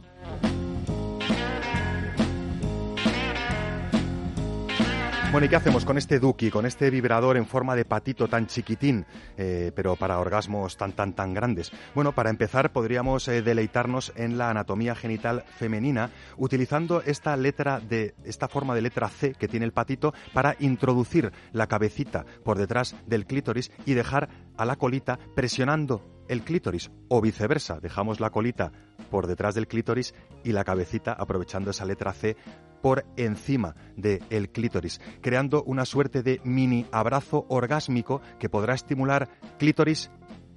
Bueno, 5.34 5.46
¿y 5.46 5.48
qué 5.48 5.56
hacemos 5.56 5.84
con 5.84 5.98
este 5.98 6.20
Duki, 6.20 6.48
con 6.48 6.64
este 6.64 6.90
vibrador 6.90 7.36
en 7.36 7.44
forma 7.44 7.74
de 7.74 7.84
patito 7.84 8.28
tan 8.28 8.46
chiquitín, 8.46 9.04
eh, 9.36 9.72
pero 9.74 9.96
para 9.96 10.20
orgasmos 10.20 10.76
tan, 10.76 10.92
tan, 10.92 11.12
tan 11.12 11.34
grandes? 11.34 11.72
Bueno, 11.92 12.12
para 12.12 12.30
empezar 12.30 12.70
podríamos 12.70 13.26
eh, 13.26 13.42
deleitarnos 13.42 14.12
en 14.14 14.38
la 14.38 14.50
anatomía 14.50 14.94
genital 14.94 15.42
femenina 15.58 16.10
utilizando 16.36 17.02
esta 17.02 17.36
letra 17.36 17.80
de, 17.80 18.14
esta 18.24 18.46
forma 18.46 18.76
de 18.76 18.82
letra 18.82 19.08
C 19.08 19.32
que 19.32 19.48
tiene 19.48 19.66
el 19.66 19.72
patito 19.72 20.14
para 20.32 20.54
introducir 20.60 21.32
la 21.50 21.66
cabecita 21.66 22.24
por 22.44 22.56
detrás 22.56 22.94
del 23.08 23.26
clítoris 23.26 23.72
y 23.86 23.94
dejar 23.94 24.28
a 24.56 24.64
la 24.64 24.76
colita 24.76 25.18
presionando 25.34 26.14
el 26.28 26.42
clítoris 26.42 26.92
o 27.08 27.20
viceversa, 27.20 27.80
dejamos 27.80 28.20
la 28.20 28.30
colita 28.30 28.70
por 29.10 29.26
detrás 29.26 29.54
del 29.54 29.68
clítoris 29.68 30.14
y 30.42 30.52
la 30.52 30.64
cabecita 30.64 31.12
aprovechando 31.12 31.70
esa 31.70 31.84
letra 31.84 32.12
C 32.12 32.36
por 32.82 33.06
encima 33.16 33.74
del 33.96 34.50
clítoris, 34.50 35.00
creando 35.22 35.62
una 35.64 35.86
suerte 35.86 36.22
de 36.22 36.40
mini 36.44 36.84
abrazo 36.92 37.46
orgásmico 37.48 38.20
que 38.38 38.50
podrá 38.50 38.74
estimular 38.74 39.28
clítoris 39.58 40.10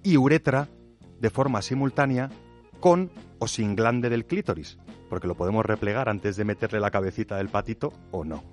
y 0.04 0.18
uretra 0.18 0.68
de 1.20 1.30
forma 1.30 1.62
simultánea 1.62 2.30
con 2.80 3.12
o 3.40 3.48
sin 3.48 3.76
glande 3.76 4.10
del 4.10 4.26
clítoris, 4.26 4.78
porque 5.10 5.28
lo 5.28 5.36
podemos 5.36 5.66
replegar 5.66 6.10
antes 6.10 6.36
de 6.36 6.46
meterle 6.46 6.80
la 6.80 6.92
cabecita 6.92 7.38
del 7.38 7.50
patito 7.50 7.94
o 8.12 8.26
no. 8.26 8.44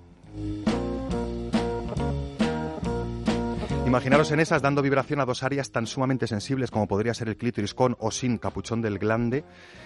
Imaginaros 3.85 4.31
en 4.31 4.39
esas 4.39 4.63
dando 4.63 4.81
vibración 4.81 5.19
a 5.19 5.25
dos 5.25 5.43
áreas 5.43 5.71
tan 5.71 5.85
sumamente 5.85 6.25
sensibles 6.25 6.71
como 6.71 6.87
podría 6.87 7.13
ser 7.13 7.29
el 7.29 7.37
clítoris 7.37 7.75
con 7.75 7.95
o 7.99 8.09
sin 8.09 8.39
capuchón 8.39 8.81
del 8.81 8.97
glande 8.97 9.45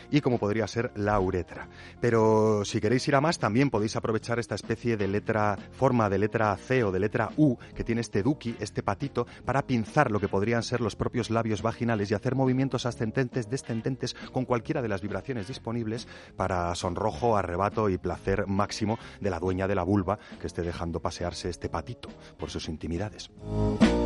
y 0.10 0.22
como 0.22 0.39
podría 0.39 0.68
ser 0.68 0.91
la 0.95 1.20
uretra. 1.20 1.68
Pero 2.00 2.64
si 2.66 2.80
queréis 2.80 3.08
ir 3.08 3.16
a 3.16 3.22
más, 3.22 3.39
también 3.39 3.70
podéis 3.70 3.97
aprovechar 3.97 4.39
esta 4.39 4.56
especie 4.56 4.97
de 4.97 5.08
letra, 5.08 5.58
forma 5.74 6.10
de 6.10 6.18
letra 6.18 6.56
C 6.56 6.84
o 6.84 6.91
de 6.91 7.00
letra 7.00 7.30
U 7.38 7.58
que 7.76 7.84
tiene 7.84 8.02
este 8.02 8.24
duki, 8.24 8.56
este 8.60 8.84
patito, 8.84 9.28
para 9.45 9.68
pinzar 9.68 10.12
lo 10.12 10.20
que 10.20 10.30
podrían 10.30 10.64
ser 10.64 10.82
los 10.82 10.95
propios 10.95 11.30
labios 11.30 11.62
vaginales 11.62 12.10
y 12.10 12.14
hacer 12.14 12.36
movimientos 12.36 12.86
ascendentes, 12.86 13.50
descendentes 13.50 14.16
con 14.32 14.45
cualquiera 14.45 14.82
de 14.82 14.88
las 14.88 15.02
vibraciones 15.02 15.47
disponibles 15.47 16.08
para 16.38 16.74
sonrojo, 16.74 17.38
arrebato 17.38 17.89
y 17.89 17.97
placer 17.97 18.47
máximo 18.47 18.97
de 19.20 19.30
la 19.30 19.39
dueña 19.39 19.68
de 19.68 19.76
la 19.76 19.84
vulva 19.84 20.20
que 20.39 20.47
esté 20.47 20.62
dejando 20.62 21.02
pasearse 21.02 21.50
este 21.50 21.70
patito 21.70 22.10
por 22.38 22.50
sus 22.50 22.70
intimidades. 22.70 23.30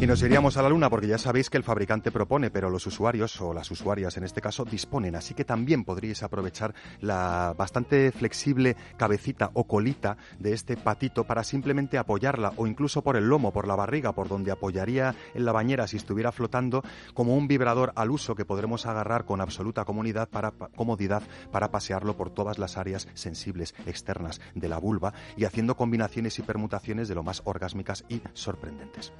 Y 0.00 0.06
nos 0.06 0.22
iríamos 0.22 0.56
a 0.56 0.62
la 0.62 0.70
Luna 0.70 0.88
porque 0.88 1.08
ya 1.08 1.18
sabéis 1.18 1.50
que 1.50 1.58
el 1.58 1.62
fabricante 1.62 2.10
propone, 2.10 2.50
pero 2.50 2.70
los 2.70 2.86
usuarios 2.86 3.38
o 3.42 3.52
las 3.52 3.70
usuarias 3.70 4.16
en 4.16 4.24
este 4.24 4.40
caso 4.40 4.64
disponen. 4.64 5.14
Así 5.14 5.34
que 5.34 5.44
también 5.44 5.84
podríais 5.84 6.22
aprovechar 6.22 6.72
la 7.02 7.54
bastante 7.54 8.10
flexible 8.10 8.76
cabecita 8.96 9.50
o 9.52 9.64
colita 9.64 10.16
de 10.38 10.54
este 10.54 10.78
patito 10.78 11.24
para 11.24 11.44
simplemente 11.44 11.98
apoyarla 11.98 12.54
o 12.56 12.66
incluso 12.66 13.02
por 13.02 13.18
el 13.18 13.28
lomo, 13.28 13.52
por 13.52 13.68
la 13.68 13.76
barriga, 13.76 14.12
por 14.12 14.26
donde 14.26 14.50
apoyaría 14.50 15.14
en 15.34 15.44
la 15.44 15.52
bañera 15.52 15.86
si 15.86 15.98
estuviera 15.98 16.32
flotando, 16.32 16.82
como 17.12 17.36
un 17.36 17.46
vibrador 17.46 17.92
al 17.94 18.10
uso 18.10 18.34
que 18.34 18.46
podremos 18.46 18.86
agarrar 18.86 19.26
con 19.26 19.42
absoluta 19.42 19.84
para, 19.84 20.52
comodidad 20.76 21.22
para 21.52 21.70
pasearlo 21.70 22.16
por 22.16 22.30
todas 22.30 22.58
las 22.58 22.78
áreas 22.78 23.06
sensibles 23.12 23.74
externas 23.84 24.40
de 24.54 24.68
la 24.70 24.78
vulva 24.78 25.12
y 25.36 25.44
haciendo 25.44 25.76
combinaciones 25.76 26.38
y 26.38 26.42
permutaciones 26.42 27.06
de 27.06 27.16
lo 27.16 27.22
más 27.22 27.42
orgásmicas 27.44 28.06
y 28.08 28.22
sorprendentes. 28.32 29.12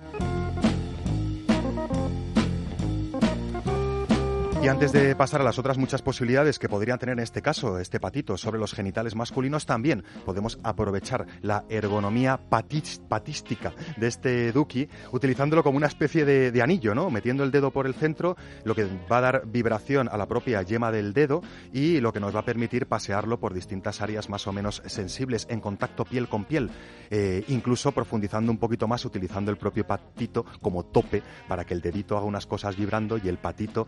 Y 4.62 4.68
antes 4.68 4.92
de 4.92 5.16
pasar 5.16 5.40
a 5.40 5.44
las 5.44 5.58
otras 5.58 5.78
muchas 5.78 6.02
posibilidades 6.02 6.58
que 6.58 6.68
podrían 6.68 6.98
tener 6.98 7.14
en 7.14 7.22
este 7.22 7.40
caso 7.40 7.78
este 7.78 7.98
patito 7.98 8.36
sobre 8.36 8.58
los 8.58 8.74
genitales 8.74 9.14
masculinos, 9.14 9.64
también 9.64 10.04
podemos 10.26 10.58
aprovechar 10.62 11.26
la 11.40 11.64
ergonomía 11.70 12.38
patística 12.38 13.72
de 13.96 14.06
este 14.06 14.52
Duki 14.52 14.86
utilizándolo 15.12 15.62
como 15.62 15.78
una 15.78 15.86
especie 15.86 16.26
de, 16.26 16.52
de 16.52 16.60
anillo, 16.60 16.94
¿no? 16.94 17.10
Metiendo 17.10 17.42
el 17.42 17.50
dedo 17.50 17.70
por 17.70 17.86
el 17.86 17.94
centro, 17.94 18.36
lo 18.64 18.74
que 18.74 18.86
va 19.10 19.16
a 19.16 19.22
dar 19.22 19.46
vibración 19.46 20.10
a 20.12 20.18
la 20.18 20.26
propia 20.26 20.60
yema 20.60 20.92
del 20.92 21.14
dedo 21.14 21.40
y 21.72 22.00
lo 22.00 22.12
que 22.12 22.20
nos 22.20 22.36
va 22.36 22.40
a 22.40 22.44
permitir 22.44 22.84
pasearlo 22.84 23.40
por 23.40 23.54
distintas 23.54 24.02
áreas 24.02 24.28
más 24.28 24.46
o 24.46 24.52
menos 24.52 24.82
sensibles 24.84 25.46
en 25.48 25.60
contacto 25.60 26.04
piel 26.04 26.28
con 26.28 26.44
piel, 26.44 26.70
eh, 27.08 27.44
incluso 27.48 27.92
profundizando 27.92 28.52
un 28.52 28.58
poquito 28.58 28.86
más 28.86 29.06
utilizando 29.06 29.50
el 29.50 29.56
propio 29.56 29.86
patito 29.86 30.44
como 30.60 30.84
tope 30.84 31.22
para 31.48 31.64
que 31.64 31.72
el 31.72 31.80
dedito 31.80 32.18
haga 32.18 32.26
unas 32.26 32.46
cosas 32.46 32.76
vibrando 32.76 33.16
y 33.16 33.26
el 33.26 33.38
patito 33.38 33.86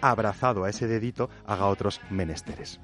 abrazado 0.00 0.64
a 0.64 0.70
ese 0.70 0.86
dedito 0.86 1.30
haga 1.46 1.66
otros 1.66 2.00
menesteres. 2.10 2.80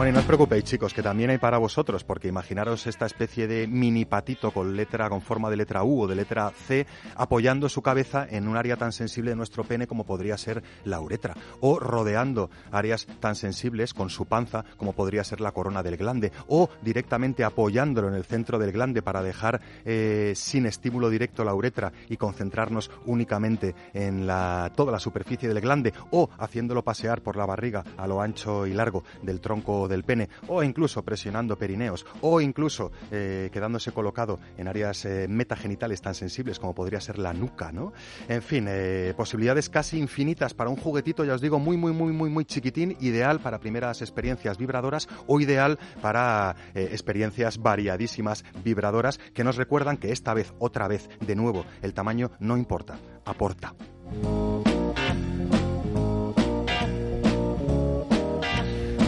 Bueno, 0.00 0.12
y 0.12 0.14
no 0.14 0.20
os 0.20 0.24
preocupéis, 0.24 0.64
chicos, 0.64 0.94
que 0.94 1.02
también 1.02 1.28
hay 1.28 1.36
para 1.36 1.58
vosotros, 1.58 2.04
porque 2.04 2.28
imaginaros 2.28 2.86
esta 2.86 3.04
especie 3.04 3.46
de 3.46 3.66
mini 3.66 4.06
patito 4.06 4.50
con 4.50 4.74
letra, 4.74 5.10
con 5.10 5.20
forma 5.20 5.50
de 5.50 5.58
letra 5.58 5.84
U 5.84 6.04
o 6.04 6.06
de 6.06 6.14
letra 6.14 6.50
C, 6.56 6.86
apoyando 7.16 7.68
su 7.68 7.82
cabeza 7.82 8.26
en 8.26 8.48
un 8.48 8.56
área 8.56 8.78
tan 8.78 8.92
sensible 8.92 9.32
de 9.32 9.36
nuestro 9.36 9.62
pene 9.62 9.86
como 9.86 10.06
podría 10.06 10.38
ser 10.38 10.62
la 10.84 11.00
uretra, 11.00 11.36
o 11.60 11.78
rodeando 11.78 12.48
áreas 12.72 13.06
tan 13.20 13.36
sensibles 13.36 13.92
con 13.92 14.08
su 14.08 14.24
panza 14.24 14.64
como 14.78 14.94
podría 14.94 15.22
ser 15.22 15.42
la 15.42 15.52
corona 15.52 15.82
del 15.82 15.98
glande, 15.98 16.32
o 16.48 16.70
directamente 16.80 17.44
apoyándolo 17.44 18.08
en 18.08 18.14
el 18.14 18.24
centro 18.24 18.58
del 18.58 18.72
glande 18.72 19.02
para 19.02 19.22
dejar 19.22 19.60
eh, 19.84 20.32
sin 20.34 20.64
estímulo 20.64 21.10
directo 21.10 21.44
la 21.44 21.52
uretra 21.52 21.92
y 22.08 22.16
concentrarnos 22.16 22.90
únicamente 23.04 23.74
en 23.92 24.26
la, 24.26 24.72
toda 24.74 24.92
la 24.92 24.98
superficie 24.98 25.46
del 25.46 25.60
glande, 25.60 25.92
o 26.10 26.30
haciéndolo 26.38 26.82
pasear 26.82 27.20
por 27.20 27.36
la 27.36 27.44
barriga 27.44 27.84
a 27.98 28.06
lo 28.06 28.22
ancho 28.22 28.66
y 28.66 28.72
largo 28.72 29.04
del 29.20 29.42
tronco 29.42 29.89
del 29.90 30.04
pene, 30.04 30.30
o 30.48 30.62
incluso 30.62 31.02
presionando 31.02 31.58
perineos, 31.58 32.06
o 32.22 32.40
incluso 32.40 32.90
eh, 33.10 33.50
quedándose 33.52 33.92
colocado 33.92 34.38
en 34.56 34.68
áreas 34.68 35.04
eh, 35.04 35.26
metagenitales 35.28 36.00
tan 36.00 36.14
sensibles 36.14 36.58
como 36.58 36.74
podría 36.74 37.00
ser 37.00 37.18
la 37.18 37.34
nuca, 37.34 37.72
¿no? 37.72 37.92
En 38.28 38.40
fin, 38.40 38.66
eh, 38.68 39.12
posibilidades 39.16 39.68
casi 39.68 39.98
infinitas 39.98 40.54
para 40.54 40.70
un 40.70 40.76
juguetito, 40.76 41.24
ya 41.24 41.34
os 41.34 41.40
digo, 41.40 41.58
muy, 41.58 41.76
muy, 41.76 41.92
muy, 41.92 42.12
muy, 42.12 42.30
muy 42.30 42.44
chiquitín, 42.44 42.96
ideal 43.00 43.40
para 43.40 43.60
primeras 43.60 44.00
experiencias 44.00 44.56
vibradoras 44.56 45.08
o 45.26 45.40
ideal 45.40 45.78
para 46.00 46.56
eh, 46.74 46.88
experiencias 46.92 47.58
variadísimas 47.58 48.44
vibradoras 48.64 49.18
que 49.34 49.44
nos 49.44 49.56
recuerdan 49.56 49.96
que 49.96 50.12
esta 50.12 50.34
vez, 50.34 50.52
otra 50.58 50.88
vez, 50.88 51.08
de 51.20 51.36
nuevo, 51.36 51.64
el 51.82 51.94
tamaño 51.94 52.30
no 52.38 52.56
importa, 52.56 52.98
aporta. 53.24 53.74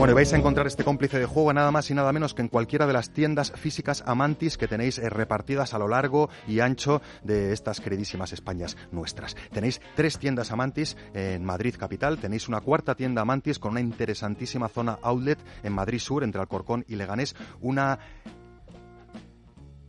Bueno, 0.02 0.14
y 0.14 0.16
vais 0.16 0.32
a 0.32 0.36
encontrar 0.36 0.66
este 0.66 0.82
cómplice 0.82 1.20
de 1.20 1.26
juego 1.26 1.52
nada 1.52 1.70
más 1.70 1.88
y 1.88 1.94
nada 1.94 2.12
menos 2.12 2.34
que 2.34 2.42
en 2.42 2.48
cualquiera 2.48 2.88
de 2.88 2.92
las 2.92 3.12
tiendas 3.12 3.52
físicas 3.52 4.02
Amantis 4.04 4.58
que 4.58 4.66
tenéis 4.66 4.98
eh, 4.98 5.08
repartidas 5.08 5.74
a 5.74 5.78
lo 5.78 5.86
largo 5.86 6.28
y 6.48 6.58
ancho 6.58 7.00
de 7.22 7.52
estas 7.52 7.80
queridísimas 7.80 8.32
Españas 8.32 8.76
nuestras. 8.90 9.36
Tenéis 9.52 9.80
tres 9.94 10.18
tiendas 10.18 10.50
Amantis 10.50 10.96
en 11.14 11.44
Madrid 11.44 11.76
capital, 11.78 12.18
tenéis 12.18 12.48
una 12.48 12.60
cuarta 12.60 12.96
tienda 12.96 13.22
Amantis 13.22 13.60
con 13.60 13.70
una 13.70 13.80
interesantísima 13.80 14.68
zona 14.68 14.98
outlet 15.02 15.38
en 15.62 15.72
Madrid 15.72 16.00
Sur 16.00 16.24
entre 16.24 16.40
Alcorcón 16.40 16.84
y 16.88 16.96
Leganés, 16.96 17.36
una 17.60 18.00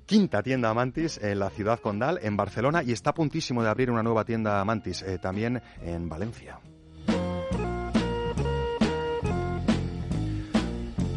quinta 0.06 0.44
tienda 0.44 0.70
Amantis 0.70 1.18
en 1.24 1.40
la 1.40 1.50
ciudad 1.50 1.80
condal, 1.80 2.20
en 2.22 2.38
Barcelona, 2.38 2.84
y 2.84 2.92
está 2.92 3.10
a 3.10 3.14
puntísimo 3.16 3.64
de 3.64 3.70
abrir 3.70 3.90
una 3.90 4.04
nueva 4.04 4.26
tienda 4.26 4.62
Amantis 4.62 5.02
eh, 5.02 5.18
también 5.18 5.60
en 5.82 6.08
Valencia. 6.08 6.60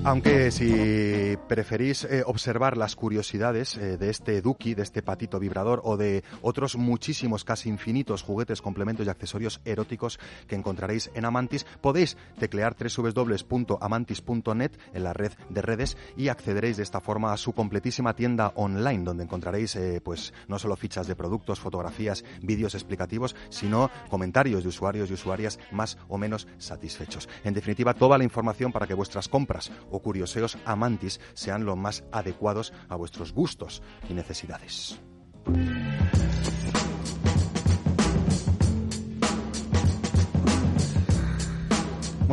Aunque 0.06 0.52
si 0.52 1.36
preferís 1.48 2.04
eh, 2.04 2.22
observar 2.24 2.76
las 2.76 2.94
curiosidades 2.94 3.76
eh, 3.76 3.96
de 3.96 4.08
este 4.08 4.40
Duki, 4.40 4.76
de 4.76 4.84
este 4.84 5.02
patito 5.02 5.40
vibrador 5.40 5.80
o 5.82 5.96
de 5.96 6.22
otros 6.42 6.76
muchísimos, 6.76 7.42
casi 7.42 7.68
infinitos 7.68 8.22
juguetes, 8.22 8.62
complementos 8.62 9.04
y 9.04 9.10
accesorios 9.10 9.60
eróticos 9.64 10.20
que 10.46 10.54
encontraréis 10.54 11.10
en 11.14 11.24
Amantis, 11.24 11.66
podéis 11.80 12.16
teclear 12.38 12.76
www.amantis.net 12.78 14.70
en 14.94 15.02
la 15.02 15.12
red 15.12 15.32
de 15.48 15.60
redes 15.60 15.96
y 16.16 16.28
accederéis 16.28 16.76
de 16.76 16.84
esta 16.84 17.00
forma 17.00 17.32
a 17.32 17.36
su 17.36 17.52
completísima 17.52 18.14
tienda 18.14 18.52
online, 18.54 19.02
donde 19.02 19.24
encontraréis 19.24 19.74
eh, 19.74 20.00
pues 20.04 20.32
no 20.46 20.60
solo 20.60 20.76
fichas 20.76 21.08
de 21.08 21.16
productos, 21.16 21.58
fotografías, 21.58 22.24
vídeos 22.42 22.76
explicativos, 22.76 23.34
sino 23.48 23.90
comentarios 24.08 24.62
de 24.62 24.68
usuarios 24.68 25.10
y 25.10 25.14
usuarias 25.14 25.58
más 25.72 25.98
o 26.06 26.16
menos 26.16 26.46
satisfechos. 26.58 27.28
En 27.42 27.54
definitiva, 27.54 27.92
toda 27.92 28.16
la 28.16 28.22
información 28.22 28.70
para 28.70 28.86
que 28.86 28.94
vuestras 28.94 29.26
compras 29.26 29.72
curioseos 30.00 30.58
amantis 30.64 31.20
sean 31.34 31.64
lo 31.64 31.76
más 31.76 32.04
adecuados 32.12 32.72
a 32.88 32.96
vuestros 32.96 33.32
gustos 33.32 33.82
y 34.08 34.14
necesidades. 34.14 35.00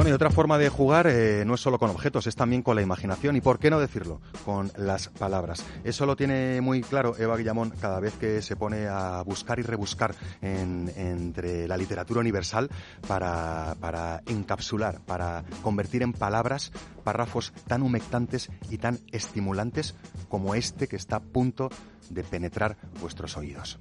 Bueno, 0.04 0.16
y 0.16 0.16
otra 0.16 0.32
forma 0.32 0.58
de 0.58 0.68
jugar 0.68 1.08
eh, 1.08 1.45
no 1.45 1.54
es 1.56 1.62
solo 1.62 1.80
con 1.80 1.89
objetos, 1.89 2.28
es 2.28 2.36
también 2.36 2.62
con 2.62 2.76
la 2.76 2.82
imaginación 2.82 3.38
y, 3.38 3.41
¿por 3.41 3.58
qué 3.58 3.70
no 3.70 3.80
decirlo?, 3.80 4.20
con 4.43 4.70
las 4.76 5.08
palabras. 5.08 5.64
Eso 5.86 6.06
lo 6.06 6.18
tiene 6.18 6.60
muy 6.60 6.82
claro 6.82 7.16
Eva 7.18 7.38
Guillamón 7.38 7.70
cada 7.80 8.01
vez 8.01 8.14
que 8.16 8.41
se 8.41 8.58
pone 8.58 8.86
a 8.86 9.22
buscar 9.22 9.60
y 9.60 9.62
rebuscar 9.62 10.14
en- 10.41 10.91
entre 10.97 11.70
la 11.70 11.78
literatura 11.78 12.20
universal 12.20 12.70
para, 13.08 13.78
para 13.80 14.22
encapsular, 14.26 14.99
para 15.06 15.45
convertir 15.62 16.04
en 16.04 16.12
palabras 16.12 16.74
párrafos 17.06 17.54
tan 17.66 17.82
humectantes 17.82 18.49
y 18.70 18.80
tan 18.80 18.99
estimulantes 19.14 19.95
como 20.28 20.54
este 20.54 20.89
que 20.89 20.97
está 20.97 21.16
a 21.16 21.22
punto 21.22 21.70
de 22.10 22.26
penetrar 22.26 22.76
vuestros 22.99 23.38
oídos. 23.38 23.80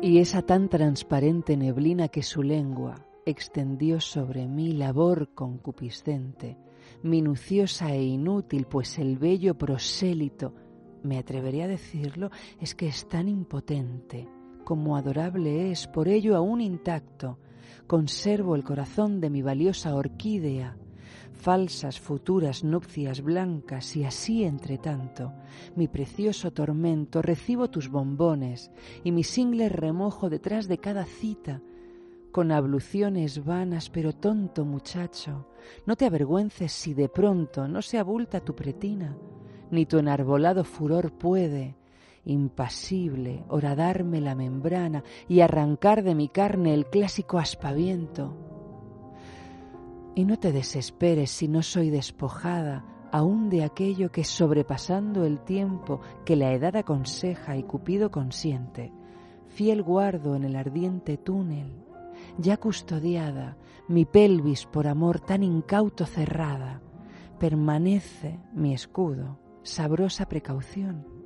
Y 0.00 0.18
esa 0.18 0.42
tan 0.42 0.68
transparente 0.68 1.56
neblina 1.56 2.08
que 2.08 2.22
su 2.22 2.42
lengua 2.42 3.06
extendió 3.26 4.00
sobre 4.00 4.46
mí 4.46 4.72
labor 4.72 5.34
concupiscente, 5.34 6.56
minuciosa 7.02 7.92
e 7.92 8.02
inútil, 8.02 8.66
pues 8.66 8.98
el 8.98 9.18
bello 9.18 9.58
prosélito, 9.58 10.54
me 11.02 11.18
atrevería 11.18 11.64
a 11.64 11.68
decirlo, 11.68 12.30
es 12.60 12.74
que 12.74 12.86
es 12.86 13.08
tan 13.08 13.28
impotente, 13.28 14.28
como 14.64 14.96
adorable 14.96 15.72
es, 15.72 15.88
por 15.88 16.08
ello 16.08 16.36
aún 16.36 16.60
intacto, 16.60 17.38
conservo 17.86 18.54
el 18.54 18.62
corazón 18.62 19.20
de 19.20 19.30
mi 19.30 19.42
valiosa 19.42 19.94
orquídea, 19.94 20.76
falsas 21.38 22.00
futuras 22.00 22.64
nupcias 22.64 23.22
blancas 23.22 23.96
y 23.96 24.04
así 24.04 24.44
entre 24.44 24.76
tanto, 24.76 25.32
mi 25.76 25.88
precioso 25.88 26.52
tormento, 26.52 27.22
recibo 27.22 27.70
tus 27.70 27.88
bombones 27.88 28.70
y 29.04 29.12
mi 29.12 29.24
single 29.24 29.68
remojo 29.68 30.28
detrás 30.28 30.68
de 30.68 30.78
cada 30.78 31.04
cita, 31.04 31.62
con 32.32 32.52
abluciones 32.52 33.44
vanas, 33.44 33.88
pero 33.88 34.12
tonto 34.12 34.64
muchacho, 34.64 35.48
no 35.86 35.96
te 35.96 36.06
avergüences 36.06 36.72
si 36.72 36.92
de 36.92 37.08
pronto 37.08 37.68
no 37.68 37.82
se 37.82 37.98
abulta 37.98 38.40
tu 38.40 38.54
pretina, 38.54 39.16
ni 39.70 39.86
tu 39.86 39.98
enarbolado 39.98 40.64
furor 40.64 41.12
puede, 41.12 41.76
impasible, 42.24 43.44
horadarme 43.48 44.20
la 44.20 44.34
membrana 44.34 45.04
y 45.28 45.40
arrancar 45.40 46.02
de 46.02 46.14
mi 46.14 46.28
carne 46.28 46.74
el 46.74 46.86
clásico 46.86 47.38
aspaviento. 47.38 48.57
Y 50.18 50.24
no 50.24 50.36
te 50.36 50.50
desesperes 50.50 51.30
si 51.30 51.46
no 51.46 51.62
soy 51.62 51.90
despojada 51.90 52.84
aún 53.12 53.48
de 53.50 53.62
aquello 53.62 54.10
que 54.10 54.24
sobrepasando 54.24 55.24
el 55.24 55.38
tiempo 55.38 56.00
que 56.24 56.34
la 56.34 56.52
edad 56.52 56.74
aconseja 56.74 57.56
y 57.56 57.62
Cupido 57.62 58.10
consiente, 58.10 58.92
fiel 59.46 59.80
guardo 59.80 60.34
en 60.34 60.42
el 60.42 60.56
ardiente 60.56 61.18
túnel, 61.18 61.70
ya 62.36 62.56
custodiada, 62.56 63.58
mi 63.86 64.06
pelvis 64.06 64.66
por 64.66 64.88
amor 64.88 65.20
tan 65.20 65.44
incauto 65.44 66.04
cerrada, 66.04 66.82
permanece 67.38 68.40
mi 68.52 68.74
escudo, 68.74 69.38
sabrosa 69.62 70.28
precaución. 70.28 71.17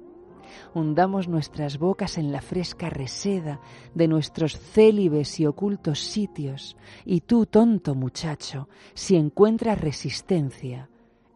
Hundamos 0.75 1.29
nuestras 1.29 1.79
bocas 1.79 2.19
en 2.19 2.33
la 2.33 2.41
fresca 2.41 2.91
reseda 2.91 3.61
de 3.95 4.09
nuestros 4.09 4.59
célibes 4.59 5.39
y 5.41 5.47
ocultos 5.47 6.01
sitios, 6.01 6.77
y 7.05 7.21
tú, 7.21 7.47
tonto 7.47 7.95
muchacho, 7.95 8.69
si 8.95 9.17
encuentras 9.17 9.81
resistencia 9.81 10.89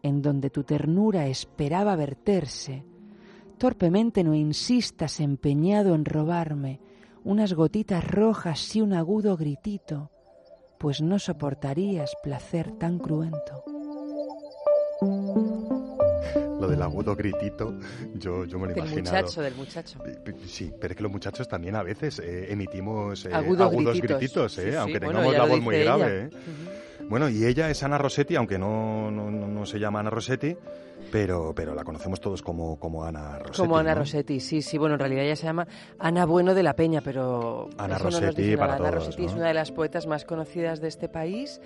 en 0.03 0.21
donde 0.21 0.49
tu 0.49 0.63
ternura 0.63 1.27
esperaba 1.27 1.95
verterse, 1.95 2.85
torpemente 3.57 4.23
no 4.23 4.33
insistas 4.35 5.19
empeñado 5.19 5.95
en 5.95 6.05
robarme 6.05 6.79
unas 7.23 7.53
gotitas 7.53 8.05
rojas 8.05 8.75
y 8.75 8.81
un 8.81 8.93
agudo 8.93 9.35
gritito, 9.35 10.11
pues 10.77 11.01
no 11.01 11.19
soportarías 11.19 12.13
placer 12.23 12.71
tan 12.71 12.99
cruento. 12.99 13.63
Lo 16.59 16.67
del 16.67 16.81
agudo 16.81 17.15
gritito, 17.15 17.73
yo, 18.15 18.45
yo 18.45 18.57
me 18.59 18.65
lo 18.67 18.71
he 18.71 18.75
Del 18.75 18.83
imaginado. 18.85 19.17
muchacho, 19.17 19.41
del 19.41 19.55
muchacho. 19.55 19.99
Sí, 20.45 20.71
pero 20.79 20.91
es 20.93 20.97
que 20.97 21.03
los 21.03 21.11
muchachos 21.11 21.47
también 21.47 21.75
a 21.75 21.83
veces 21.83 22.19
eh, 22.19 22.51
emitimos 22.51 23.25
eh, 23.25 23.29
Agudo 23.33 23.65
agudos 23.65 23.93
grititos. 23.99 24.19
grititos, 24.19 24.57
eh, 24.57 24.61
Sí, 24.63 24.69
sí, 24.71 24.75
aunque 24.75 24.99
bueno, 24.99 25.19
tengamos 25.19 25.37
la 25.37 25.45
voz 25.45 25.61
muy 25.61 25.75
ella. 25.75 25.97
grave. 25.97 26.21
eh. 26.23 26.29
Bueno, 27.09 27.29
y 27.29 27.45
ella 27.45 27.69
es 27.69 27.83
Ana 27.83 27.97
Rossetti, 27.97 28.35
aunque 28.35 28.57
no, 28.57 29.09
no, 29.11 29.29
no- 29.31 29.47
no 29.47 29.65
se 29.65 29.79
llama 29.79 29.99
Ana 30.01 30.09
Rossetti, 30.09 30.57
pero, 31.11 31.53
pero 31.55 31.73
la 31.75 31.83
conocemos 31.85 32.19
todos 32.19 32.41
como, 32.41 32.77
como 32.79 33.05
Ana 33.05 33.37
Rossetti. 33.39 33.57
Como 33.59 33.77
Ana 33.77 33.93
¿no? 33.93 33.99
Rossetti, 34.01 34.39
sí, 34.39 34.61
sí. 34.61 34.77
Bueno, 34.77 34.95
en 34.95 34.99
realidad 34.99 35.23
ella 35.23 35.35
se 35.35 35.43
llama 35.45 35.67
Ana 35.99 36.25
Bueno 36.25 36.53
de 36.53 36.63
la 36.63 36.75
Peña, 36.75 37.01
pero 37.01 37.69
Ana 37.77 37.97
no 37.97 38.05
Rossetti 38.05 38.41
nada. 38.47 38.57
para 38.57 38.73
Ana 38.73 38.77
todos, 38.89 38.95
Rossetti 39.05 39.25
es 39.25 39.31
¿no? 39.31 39.37
una 39.37 39.47
de 39.47 39.53
las 39.53 39.71
poetas 39.71 40.05
más 40.07 40.25
conocidas 40.25 40.81
de 40.81 40.87
este 40.89 41.07
país 41.07 41.61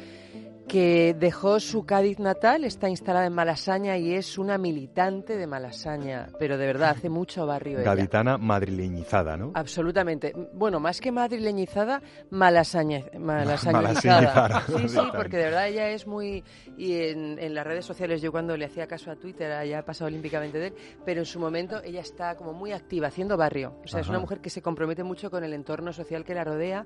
que 0.71 1.13
dejó 1.19 1.59
su 1.59 1.85
Cádiz 1.85 2.17
natal, 2.17 2.63
está 2.63 2.87
instalada 2.87 3.25
en 3.25 3.33
Malasaña 3.33 3.97
y 3.97 4.13
es 4.13 4.37
una 4.37 4.57
militante 4.57 5.35
de 5.35 5.45
Malasaña, 5.45 6.29
pero 6.39 6.57
de 6.57 6.65
verdad 6.65 6.91
hace 6.91 7.09
mucho 7.09 7.45
barrio 7.45 7.79
ella. 7.79 7.93
Gaditana 7.93 8.37
madrileñizada, 8.37 9.35
¿no? 9.35 9.51
Absolutamente. 9.53 10.33
Bueno, 10.53 10.79
más 10.79 11.01
que 11.01 11.11
madrileñizada, 11.11 12.01
malasaña, 12.29 13.03
malasañizada. 13.19 14.63
Sí, 14.67 14.87
sí, 14.87 14.99
porque 15.13 15.35
de 15.35 15.43
verdad 15.43 15.67
ella 15.67 15.89
es 15.89 16.07
muy... 16.07 16.41
Y 16.77 16.93
en, 17.01 17.37
en 17.37 17.53
las 17.53 17.67
redes 17.67 17.83
sociales, 17.83 18.21
yo 18.21 18.31
cuando 18.31 18.55
le 18.55 18.63
hacía 18.63 18.87
caso 18.87 19.11
a 19.11 19.17
Twitter, 19.17 19.67
ya 19.67 19.79
ha 19.79 19.83
pasado 19.83 20.07
olímpicamente 20.07 20.57
de 20.57 20.67
él, 20.67 20.73
pero 21.03 21.19
en 21.19 21.25
su 21.25 21.37
momento 21.37 21.83
ella 21.83 21.99
está 21.99 22.37
como 22.37 22.53
muy 22.53 22.71
activa, 22.71 23.07
haciendo 23.07 23.35
barrio. 23.35 23.75
O 23.83 23.89
sea, 23.89 23.99
es 23.99 24.07
una 24.07 24.19
mujer 24.19 24.39
que 24.39 24.49
se 24.49 24.61
compromete 24.61 25.03
mucho 25.03 25.29
con 25.29 25.43
el 25.43 25.51
entorno 25.51 25.91
social 25.91 26.23
que 26.23 26.33
la 26.33 26.45
rodea, 26.45 26.85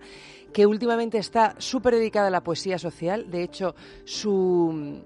que 0.52 0.66
últimamente 0.66 1.20
está 1.20 1.54
súper 1.60 1.94
dedicada 1.94 2.30
a 2.30 2.32
la 2.32 2.42
poesía 2.42 2.80
social. 2.80 3.30
De 3.30 3.44
hecho, 3.44 3.75
su... 4.04 5.04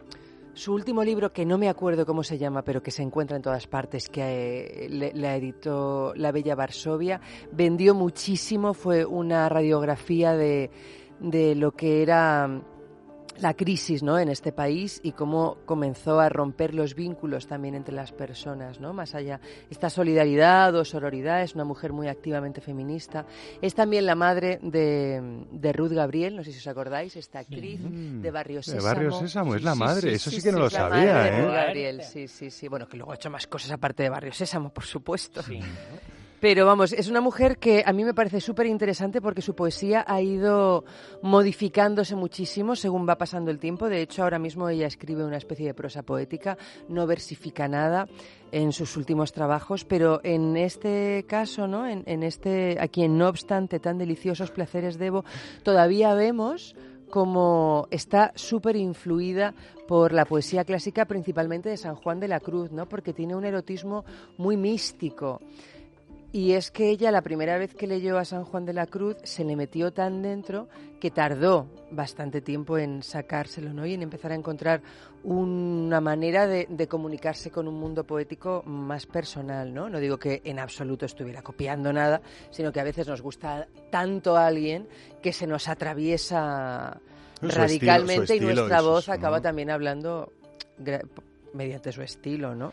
Su 0.52 0.74
último 0.74 1.06
libro, 1.06 1.32
que 1.32 1.46
no 1.46 1.58
me 1.58 1.70
acuerdo 1.70 2.06
cómo 2.06 2.22
se 2.22 2.38
llama, 2.38 2.64
pero 2.64 2.84
que 2.84 2.92
se 2.92 3.02
encuentra 3.02 3.38
en 3.38 3.42
todas 3.42 3.66
partes, 3.66 4.10
que 4.10 4.88
eh, 4.90 5.12
la 5.16 5.38
editó 5.38 6.12
La 6.18 6.34
Bella 6.34 6.54
Varsovia, 6.54 7.22
vendió 7.54 7.96
muchísimo, 7.96 8.74
fue 8.74 9.06
una 9.06 9.48
radiografía 9.48 10.34
de, 10.34 10.70
de 11.22 11.56
lo 11.56 11.72
que 11.72 12.02
era 12.02 12.62
la 13.42 13.54
crisis 13.54 14.04
¿no? 14.04 14.20
en 14.20 14.30
este 14.30 14.52
país 14.52 15.00
y 15.04 15.12
cómo 15.14 15.58
comenzó 15.66 16.20
a 16.20 16.30
romper 16.30 16.74
los 16.76 16.96
vínculos 16.96 17.48
también 17.48 17.76
entre 17.76 17.94
las 17.94 18.12
personas, 18.12 18.80
¿no? 18.80 18.94
Más 18.94 19.16
allá, 19.16 19.40
esta 19.70 19.90
solidaridad 19.90 20.76
o 20.76 20.84
sororidad, 20.86 21.42
es 21.42 21.56
una 21.56 21.64
mujer 21.66 21.94
muy 21.94 22.08
activamente 22.08 22.62
feminista. 22.62 23.26
Es 23.62 23.76
también 23.76 24.06
la 24.06 24.16
madre 24.16 24.60
de, 24.62 25.46
de 25.52 25.74
Ruth 25.74 25.92
Gabriel, 25.92 26.36
no 26.36 26.44
sé 26.44 26.52
si 26.52 26.60
os 26.60 26.68
acordáis, 26.68 27.16
esta 27.16 27.40
actriz 27.40 27.80
de 27.82 28.32
Barrio 28.32 28.58
De 28.58 28.64
Sésamo. 28.64 28.84
Barrio 28.84 29.12
Sésamo, 29.12 29.56
es 29.56 29.64
la 29.64 29.74
Sí, 29.74 29.80
madre, 29.80 30.02
sí, 30.10 30.16
eso 30.16 30.30
sí, 30.30 30.36
sí, 30.38 30.42
que 30.44 30.52
no 30.52 30.58
sí, 30.58 30.62
lo 30.62 30.68
es 30.68 30.74
la 30.74 30.80
sabía, 30.80 31.14
madre 31.14 31.32
de 31.32 31.38
¿eh? 31.38 31.42
Ruth 31.46 31.54
Gabriel, 31.54 32.04
sí, 32.04 32.28
sí, 32.28 32.52
sí. 32.52 32.68
Bueno, 32.68 32.88
que 32.88 32.98
luego 32.98 33.12
ha 33.12 33.16
hecho 33.16 33.30
más 33.30 33.48
cosas 33.48 33.72
aparte 33.72 34.04
de 34.04 34.10
Barrio 34.10 34.34
Sésamo, 34.34 34.70
por 34.70 34.84
supuesto. 34.86 35.42
Pero 36.40 36.66
vamos, 36.66 36.94
es 36.94 37.10
una 37.10 37.20
mujer 37.20 37.58
que 37.58 37.84
a 37.86 37.92
mí 37.92 38.06
me 38.06 38.14
parece 38.14 38.40
súper 38.40 38.66
interesante 38.66 39.20
porque 39.22 39.42
su 39.42 39.56
poesía 39.56 40.06
ha 40.08 40.22
ido 40.22 40.86
modificándose 41.22 42.16
muchísimo 42.16 42.78
según 42.78 43.08
va 43.08 43.18
pasando 43.18 43.52
el 43.52 43.60
tiempo. 43.60 43.90
De 43.90 44.02
hecho, 44.02 44.24
ahora 44.24 44.40
mismo 44.40 44.70
ella 44.70 44.88
escribe 44.88 45.26
una 45.26 45.36
especie 45.36 45.68
de 45.68 45.74
prosa 45.74 46.02
poética, 46.02 46.58
no 46.88 47.06
versifica 47.06 47.68
nada 47.68 48.08
en 48.54 48.72
sus 48.72 48.96
últimos 48.96 49.34
trabajos, 49.34 49.84
pero 49.84 50.22
en 50.24 50.56
este 50.56 51.26
caso, 51.28 51.68
¿no? 51.68 51.86
En, 51.86 52.24
este, 52.24 52.78
a 52.80 52.88
quien 52.88 53.18
no 53.18 53.28
obstante 53.28 53.82
tan 53.82 53.98
deliciosos 53.98 54.50
placeres 54.52 54.98
debo, 54.98 55.26
todavía 55.64 56.14
vemos 56.14 56.74
como 57.10 57.88
está 57.92 58.32
súper 58.36 58.78
influida 58.78 59.54
por 59.90 60.14
la 60.14 60.24
poesía 60.24 60.64
clásica, 60.64 61.06
principalmente 61.06 61.68
de 61.68 61.78
San 61.78 61.96
Juan 61.96 62.20
de 62.22 62.28
la 62.30 62.40
Cruz, 62.40 62.72
¿no? 62.72 62.88
Porque 62.88 63.12
tiene 63.12 63.36
un 63.36 63.44
erotismo 63.44 64.06
muy 64.38 64.56
místico. 64.56 65.42
Y 66.32 66.52
es 66.54 66.70
que 66.70 66.90
ella 66.92 67.10
la 67.12 67.24
primera 67.24 67.58
vez 67.58 67.74
que 67.74 67.88
leyó 67.88 68.20
a 68.20 68.24
San 68.26 68.44
Juan 68.46 68.64
de 68.64 68.74
la 68.74 68.86
Cruz 68.86 69.18
se 69.24 69.44
le 69.44 69.56
metió 69.56 69.92
tan 69.92 70.22
dentro 70.22 70.68
que 71.00 71.10
tardó 71.10 71.68
bastante 71.90 72.40
tiempo 72.42 72.78
en 72.78 73.02
sacárselo 73.02 73.74
¿no? 73.74 73.84
y 73.88 73.96
en 73.96 74.04
empezar 74.04 74.32
a 74.32 74.36
encontrar 74.36 74.84
una 75.24 76.00
manera 76.02 76.46
de, 76.46 76.68
de 76.70 76.88
comunicarse 76.88 77.50
con 77.50 77.68
un 77.68 77.74
mundo 77.80 78.04
poético 78.04 78.62
más 78.68 79.08
personal. 79.08 79.74
¿no? 79.74 79.90
no 79.90 80.00
digo 80.00 80.18
que 80.20 80.42
en 80.46 80.60
absoluto 80.60 81.08
estuviera 81.08 81.42
copiando 81.42 81.92
nada, 81.92 82.22
sino 82.52 82.72
que 82.72 82.80
a 82.80 82.84
veces 82.84 83.08
nos 83.08 83.24
gusta 83.24 83.68
tanto 83.90 84.38
a 84.38 84.46
alguien 84.46 84.88
que 85.24 85.34
se 85.34 85.48
nos 85.48 85.68
atraviesa 85.68 87.02
Su 87.40 87.48
estilo- 87.48 87.56
radicalmente 87.64 88.36
y 88.36 88.40
nuestra 88.42 88.78
sus- 88.82 88.88
voz 88.88 89.10
acaba 89.10 89.38
¿no? 89.38 89.42
también 89.42 89.72
hablando 89.72 90.32
mediante 91.54 91.92
su 91.92 92.04
estilo, 92.04 92.54
¿no? 92.54 92.72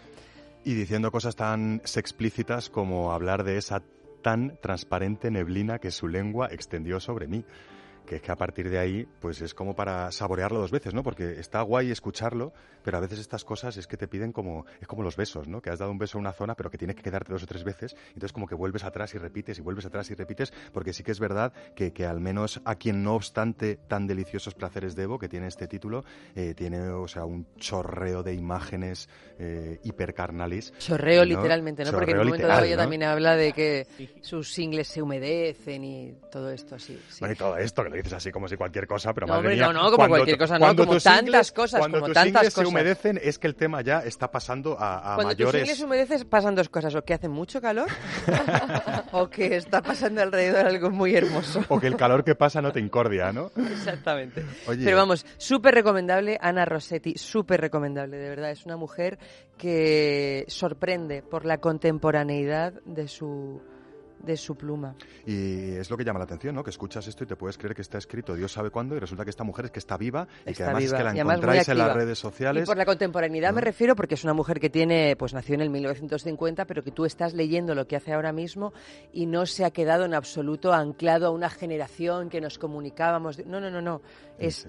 Y 0.66 0.74
diciendo 0.74 1.12
cosas 1.12 1.36
tan 1.36 1.80
explícitas 1.84 2.70
como 2.70 3.12
hablar 3.12 3.44
de 3.44 3.56
esa 3.56 3.84
tan 4.20 4.58
transparente 4.60 5.30
neblina 5.30 5.78
que 5.78 5.92
su 5.92 6.08
lengua 6.08 6.48
extendió 6.50 6.98
sobre 6.98 7.28
mí. 7.28 7.44
Que 8.06 8.16
es 8.16 8.22
que 8.22 8.32
a 8.32 8.36
partir 8.36 8.70
de 8.70 8.78
ahí, 8.78 9.06
pues 9.20 9.40
es 9.40 9.52
como 9.52 9.74
para 9.74 10.10
saborearlo 10.12 10.60
dos 10.60 10.70
veces, 10.70 10.94
¿no? 10.94 11.02
Porque 11.02 11.40
está 11.40 11.60
guay 11.62 11.90
escucharlo, 11.90 12.52
pero 12.82 12.98
a 12.98 13.00
veces 13.00 13.18
estas 13.18 13.44
cosas 13.44 13.76
es 13.76 13.86
que 13.86 13.96
te 13.96 14.06
piden 14.06 14.32
como, 14.32 14.64
es 14.80 14.86
como 14.86 15.02
los 15.02 15.16
besos, 15.16 15.48
¿no? 15.48 15.60
Que 15.60 15.70
has 15.70 15.78
dado 15.78 15.90
un 15.90 15.98
beso 15.98 16.18
a 16.18 16.20
una 16.20 16.32
zona, 16.32 16.54
pero 16.54 16.70
que 16.70 16.78
tienes 16.78 16.96
que 16.96 17.02
quedarte 17.02 17.32
dos 17.32 17.42
o 17.42 17.46
tres 17.46 17.64
veces, 17.64 17.96
entonces 18.08 18.32
como 18.32 18.46
que 18.46 18.54
vuelves 18.54 18.84
atrás 18.84 19.14
y 19.14 19.18
repites 19.18 19.58
y 19.58 19.62
vuelves 19.62 19.86
atrás 19.86 20.10
y 20.10 20.14
repites, 20.14 20.52
porque 20.72 20.92
sí 20.92 21.02
que 21.02 21.10
es 21.10 21.18
verdad 21.18 21.52
que, 21.74 21.92
que 21.92 22.06
al 22.06 22.20
menos 22.20 22.60
a 22.64 22.76
quien 22.76 23.02
no 23.02 23.14
obstante 23.14 23.76
tan 23.88 24.06
deliciosos 24.06 24.54
placeres 24.54 24.94
debo, 24.94 25.18
que 25.18 25.28
tiene 25.28 25.48
este 25.48 25.66
título, 25.66 26.04
eh, 26.34 26.54
tiene, 26.54 26.88
o 26.90 27.08
sea, 27.08 27.24
un 27.24 27.46
chorreo 27.56 28.22
de 28.22 28.34
imágenes 28.34 29.08
eh, 29.38 29.80
hipercarnales. 29.82 30.72
Chorreo 30.78 31.24
¿no? 31.24 31.36
literalmente, 31.36 31.84
¿no? 31.84 31.92
Porque 31.92 32.12
en 32.12 32.18
un 32.18 32.26
momento 32.26 32.46
dado 32.46 32.64
ella 32.64 32.76
¿no? 32.76 32.82
también 32.82 33.02
habla 33.02 33.36
de 33.36 33.52
que 33.52 33.86
sus 34.20 34.58
ingles 34.58 34.88
se 34.88 35.02
humedecen 35.02 35.84
y 35.84 36.14
todo 36.30 36.50
esto 36.50 36.76
así. 36.76 36.98
sí. 37.08 37.16
Bueno, 37.20 37.34
y 37.34 37.36
todo 37.36 37.56
esto, 37.56 37.82
que 37.84 37.95
lo 37.96 38.02
dices 38.02 38.12
así 38.14 38.30
como 38.30 38.46
si 38.48 38.56
cualquier 38.56 38.86
cosa, 38.86 39.12
pero 39.14 39.26
No, 39.26 39.34
madre 39.34 39.48
hombre, 39.48 39.56
mía, 39.56 39.66
no, 39.66 39.72
no, 39.72 39.80
como 39.84 39.96
cuando 39.96 40.16
cualquier 40.16 40.38
cosa, 40.38 40.54
no, 40.54 40.60
cuando 40.66 40.82
como 40.84 40.94
tus 40.94 41.02
tantas 41.04 41.48
ingles- 41.50 41.54
cosas, 41.54 41.78
cuando 41.80 41.98
como 41.98 42.06
tus 42.06 42.14
tantas 42.14 42.28
ingles 42.42 42.52
se 42.54 42.60
cosas. 42.60 42.68
humedecen 42.70 43.20
es 43.22 43.38
que 43.38 43.46
el 43.46 43.54
tema 43.54 43.80
ya 43.82 44.00
está 44.00 44.30
pasando 44.30 44.76
a, 44.78 45.12
a 45.12 45.14
Cuando 45.16 45.34
tus 45.34 45.46
mayores... 45.46 45.62
ingles 45.62 45.80
humedeces 45.82 46.24
pasan 46.24 46.54
dos 46.54 46.68
cosas, 46.68 46.94
o 46.94 47.02
que 47.02 47.14
hace 47.14 47.28
mucho 47.28 47.60
calor 47.60 47.88
o 49.12 49.28
que 49.28 49.56
está 49.56 49.82
pasando 49.82 50.22
alrededor 50.22 50.66
algo 50.66 50.90
muy 50.90 51.14
hermoso. 51.14 51.64
O 51.68 51.80
que 51.80 51.86
el 51.86 51.96
calor 51.96 52.24
que 52.24 52.34
pasa 52.34 52.60
no 52.62 52.72
te 52.72 52.80
incordia, 52.80 53.32
¿no? 53.32 53.50
Exactamente. 53.56 54.44
Oye. 54.66 54.84
Pero 54.84 54.96
vamos, 54.96 55.24
súper 55.38 55.74
recomendable 55.74 56.38
Ana 56.40 56.64
Rossetti, 56.64 57.14
súper 57.16 57.60
recomendable, 57.60 58.16
de 58.18 58.28
verdad. 58.28 58.50
Es 58.50 58.64
una 58.66 58.76
mujer 58.76 59.18
que 59.56 60.44
sorprende 60.48 61.22
por 61.22 61.44
la 61.44 61.58
contemporaneidad 61.58 62.72
de 62.84 63.08
su, 63.08 63.60
de 64.18 64.36
su 64.36 64.54
pluma. 64.56 64.94
Y 65.26 65.72
es 65.76 65.90
lo 65.90 65.96
que 65.96 66.04
llama 66.04 66.18
la 66.18 66.24
atención, 66.24 66.54
¿no? 66.54 66.64
Que 66.64 66.70
escuchas 66.70 67.06
esto 67.06 67.24
y 67.24 67.26
te 67.26 67.36
puedes 67.36 67.58
creer 67.58 67.74
que 67.74 67.82
está 67.82 67.98
escrito 67.98 68.34
Dios 68.34 68.52
sabe 68.52 68.70
cuándo 68.70 68.96
y 68.96 68.98
resulta 68.98 69.24
que 69.24 69.30
esta 69.30 69.44
mujer 69.44 69.66
es 69.66 69.70
que 69.70 69.78
está 69.78 69.96
viva 69.96 70.26
y 70.44 70.52
que 70.52 70.62
además 70.64 70.82
es 70.84 70.92
que 70.92 71.04
la 71.04 71.10
encontráis 71.34 71.68
en 71.68 71.78
las 71.78 71.96
redes 71.96 72.18
sociales. 72.18 72.62
Y 72.62 72.66
por 72.66 72.76
la 72.76 72.84
contemporaneidad 72.84 73.52
me 73.52 73.60
refiero 73.60 73.94
porque 73.96 74.14
es 74.14 74.24
una 74.24 74.34
mujer 74.34 74.58
que 74.60 74.70
tiene, 74.70 75.16
pues 75.16 75.34
nació 75.34 75.54
en 75.54 75.60
el 75.60 75.70
1950, 75.70 76.64
pero 76.64 76.82
que 76.82 76.90
tú 76.90 77.04
estás 77.04 77.34
leyendo 77.34 77.74
lo 77.74 77.86
que 77.86 77.96
hace 77.96 78.12
ahora 78.12 78.32
mismo 78.32 78.72
y 79.12 79.26
no 79.26 79.46
se 79.46 79.64
ha 79.64 79.70
quedado 79.70 80.04
en 80.04 80.14
absoluto 80.14 80.72
anclado 80.72 81.26
a 81.26 81.30
una 81.30 81.50
generación 81.50 82.28
que 82.28 82.40
nos 82.40 82.58
comunicábamos. 82.58 83.36
de- 83.36 83.44
No, 83.44 83.60
no, 83.60 83.70
no, 83.70 83.80
no. 83.80 84.02
Es 84.38 84.66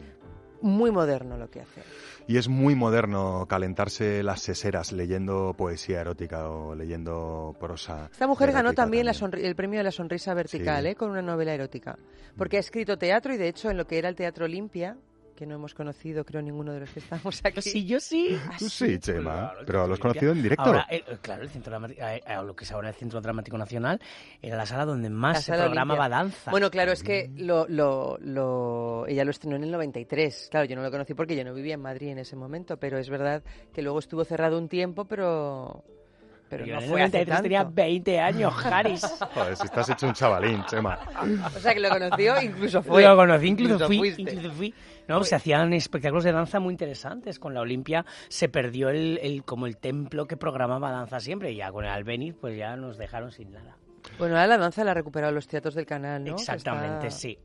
muy 0.61 0.91
moderno 0.91 1.37
lo 1.37 1.49
que 1.49 1.61
hace. 1.61 1.81
Y 2.29 2.37
es 2.37 2.49
muy 2.49 2.75
moderno 2.75 3.45
calentarse 3.47 4.21
las 4.21 4.41
seseras 4.41 4.91
leyendo 4.91 5.53
poesía 5.57 6.01
erótica 6.01 6.49
o 6.49 6.75
leyendo 6.75 7.55
prosa. 7.57 8.09
Esta 8.11 8.27
mujer 8.27 8.51
ganó 8.51 8.73
también, 8.73 9.05
la 9.05 9.13
el 9.13 9.55
premio 9.55 9.79
de 9.79 9.85
la 9.85 9.91
sonrisa 9.91 10.33
vertical, 10.33 10.83
Sí. 10.83 10.89
¿eh? 10.89 10.95
con 10.95 11.09
una 11.09 11.21
novela 11.21 11.53
erótica. 11.53 11.97
Porque 12.35 12.57
ha 12.57 12.59
escrito 12.59 12.97
teatro 12.97 13.33
y 13.33 13.37
de 13.37 13.47
hecho 13.47 13.69
en 13.71 13.77
lo 13.77 13.87
que 13.87 13.97
era 13.97 14.09
el 14.09 14.15
Teatro 14.15 14.43
Olimpia, 14.43 14.97
que 15.37 15.45
no 15.45 15.55
hemos 15.55 15.73
conocido 15.73 16.25
creo 16.25 16.41
ninguno 16.41 16.73
de 16.73 16.81
los 16.81 16.89
que 16.89 16.99
estamos 16.99 17.39
aquí. 17.45 17.61
Sí, 17.61 17.85
yo 17.85 17.99
sí. 18.01 18.37
Tú 18.59 18.67
sí, 18.67 18.99
Chema, 18.99 19.51
Claro, 19.51 19.59
pero 19.65 19.87
lo 19.87 19.93
has 19.93 19.99
conocido 19.99 20.31
en 20.33 20.41
directo. 20.43 20.63
Ahora, 20.65 20.85
eh, 20.89 21.03
claro, 21.21 21.43
el 21.43 21.49
centro 21.49 21.71
Dramati- 21.79 21.95
eh, 21.97 22.21
eh, 22.27 22.35
lo 22.45 22.55
que 22.55 22.65
es 22.65 22.71
ahora 22.73 22.89
el 22.89 22.95
Centro 22.95 23.21
Dramático 23.21 23.57
Nacional 23.57 24.01
era 24.41 24.57
la 24.57 24.65
sala 24.65 24.83
donde 24.85 25.09
más 25.09 25.35
La 25.35 25.41
se 25.41 25.45
sala 25.53 25.63
programaba 25.65 26.05
Olimpia. 26.05 26.17
danza. 26.17 26.51
Bueno, 26.51 26.69
claro, 26.71 26.91
es 26.91 27.03
que 27.03 27.29
lo, 27.37 27.67
lo, 27.69 28.17
lo- 28.19 29.05
ella 29.07 29.23
lo 29.23 29.31
estrenó 29.31 29.55
en 29.55 29.63
el 29.63 29.71
93. 29.71 30.47
Claro, 30.51 30.65
yo 30.65 30.75
no 30.75 30.81
lo 30.81 30.91
conocí 30.91 31.13
porque 31.13 31.35
yo 31.35 31.45
no 31.45 31.53
vivía 31.53 31.75
en 31.75 31.81
Madrid 31.81 32.09
en 32.09 32.17
ese 32.19 32.35
momento, 32.35 32.77
pero 32.77 32.97
es 32.97 33.09
verdad 33.09 33.43
que 33.73 33.81
luego 33.83 33.99
estuvo 33.99 34.25
cerrado 34.25 34.57
un 34.57 34.67
tiempo, 34.67 35.05
pero, 35.05 35.83
pero 36.49 36.65
Yo 36.65 36.73
no 36.73 36.79
en 36.79 36.83
el 36.85 36.89
fue 36.89 37.01
hace 37.01 37.11
93 37.17 37.41
tenía 37.41 37.59
tanto. 37.59 37.73
20 37.75 38.19
años, 38.19 38.53
Haris. 38.65 39.01
Joder, 39.33 39.55
si 39.55 39.65
estás 39.65 39.89
hecho 39.89 40.07
un 40.07 40.13
chavalín, 40.13 40.63
Chema. 40.65 40.99
O 41.55 41.59
sea, 41.59 41.73
que 41.73 41.79
lo 41.79 41.89
conoció, 41.89 42.41
incluso 42.41 42.81
fue. 42.83 43.03
Lo 43.03 43.15
conocí, 43.15 43.47
incluso, 43.47 43.73
Incluso 43.73 43.87
fui. 43.87 44.13
incluso 44.17 44.51
fui. 44.51 44.73
No, 45.07 45.23
se 45.23 45.35
hacían 45.35 45.71
espectáculos 45.73 46.23
de 46.23 46.31
danza 46.33 46.59
muy 46.59 46.73
interesantes. 46.73 47.39
Con 47.39 47.53
la 47.53 47.61
Olimpia 47.61 48.05
se 48.27 48.49
perdió 48.49 48.89
el, 48.89 49.19
el- 49.21 49.43
como 49.43 49.65
el 49.67 49.77
templo 49.77 50.25
que 50.27 50.35
programaba 50.37 50.91
danza 50.91 51.19
siempre. 51.19 51.51
Y 51.51 51.57
ya 51.57 51.71
con 51.71 51.85
el 51.85 51.91
Albeniz, 51.91 52.35
pues 52.39 52.57
ya 52.57 52.75
nos 52.75 52.97
dejaron 52.97 53.31
sin 53.31 53.51
nada. 53.51 53.77
Bueno, 54.19 54.35
ahora 54.35 54.47
la 54.47 54.57
danza 54.57 54.83
la 54.83 54.91
ha 54.91 54.93
recuperado 54.93 55.33
los 55.33 55.47
teatros 55.47 55.75
del 55.75 55.85
canal, 55.85 56.23
¿no? 56.23 56.35
Exactamente, 56.35 57.07
está- 57.07 57.19
sí. 57.19 57.37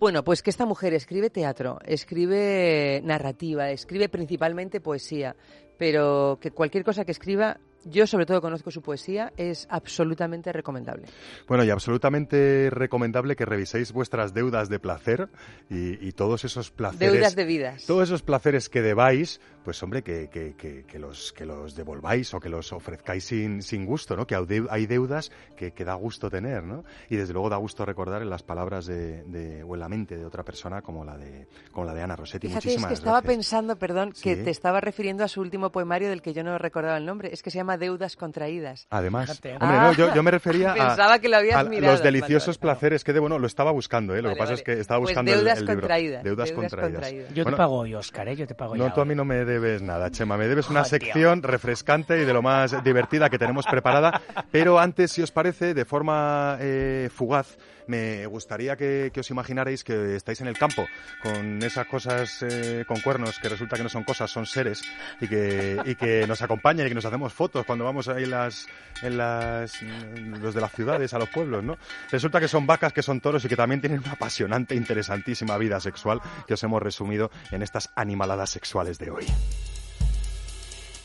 Bueno, 0.00 0.24
pues 0.24 0.42
que 0.42 0.50
esta 0.50 0.66
mujer 0.66 0.94
escribe 0.94 1.30
teatro, 1.30 1.78
escribe 1.84 3.00
narrativa, 3.04 3.70
escribe 3.70 4.08
principalmente 4.08 4.80
poesía, 4.80 5.36
pero 5.78 6.38
que 6.40 6.50
cualquier 6.50 6.82
cosa 6.84 7.04
que 7.04 7.12
escriba, 7.12 7.58
yo 7.84 8.06
sobre 8.06 8.26
todo 8.26 8.40
conozco 8.40 8.70
su 8.70 8.82
poesía, 8.82 9.32
es 9.36 9.66
absolutamente 9.70 10.52
recomendable. 10.52 11.06
Bueno, 11.46 11.64
y 11.64 11.70
absolutamente 11.70 12.70
recomendable 12.70 13.36
que 13.36 13.44
reviséis 13.44 13.92
vuestras 13.92 14.34
deudas 14.34 14.68
de 14.68 14.78
placer 14.78 15.28
y, 15.70 16.06
y 16.06 16.12
todos 16.12 16.44
esos 16.44 16.70
placeres. 16.70 17.12
Deudas 17.12 17.36
de 17.36 17.44
vidas. 17.44 17.86
Todos 17.86 18.08
esos 18.08 18.22
placeres 18.22 18.68
que 18.68 18.82
debáis, 18.82 19.40
pues 19.64 19.82
hombre, 19.82 20.02
que, 20.02 20.28
que, 20.28 20.54
que, 20.56 20.84
que 20.84 20.98
los, 20.98 21.32
que 21.32 21.46
los 21.46 21.74
devolváis 21.74 22.32
o 22.34 22.40
que 22.40 22.48
los 22.48 22.72
ofrezcáis 22.72 23.24
sin, 23.24 23.62
sin 23.62 23.86
gusto, 23.86 24.16
¿no? 24.16 24.26
Que 24.26 24.34
hay 24.34 24.42
deu- 24.44 24.68
hay 24.70 24.86
deudas 24.86 25.30
que, 25.56 25.72
que 25.72 25.84
da 25.84 25.94
gusto 25.94 26.30
tener, 26.30 26.62
¿no? 26.64 26.84
Y 27.08 27.16
desde 27.16 27.32
luego 27.32 27.48
da 27.48 27.56
gusto 27.56 27.84
recordar 27.84 28.22
en 28.22 28.30
las 28.30 28.42
palabras 28.42 28.86
de, 28.86 29.22
de- 29.24 29.62
o 29.62 29.74
en 29.74 29.80
la 29.80 29.88
mente 29.88 30.16
de 30.16 30.24
otra 30.24 30.42
persona 30.42 30.82
como 30.82 31.04
la 31.04 31.16
de, 31.16 31.46
como 31.72 31.86
la 31.86 31.94
de 31.94 32.02
Ana 32.02 32.16
Rossetti. 32.16 32.48
Fíjate, 32.48 32.58
es 32.60 32.64
Muchísimas 32.66 32.88
que 32.88 32.94
estaba 32.94 33.20
gracias. 33.20 33.36
pensando, 33.36 33.76
perdón, 33.76 34.12
que 34.12 34.36
Sí. 34.36 34.42
te 34.44 34.50
estaba 34.50 34.80
refiriendo 34.80 35.24
a 35.24 35.28
su 35.28 35.40
último 35.40 35.70
poemario 35.70 36.08
del 36.08 36.22
que 36.22 36.32
yo 36.32 36.42
no 36.44 36.58
recordaba 36.58 36.96
el 36.96 37.06
nombre. 37.06 37.30
Es 37.32 37.42
que 37.42 37.50
se 37.50 37.58
llama 37.58 37.76
Deudas 37.78 38.16
contraídas. 38.16 38.86
Además, 38.90 39.30
hombre, 39.60 39.78
no, 39.78 39.92
yo, 39.92 40.14
yo 40.14 40.22
me 40.22 40.30
refería 40.30 40.72
a, 40.72 40.74
pensaba 40.74 41.18
que 41.18 41.28
lo 41.28 41.36
habías 41.36 41.56
a 41.56 41.64
mirado. 41.64 41.92
los 41.94 42.02
deliciosos 42.02 42.58
Vale, 42.58 42.66
vale. 42.66 42.78
placeres 42.78 43.04
que 43.04 43.12
de 43.12 43.20
bueno 43.20 43.38
lo 43.38 43.46
estaba 43.46 43.70
buscando, 43.72 44.14
¿eh? 44.14 44.22
Lo 44.22 44.28
Vale, 44.28 44.34
que 44.34 44.38
pasa 44.38 44.50
vale. 44.52 44.60
es 44.60 44.62
que 44.62 44.72
estaba 44.80 45.00
Pues 45.00 45.10
buscando 45.10 45.32
el- 45.32 45.38
deudas 45.38 45.58
el, 45.58 45.64
libro. 45.66 45.80
contraídas, 45.80 46.24
Deudas, 46.24 46.48
deudas 46.48 46.70
contraídas. 46.70 47.00
contraídas. 47.02 47.34
Yo 47.34 47.44
Bueno, 47.44 47.56
te 47.56 47.60
pago 47.60 47.76
hoy, 47.78 47.94
Oscar, 47.94 48.28
¿eh? 48.28 48.36
Yo 48.36 48.46
te 48.46 48.54
pago 48.54 48.76
ya. 48.76 48.82
No, 48.84 48.92
tú 48.92 49.00
a 49.00 49.02
hoy. 49.02 49.08
mí 49.08 49.14
no 49.14 49.24
me 49.24 49.44
debes 49.52 49.82
nada, 49.82 50.10
Chema. 50.10 50.36
Me 50.36 50.48
debes 50.48 50.70
una 50.70 50.84
sección 50.84 51.42
refrescante 51.42 52.20
y 52.20 52.24
de 52.24 52.32
lo 52.32 52.42
más 52.42 52.82
divertida 52.82 53.28
que 53.28 53.38
tenemos 53.38 53.66
preparada. 53.66 54.20
Pero 54.50 54.78
antes, 54.78 55.12
si 55.12 55.22
os 55.22 55.30
parece, 55.30 55.74
de 55.74 55.84
forma 55.84 56.56
eh, 56.60 57.10
fugaz, 57.14 57.58
me 57.86 58.26
gustaría 58.26 58.76
que, 58.76 59.12
os 59.16 59.30
imaginarais 59.30 59.84
que 59.84 60.16
estáis 60.16 60.40
en 60.40 60.48
el 60.48 60.58
campo 60.58 60.86
con 61.22 61.62
esas 61.62 61.86
cosas 61.86 62.42
eh, 62.42 62.84
con 62.86 63.00
cuernos 63.00 63.38
que 63.38 63.48
resulta 63.48 63.76
que 63.76 63.82
no 63.82 63.88
son 63.88 64.04
cosas, 64.04 64.30
son 64.30 64.46
seres 64.46 64.82
y 65.20 65.28
que, 65.28 65.80
y 65.84 65.94
que 65.94 66.26
nos 66.26 66.42
acompañan 66.42 66.86
y 66.86 66.88
que 66.88 66.94
nos 66.94 67.04
hacemos 67.04 67.32
fotos 67.32 67.64
cuando 67.66 67.84
vamos 67.84 68.08
ahí 68.08 68.26
las, 68.26 68.66
en 69.02 69.16
las, 69.16 69.80
los 69.82 70.54
de 70.54 70.60
las 70.60 70.72
ciudades 70.72 71.14
a 71.14 71.18
los 71.18 71.28
pueblos, 71.28 71.62
¿no? 71.62 71.76
Resulta 72.10 72.40
que 72.40 72.48
son 72.48 72.66
vacas, 72.66 72.92
que 72.92 73.02
son 73.02 73.20
toros 73.20 73.44
y 73.44 73.48
que 73.48 73.56
también 73.56 73.80
tienen 73.80 74.00
una 74.00 74.12
apasionante, 74.12 74.74
interesantísima 74.74 75.56
vida 75.58 75.80
sexual 75.80 76.20
que 76.46 76.54
os 76.54 76.62
hemos 76.62 76.82
resumido 76.82 77.30
en 77.50 77.62
estas 77.62 77.90
animaladas 77.94 78.50
sexuales 78.50 78.98
de 78.98 79.10
hoy. 79.10 79.26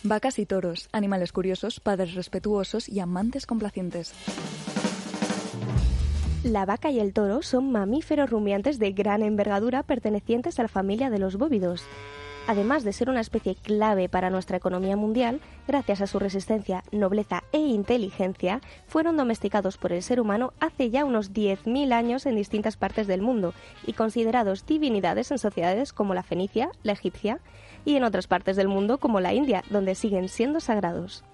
Vacas 0.04 0.40
y 0.40 0.46
toros, 0.46 0.90
animales 0.92 1.32
curiosos, 1.32 1.80
padres 1.80 2.14
respetuosos 2.14 2.88
y 2.88 3.00
amantes 3.00 3.46
complacientes. 3.46 4.14
La 6.48 6.66
vaca 6.66 6.90
y 6.90 7.02
el 7.02 7.12
toro 7.12 7.42
son 7.42 7.74
mamíferos 7.74 8.30
rumiantes 8.30 8.80
de 8.80 8.94
gran 8.94 9.22
envergadura 9.22 9.84
pertenecientes 9.84 10.58
a 10.58 10.62
la 10.62 10.70
familia 10.70 11.10
de 11.10 11.20
los 11.20 11.36
bóvidos. 11.36 11.84
Además 12.48 12.86
de 12.86 12.94
ser 12.94 13.10
una 13.10 13.20
especie 13.20 13.56
clave 13.56 14.08
para 14.08 14.30
nuestra 14.30 14.56
economía 14.56 14.96
mundial, 14.96 15.42
gracias 15.68 16.00
a 16.00 16.08
su 16.08 16.20
resistencia, 16.20 16.86
nobleza 16.94 17.44
e 17.52 17.58
inteligencia, 17.58 18.62
fueron 18.88 19.18
domesticados 19.18 19.78
por 19.78 19.92
el 19.92 20.02
ser 20.02 20.22
humano 20.22 20.54
hace 20.62 20.90
ya 20.90 21.04
unos 21.04 21.34
10.000 21.34 21.92
años 21.92 22.26
en 22.26 22.38
distintas 22.38 22.78
partes 22.78 23.08
del 23.08 23.22
mundo 23.22 23.54
y 23.86 23.92
considerados 23.92 24.66
divinidades 24.66 25.32
en 25.32 25.40
sociedades 25.40 25.92
como 25.92 26.14
la 26.14 26.24
fenicia, 26.24 26.72
la 26.82 26.94
egipcia 26.94 27.42
y 27.84 27.98
en 27.98 28.06
otras 28.06 28.28
partes 28.28 28.56
del 28.56 28.70
mundo 28.70 29.00
como 29.00 29.20
la 29.20 29.34
India, 29.34 29.66
donde 29.70 29.96
siguen 29.96 30.30
siendo 30.30 30.62
sagrados. 30.62 31.26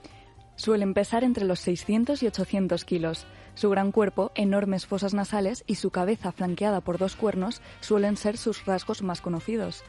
Suelen 0.55 0.93
pesar 0.93 1.23
entre 1.23 1.45
los 1.45 1.59
600 1.59 2.21
y 2.23 2.27
800 2.27 2.85
kilos. 2.85 3.25
Su 3.55 3.69
gran 3.69 3.91
cuerpo, 3.91 4.31
enormes 4.35 4.85
fosas 4.85 5.13
nasales 5.13 5.63
y 5.67 5.75
su 5.75 5.89
cabeza 5.89 6.31
flanqueada 6.31 6.81
por 6.81 6.97
dos 6.97 7.15
cuernos 7.15 7.61
suelen 7.81 8.17
ser 8.17 8.37
sus 8.37 8.65
rasgos 8.65 9.01
más 9.01 9.21
conocidos. 9.21 9.83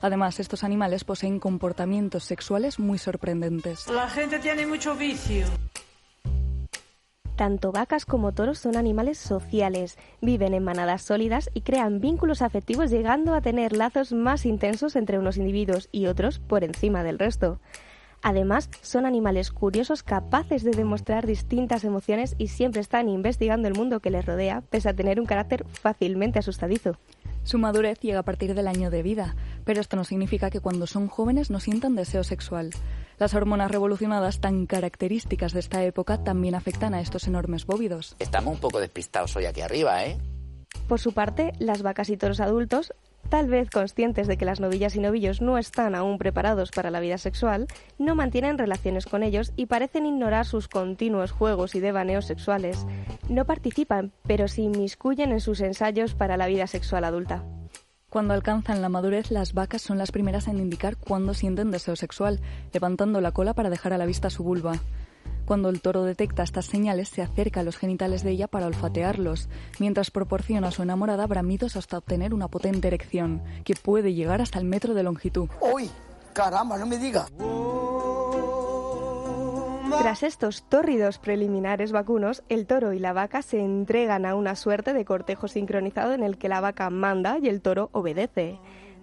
Además, 0.00 0.40
estos 0.40 0.64
animales 0.64 1.04
poseen 1.04 1.38
comportamientos 1.38 2.24
sexuales 2.24 2.78
muy 2.78 2.98
sorprendentes. 2.98 3.86
La 3.88 4.08
gente 4.08 4.38
tiene 4.38 4.66
mucho 4.66 4.94
vicio. 4.94 5.46
Tanto 7.36 7.72
vacas 7.72 8.04
como 8.04 8.32
toros 8.32 8.58
son 8.58 8.76
animales 8.76 9.16
sociales, 9.16 9.96
viven 10.20 10.52
en 10.52 10.62
manadas 10.62 11.02
sólidas 11.02 11.48
y 11.54 11.62
crean 11.62 11.98
vínculos 11.98 12.42
afectivos 12.42 12.90
llegando 12.90 13.34
a 13.34 13.40
tener 13.40 13.74
lazos 13.74 14.12
más 14.12 14.44
intensos 14.44 14.94
entre 14.94 15.18
unos 15.18 15.38
individuos 15.38 15.88
y 15.90 16.06
otros 16.06 16.38
por 16.38 16.64
encima 16.64 17.02
del 17.02 17.18
resto. 17.18 17.58
Además, 18.22 18.68
son 18.82 19.06
animales 19.06 19.50
curiosos 19.50 20.02
capaces 20.02 20.62
de 20.62 20.72
demostrar 20.72 21.26
distintas 21.26 21.84
emociones 21.84 22.34
y 22.38 22.48
siempre 22.48 22.80
están 22.80 23.08
investigando 23.08 23.66
el 23.66 23.74
mundo 23.74 24.00
que 24.00 24.10
les 24.10 24.26
rodea, 24.26 24.62
pese 24.68 24.90
a 24.90 24.94
tener 24.94 25.20
un 25.20 25.26
carácter 25.26 25.64
fácilmente 25.68 26.38
asustadizo. 26.38 26.98
Su 27.42 27.58
madurez 27.58 27.98
llega 28.00 28.18
a 28.18 28.24
partir 28.24 28.54
del 28.54 28.68
año 28.68 28.90
de 28.90 29.02
vida, 29.02 29.34
pero 29.64 29.80
esto 29.80 29.96
no 29.96 30.04
significa 30.04 30.50
que 30.50 30.60
cuando 30.60 30.86
son 30.86 31.08
jóvenes 31.08 31.50
no 31.50 31.58
sientan 31.58 31.94
deseo 31.94 32.22
sexual. 32.22 32.70
Las 33.18 33.34
hormonas 33.34 33.70
revolucionadas 33.70 34.40
tan 34.40 34.66
características 34.66 35.52
de 35.52 35.60
esta 35.60 35.82
época 35.84 36.22
también 36.22 36.54
afectan 36.54 36.92
a 36.92 37.00
estos 37.00 37.26
enormes 37.26 37.64
bóvidos. 37.64 38.16
Estamos 38.18 38.54
un 38.54 38.60
poco 38.60 38.80
despistados 38.80 39.34
hoy 39.36 39.46
aquí 39.46 39.62
arriba, 39.62 40.04
¿eh? 40.04 40.18
Por 40.86 41.00
su 41.00 41.12
parte, 41.12 41.52
las 41.58 41.82
vacas 41.82 42.10
y 42.10 42.16
toros 42.16 42.40
adultos, 42.40 42.92
tal 43.30 43.46
vez 43.46 43.70
conscientes 43.70 44.26
de 44.26 44.36
que 44.36 44.44
las 44.44 44.60
novillas 44.60 44.96
y 44.96 45.00
novillos 45.00 45.40
no 45.40 45.56
están 45.56 45.94
aún 45.94 46.18
preparados 46.18 46.72
para 46.72 46.90
la 46.90 47.00
vida 47.00 47.16
sexual, 47.16 47.68
no 47.96 48.14
mantienen 48.14 48.58
relaciones 48.58 49.06
con 49.06 49.22
ellos 49.22 49.52
y 49.56 49.66
parecen 49.66 50.04
ignorar 50.04 50.44
sus 50.44 50.68
continuos 50.68 51.30
juegos 51.30 51.74
y 51.74 51.80
devaneos 51.80 52.26
sexuales. 52.26 52.84
No 53.28 53.46
participan, 53.46 54.12
pero 54.26 54.48
se 54.48 54.62
inmiscuyen 54.62 55.30
en 55.30 55.40
sus 55.40 55.60
ensayos 55.60 56.14
para 56.14 56.36
la 56.36 56.48
vida 56.48 56.66
sexual 56.66 57.04
adulta. 57.04 57.44
Cuando 58.10 58.34
alcanzan 58.34 58.82
la 58.82 58.88
madurez, 58.88 59.30
las 59.30 59.54
vacas 59.54 59.82
son 59.82 59.96
las 59.96 60.10
primeras 60.10 60.48
en 60.48 60.58
indicar 60.58 60.96
cuándo 60.96 61.32
sienten 61.32 61.70
deseo 61.70 61.94
sexual, 61.94 62.40
levantando 62.72 63.20
la 63.20 63.30
cola 63.30 63.54
para 63.54 63.70
dejar 63.70 63.92
a 63.92 63.98
la 63.98 64.06
vista 64.06 64.30
su 64.30 64.42
vulva. 64.42 64.80
Cuando 65.50 65.68
el 65.68 65.80
toro 65.80 66.04
detecta 66.04 66.44
estas 66.44 66.66
señales, 66.66 67.08
se 67.08 67.22
acerca 67.22 67.58
a 67.58 67.62
los 67.64 67.76
genitales 67.76 68.22
de 68.22 68.30
ella 68.30 68.46
para 68.46 68.68
olfatearlos, 68.68 69.48
mientras 69.80 70.12
proporciona 70.12 70.68
a 70.68 70.70
su 70.70 70.82
enamorada 70.82 71.26
bramidos 71.26 71.74
hasta 71.74 71.98
obtener 71.98 72.34
una 72.34 72.46
potente 72.46 72.86
erección, 72.86 73.42
que 73.64 73.74
puede 73.74 74.14
llegar 74.14 74.40
hasta 74.40 74.60
el 74.60 74.64
metro 74.64 74.94
de 74.94 75.02
longitud. 75.02 75.48
¡Uy! 75.60 75.90
¡Caramba, 76.34 76.78
no 76.78 76.86
me 76.86 76.98
digas! 76.98 77.32
Tras 79.98 80.22
estos 80.22 80.62
tórridos 80.68 81.18
preliminares 81.18 81.90
vacunos, 81.90 82.44
el 82.48 82.68
toro 82.68 82.92
y 82.92 83.00
la 83.00 83.12
vaca 83.12 83.42
se 83.42 83.58
entregan 83.58 84.26
a 84.26 84.36
una 84.36 84.54
suerte 84.54 84.92
de 84.92 85.04
cortejo 85.04 85.48
sincronizado 85.48 86.12
en 86.14 86.22
el 86.22 86.38
que 86.38 86.48
la 86.48 86.60
vaca 86.60 86.88
manda 86.90 87.38
y 87.42 87.48
el 87.48 87.60
toro 87.60 87.90
obedece. 87.90 88.60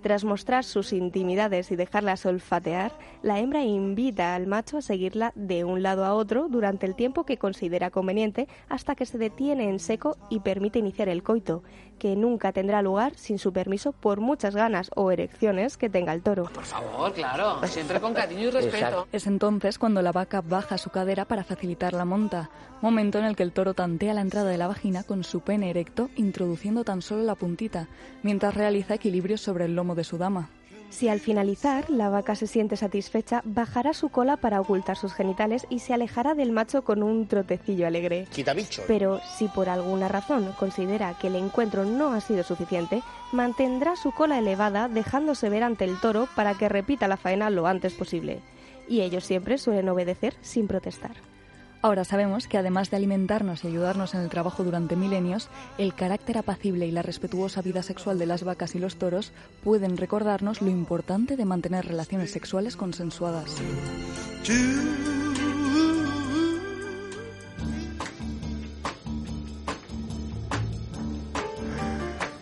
Tras 0.07 0.23
mostrar 0.23 0.63
sus 0.63 0.93
intimidades 0.93 1.69
y 1.69 1.75
dejarlas 1.75 2.25
olfatear, 2.25 2.93
la 3.23 3.39
hembra 3.39 3.65
invita 3.65 4.35
al 4.35 4.47
macho 4.47 4.77
a 4.77 4.81
seguirla 4.81 5.33
de 5.35 5.65
un 5.65 5.83
lado 5.83 6.05
a 6.05 6.13
otro 6.13 6.47
durante 6.47 6.85
el 6.85 6.95
tiempo 6.95 7.25
que 7.25 7.37
considera 7.37 7.91
conveniente 7.91 8.47
hasta 8.69 8.95
que 8.95 9.05
se 9.05 9.17
detiene 9.17 9.67
en 9.67 9.79
seco 9.79 10.15
y 10.29 10.39
permite 10.39 10.79
iniciar 10.79 11.09
el 11.09 11.23
coito, 11.23 11.61
que 11.97 12.15
nunca 12.15 12.51
tendrá 12.51 12.81
lugar 12.81 13.13
sin 13.15 13.39
su 13.39 13.51
permiso 13.51 13.91
por 13.91 14.19
muchas 14.19 14.55
ganas 14.55 14.89
o 14.95 15.11
erecciones 15.11 15.77
que 15.77 15.89
tenga 15.89 16.13
el 16.13 16.21
toro. 16.21 16.45
Por 16.45 16.63
favor, 16.63 17.13
claro. 17.13 17.65
Siempre 17.67 17.99
con 17.99 18.13
cariño 18.13 18.47
y 18.47 18.51
respeto. 18.51 19.07
Es 19.11 19.27
entonces 19.27 19.77
cuando 19.77 20.01
la 20.01 20.11
vaca 20.11 20.41
baja 20.41 20.77
su 20.77 20.89
cadera 20.89 21.25
para 21.25 21.43
facilitar 21.43 21.93
la 21.93 22.05
monta, 22.05 22.49
momento 22.81 23.19
en 23.19 23.25
el 23.25 23.35
que 23.35 23.43
el 23.43 23.51
toro 23.51 23.73
tantea 23.73 24.13
la 24.13 24.21
entrada 24.21 24.49
de 24.49 24.57
la 24.57 24.67
vagina 24.67 25.03
con 25.03 25.23
su 25.23 25.41
pene 25.41 25.69
erecto, 25.69 26.09
introduciendo 26.15 26.83
tan 26.83 27.01
solo 27.01 27.23
la 27.23 27.35
puntita, 27.35 27.87
mientras 28.23 28.55
realiza 28.55 28.95
equilibrios 28.95 29.41
sobre 29.41 29.65
el 29.65 29.75
lomo 29.75 29.95
de 29.95 30.03
su 30.03 30.17
dama. 30.17 30.49
Si 30.89 31.09
al 31.09 31.19
finalizar 31.19 31.89
la 31.89 32.09
vaca 32.09 32.35
se 32.35 32.47
siente 32.47 32.77
satisfecha, 32.77 33.41
bajará 33.45 33.93
su 33.93 34.09
cola 34.09 34.37
para 34.37 34.61
ocultar 34.61 34.97
sus 34.97 35.13
genitales 35.13 35.67
y 35.69 35.79
se 35.79 35.93
alejará 35.93 36.33
del 36.33 36.51
macho 36.51 36.83
con 36.83 37.03
un 37.03 37.27
trotecillo 37.27 37.85
alegre. 37.85 38.27
Quita 38.33 38.53
bicho. 38.53 38.83
Pero 38.87 39.19
si 39.37 39.47
por 39.47 39.69
alguna 39.69 40.07
razón 40.07 40.53
considera 40.57 41.15
que 41.19 41.27
el 41.27 41.35
encuentro 41.35 41.85
no 41.85 42.13
ha 42.13 42.21
sido 42.21 42.43
suficiente, 42.43 43.03
mantendrá 43.31 43.95
su 43.95 44.11
cola 44.11 44.39
elevada 44.39 44.87
dejándose 44.87 45.49
ver 45.49 45.63
ante 45.63 45.85
el 45.85 45.99
toro 45.99 46.27
para 46.35 46.55
que 46.55 46.69
repita 46.69 47.07
la 47.07 47.17
faena 47.17 47.49
lo 47.49 47.67
antes 47.67 47.93
posible. 47.93 48.39
Y 48.87 49.01
ellos 49.01 49.25
siempre 49.25 49.57
suelen 49.57 49.89
obedecer 49.89 50.35
sin 50.41 50.67
protestar. 50.67 51.11
Ahora 51.81 52.03
sabemos 52.03 52.47
que 52.47 52.57
además 52.57 52.89
de 52.89 52.97
alimentarnos 52.97 53.63
y 53.63 53.67
ayudarnos 53.67 54.15
en 54.15 54.21
el 54.21 54.29
trabajo 54.29 54.63
durante 54.63 54.95
milenios, 54.95 55.49
el 55.77 55.93
carácter 55.93 56.37
apacible 56.37 56.87
y 56.87 56.91
la 56.91 57.03
respetuosa 57.03 57.61
vida 57.61 57.83
sexual 57.83 58.17
de 58.17 58.25
las 58.25 58.43
vacas 58.43 58.75
y 58.75 58.79
los 58.79 58.95
toros 58.95 59.31
pueden 59.63 59.95
recordarnos 59.95 60.61
lo 60.61 60.69
importante 60.69 61.37
de 61.37 61.45
mantener 61.45 61.85
relaciones 61.85 62.31
sexuales 62.31 62.75
consensuadas. 62.75 63.61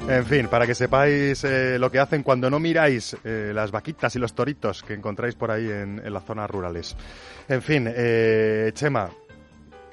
En 0.08 0.24
fin, 0.24 0.48
para 0.48 0.68
que 0.68 0.76
sepáis 0.76 1.44
eh, 1.44 1.80
lo 1.80 1.92
que 1.92 1.98
hacen 2.00 2.22
cuando 2.22 2.48
no 2.48 2.60
miráis 2.60 3.18
eh, 3.24 3.52
las 3.56 3.72
vaquitas 3.72 4.16
y 4.16 4.20
los 4.20 4.36
toritos 4.36 4.84
que 4.84 4.94
encontráis 4.94 5.34
por 5.34 5.50
ahí 5.50 5.68
en, 5.68 6.02
las 6.14 6.24
zonas 6.24 6.48
rurales. 6.48 6.96
En 7.50 7.64
fin, 7.64 7.88
eh, 7.90 8.70
Chema, 8.76 9.10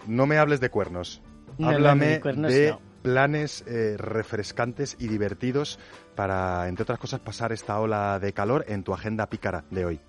no 0.07 0.27
me 0.27 0.39
hables 0.39 0.61
de 0.61 0.71
cuernos. 0.71 1.23
No, 1.59 1.67
no, 1.71 1.77
Háblame 1.77 2.07
de 2.07 2.21
cuernos 2.21 2.53
de 2.53 2.71
no. 2.71 2.81
planes 3.03 3.65
eh, 3.67 3.97
refrescantes 3.99 4.97
y 4.99 5.09
divertidos 5.09 5.79
para, 6.15 6.69
entre 6.69 6.83
otras 6.85 6.99
cosas, 6.99 7.21
pasar 7.21 7.53
esta 7.53 7.79
ola 7.79 8.19
de 8.19 8.33
calor 8.33 8.65
en 8.69 8.83
tu 8.85 8.95
agenda 8.95 9.29
pícara 9.29 9.65
de 9.71 9.85
hoy. 9.85 10.01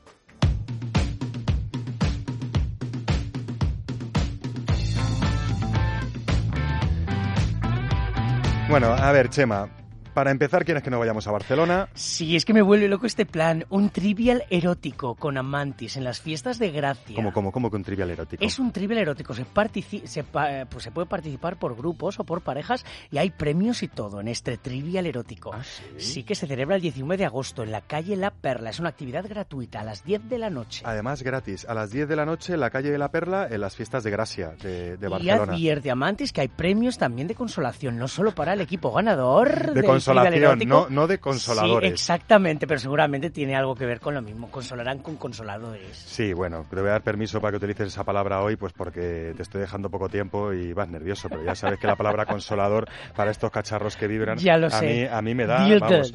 Bueno, 8.69 8.87
a 8.87 9.11
ver, 9.11 9.29
Chema, 9.29 9.69
Para 10.13 10.31
empezar, 10.31 10.63
¿quieres 10.65 10.83
que 10.83 10.89
no 10.89 10.99
vayamos 10.99 11.27
a 11.27 11.31
Barcelona? 11.31 11.87
Sí, 11.95 12.35
es 12.35 12.45
que 12.45 12.53
me 12.53 12.61
vuelve 12.61 12.87
loco 12.87 13.05
este 13.07 13.25
plan. 13.25 13.65
Un 13.69 13.89
trivial 13.89 14.43
erótico 14.49 15.15
con 15.15 15.37
amantis 15.37 15.97
en 15.97 16.03
las 16.03 16.21
fiestas 16.21 16.59
de 16.59 16.71
Gracia. 16.71 17.15
¿Cómo, 17.15 17.33
cómo, 17.33 17.51
cómo 17.51 17.69
que 17.69 17.77
un 17.77 17.83
trivial 17.83 18.11
erótico? 18.11 18.43
Es 18.43 18.59
un 18.59 18.71
trivial 18.71 18.99
erótico. 18.99 19.33
Se, 19.33 19.45
partici- 19.45 20.05
se, 20.05 20.19
eh, 20.21 20.65
pues 20.69 20.83
se 20.83 20.91
puede 20.91 21.07
participar 21.07 21.57
por 21.57 21.75
grupos 21.75 22.19
o 22.19 22.23
por 22.23 22.41
parejas 22.41 22.85
y 23.11 23.17
hay 23.17 23.31
premios 23.31 23.81
y 23.83 23.87
todo 23.87 24.19
en 24.21 24.27
este 24.27 24.57
trivial 24.57 25.05
erótico. 25.05 25.51
sí? 25.97 26.23
que 26.23 26.35
se 26.35 26.47
celebra 26.47 26.75
el 26.75 26.81
19 26.81 27.17
de 27.17 27.25
agosto 27.25 27.63
en 27.63 27.71
la 27.71 27.81
calle 27.81 28.15
La 28.15 28.31
Perla. 28.31 28.69
Es 28.69 28.79
una 28.79 28.89
actividad 28.89 29.25
gratuita 29.27 29.81
a 29.81 29.83
las 29.83 30.03
10 30.03 30.29
de 30.29 30.37
la 30.37 30.49
noche. 30.49 30.83
Además, 30.85 31.23
gratis. 31.23 31.65
A 31.67 31.73
las 31.73 31.91
10 31.91 32.07
de 32.07 32.15
la 32.15 32.25
noche 32.25 32.53
en 32.53 32.59
la 32.59 32.69
calle 32.69 32.91
de 32.91 32.97
la 32.97 33.09
Perla, 33.09 33.47
en 33.49 33.59
las 33.61 33.75
fiestas 33.75 34.03
de 34.03 34.11
Gracia 34.11 34.53
de, 34.61 34.97
de 34.97 35.07
y 35.07 35.09
Barcelona. 35.09 35.53
advierte 35.53 35.89
a 35.89 35.93
Amantis 35.93 36.31
que 36.31 36.41
hay 36.41 36.47
premios 36.49 36.97
también 36.97 37.27
de 37.27 37.35
consolación, 37.35 37.97
no 37.97 38.07
solo 38.07 38.33
para 38.35 38.53
el 38.53 38.61
equipo 38.61 38.91
ganador. 38.91 39.67
De 39.67 39.73
del 39.73 39.85
consolación, 40.03 40.59
no, 40.67 40.87
no 40.89 41.07
de 41.07 41.17
consoladores. 41.19 41.89
Sí, 41.89 41.93
exactamente, 41.93 42.67
pero 42.67 42.79
seguramente 42.79 43.29
tiene 43.29 43.55
algo 43.55 43.75
que 43.75 43.85
ver 43.85 43.99
con 43.99 44.13
lo 44.13 44.21
mismo. 44.21 44.49
Consolarán 44.49 44.99
con 44.99 45.15
consoladores. 45.17 45.97
Sí, 45.97 46.33
bueno, 46.33 46.65
te 46.69 46.75
voy 46.77 46.89
a 46.89 46.93
dar 46.93 47.03
permiso 47.03 47.39
para 47.41 47.51
que 47.51 47.57
utilices 47.57 47.87
esa 47.87 48.03
palabra 48.03 48.41
hoy, 48.41 48.55
pues 48.55 48.73
porque 48.73 49.33
te 49.35 49.41
estoy 49.43 49.61
dejando 49.61 49.89
poco 49.89 50.09
tiempo 50.09 50.53
y 50.53 50.73
vas 50.73 50.89
nervioso, 50.89 51.29
pero 51.29 51.43
ya 51.43 51.55
sabes 51.55 51.79
que 51.79 51.87
la 51.87 51.95
palabra 51.95 52.25
consolador 52.25 52.87
para 53.15 53.31
estos 53.31 53.51
cacharros 53.51 53.95
que 53.95 54.07
vibran 54.07 54.37
Ya 54.37 54.57
lo 54.57 54.67
a 54.67 54.71
sé. 54.71 54.85
mí 54.85 55.03
a 55.05 55.21
mí 55.21 55.35
me 55.35 55.45
da, 55.45 55.67
vamos, 55.79 56.13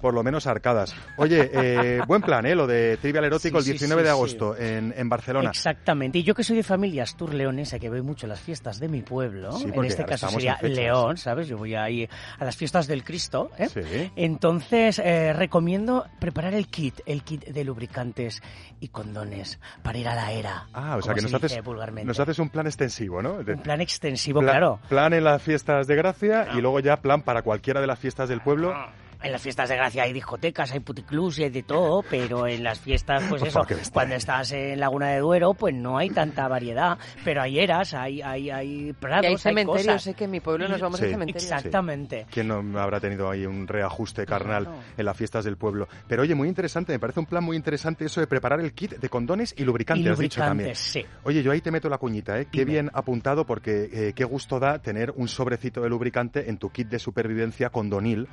por 0.00 0.14
lo 0.14 0.22
menos 0.22 0.46
arcadas. 0.46 0.94
Oye, 1.16 1.50
eh, 1.52 2.00
buen 2.06 2.22
plan, 2.22 2.46
¿eh? 2.46 2.54
Lo 2.54 2.66
de 2.66 2.96
Trivial 2.98 3.24
Erótico 3.24 3.60
Sí, 3.60 3.70
el 3.70 3.78
sí, 3.78 3.84
19 3.84 4.02
de 4.02 4.10
agosto 4.10 4.56
en, 4.56 4.94
en 4.96 5.08
Barcelona. 5.08 5.50
Exactamente. 5.50 6.18
Y 6.18 6.22
yo 6.22 6.34
que 6.34 6.44
soy 6.44 6.56
de 6.56 6.62
familia 6.62 7.02
astur 7.02 7.34
leonesa, 7.34 7.78
que 7.78 7.88
voy 7.88 8.02
mucho 8.02 8.26
a 8.26 8.28
las 8.30 8.40
fiestas 8.40 8.78
de 8.78 8.88
mi 8.88 9.02
pueblo, 9.02 9.50
en 9.60 9.84
este 9.84 10.04
caso 10.04 10.28
sería. 10.28 10.58
León, 10.62 11.16
¿sabes? 11.16 11.48
Yo 11.48 11.56
voy 11.56 11.74
ahí 11.74 12.08
a 12.38 12.44
las 12.44 12.56
fiestas 12.56 12.86
del 12.86 13.04
Cristo. 13.04 13.17
¿Eh? 13.58 13.68
Sí. 13.68 14.10
Entonces, 14.16 14.98
eh, 14.98 15.32
recomiendo 15.32 16.06
preparar 16.18 16.54
el 16.54 16.68
kit, 16.68 17.00
el 17.06 17.22
kit 17.22 17.44
de 17.44 17.64
lubricantes 17.64 18.42
y 18.80 18.88
condones 18.88 19.58
para 19.82 19.98
ir 19.98 20.08
a 20.08 20.14
la 20.14 20.32
era. 20.32 20.66
Ah, 20.72 20.96
o 20.96 21.02
sea 21.02 21.14
que 21.14 21.20
se 21.20 21.26
nos 21.30 21.34
haces, 21.42 21.60
nos 22.04 22.20
haces 22.20 22.38
un 22.38 22.48
plan 22.50 22.66
extensivo, 22.66 23.20
¿no? 23.22 23.42
De- 23.42 23.54
Un 23.54 23.62
plan 23.62 23.80
extensivo, 23.80 24.40
plan, 24.40 24.52
claro. 24.52 24.80
Plan 24.88 25.12
en 25.12 25.24
las 25.24 25.42
fiestas 25.42 25.86
de 25.86 25.96
Gracia 25.96 26.48
y 26.54 26.60
luego 26.60 26.80
ya 26.80 26.96
plan 26.98 27.22
para 27.22 27.42
cualquiera 27.42 27.80
de 27.80 27.86
las 27.86 27.98
fiestas 27.98 28.28
del 28.28 28.40
pueblo. 28.40 28.74
En 29.22 29.32
las 29.32 29.42
fiestas 29.42 29.68
de 29.68 29.76
gracia 29.76 30.04
hay 30.04 30.12
discotecas, 30.12 30.70
hay 30.72 30.80
puticlubs 30.80 31.38
y 31.40 31.44
hay 31.44 31.50
de 31.50 31.64
todo, 31.64 32.04
pero 32.08 32.46
en 32.46 32.62
las 32.62 32.78
fiestas, 32.78 33.24
pues 33.28 33.42
eso, 33.46 33.66
cuando 33.92 34.14
estás 34.14 34.52
en 34.52 34.78
Laguna 34.78 35.08
de 35.08 35.18
Duero, 35.18 35.54
pues 35.54 35.74
no 35.74 35.98
hay 35.98 36.10
tanta 36.10 36.46
variedad, 36.46 36.96
pero 37.24 37.42
hay 37.42 37.58
eras, 37.58 37.94
hay, 37.94 38.22
hay, 38.22 38.50
hay 38.50 38.92
prados, 38.92 39.24
Y 39.24 39.26
hay 39.26 39.32
hay 39.32 39.38
cementerios, 39.38 39.86
cosas. 39.86 40.02
sé 40.04 40.14
que 40.14 40.24
en 40.24 40.30
mi 40.30 40.40
pueblo 40.40 40.68
nos 40.68 40.80
vamos 40.80 41.00
Sí. 41.00 41.06
al 41.06 41.10
cementerio. 41.12 41.40
Exactamente. 41.42 42.26
¿Quién 42.30 42.46
no 42.48 42.62
habrá 42.80 43.00
tenido 43.00 43.28
ahí 43.28 43.44
un 43.44 43.66
reajuste 43.66 44.24
carnal 44.24 44.64
Claro. 44.64 44.78
en 44.96 45.04
las 45.04 45.16
fiestas 45.16 45.44
del 45.44 45.56
pueblo? 45.56 45.88
Pero 46.06 46.22
oye, 46.22 46.34
muy 46.36 46.48
interesante, 46.48 46.92
me 46.92 46.98
parece 47.00 47.18
un 47.20 47.26
plan 47.26 47.42
muy 47.42 47.56
interesante 47.56 48.04
eso 48.04 48.20
de 48.20 48.26
preparar 48.28 48.60
el 48.60 48.72
kit 48.72 48.98
de 48.98 49.08
condones 49.08 49.52
y 49.56 49.64
lubricantes, 49.64 50.06
Y 50.06 50.08
has 50.10 50.18
dicho 50.18 50.40
también. 50.40 50.68
lubricantes, 50.70 50.92
sí. 50.92 51.04
Oye, 51.24 51.42
yo 51.42 51.50
ahí 51.50 51.60
te 51.60 51.70
meto 51.72 51.88
la 51.88 51.98
cuñita, 51.98 52.38
¿eh? 52.40 52.46
Qué 52.50 52.64
bien 52.64 52.88
apuntado 52.94 53.44
porque 53.46 53.88
eh, 53.92 54.12
qué 54.14 54.24
gusto 54.24 54.60
da 54.60 54.78
tener 54.78 55.12
un 55.16 55.26
sobrecito 55.26 55.80
de 55.82 55.88
lubricante 55.88 56.48
en 56.48 56.58
tu 56.58 56.70
kit 56.70 56.88
de 56.88 56.98
supervivencia 57.00 57.70
con 57.70 57.90
Donil, 57.90 58.28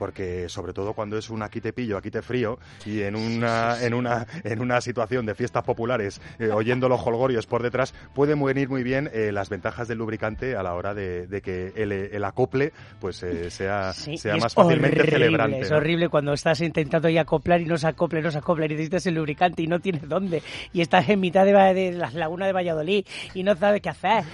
porque 0.00 0.48
sobre 0.48 0.72
todo 0.72 0.94
cuando 0.94 1.18
es 1.18 1.28
un 1.28 1.42
aquí 1.42 1.60
te 1.60 1.74
pillo, 1.74 1.98
aquí 1.98 2.10
te 2.10 2.22
frío 2.22 2.58
y 2.86 3.02
en 3.02 3.14
una, 3.14 3.84
en 3.84 3.92
una, 3.92 4.26
en 4.44 4.62
una 4.62 4.80
situación 4.80 5.26
de 5.26 5.34
fiestas 5.34 5.62
populares, 5.62 6.22
eh, 6.38 6.48
oyendo 6.48 6.88
los 6.88 7.06
holgorios 7.06 7.46
por 7.46 7.62
detrás, 7.62 7.92
pueden 8.14 8.42
venir 8.42 8.70
muy 8.70 8.82
bien 8.82 9.10
eh, 9.12 9.30
las 9.30 9.50
ventajas 9.50 9.88
del 9.88 9.98
lubricante 9.98 10.56
a 10.56 10.62
la 10.62 10.72
hora 10.72 10.94
de, 10.94 11.26
de 11.26 11.42
que 11.42 11.74
el, 11.76 11.92
el 11.92 12.24
acople 12.24 12.72
pues 12.98 13.22
eh, 13.22 13.50
sea, 13.50 13.92
Sí, 13.92 14.16
sea 14.16 14.36
más 14.38 14.54
fácilmente 14.54 15.00
horrible, 15.00 15.18
celebrante. 15.18 15.60
Es 15.60 15.70
¿no? 15.70 15.76
horrible 15.76 16.08
cuando 16.08 16.32
estás 16.32 16.62
intentando 16.62 17.10
ya 17.10 17.20
acoplar 17.20 17.60
y 17.60 17.66
no 17.66 17.76
se 17.76 17.86
acopla, 17.86 18.22
no 18.22 18.30
se 18.30 18.38
acopla 18.38 18.64
y 18.64 18.70
necesitas 18.70 19.04
el 19.04 19.16
lubricante 19.16 19.62
y 19.62 19.66
no 19.66 19.80
tienes 19.80 20.08
dónde. 20.08 20.42
Y 20.72 20.80
estás 20.80 21.06
en 21.10 21.20
mitad 21.20 21.44
de, 21.44 21.52
de 21.52 21.92
la 21.92 22.10
laguna 22.12 22.46
de 22.46 22.54
Valladolid 22.54 23.04
y 23.34 23.42
no 23.42 23.54
sabes 23.54 23.82
qué 23.82 23.90
hacer. 23.90 24.24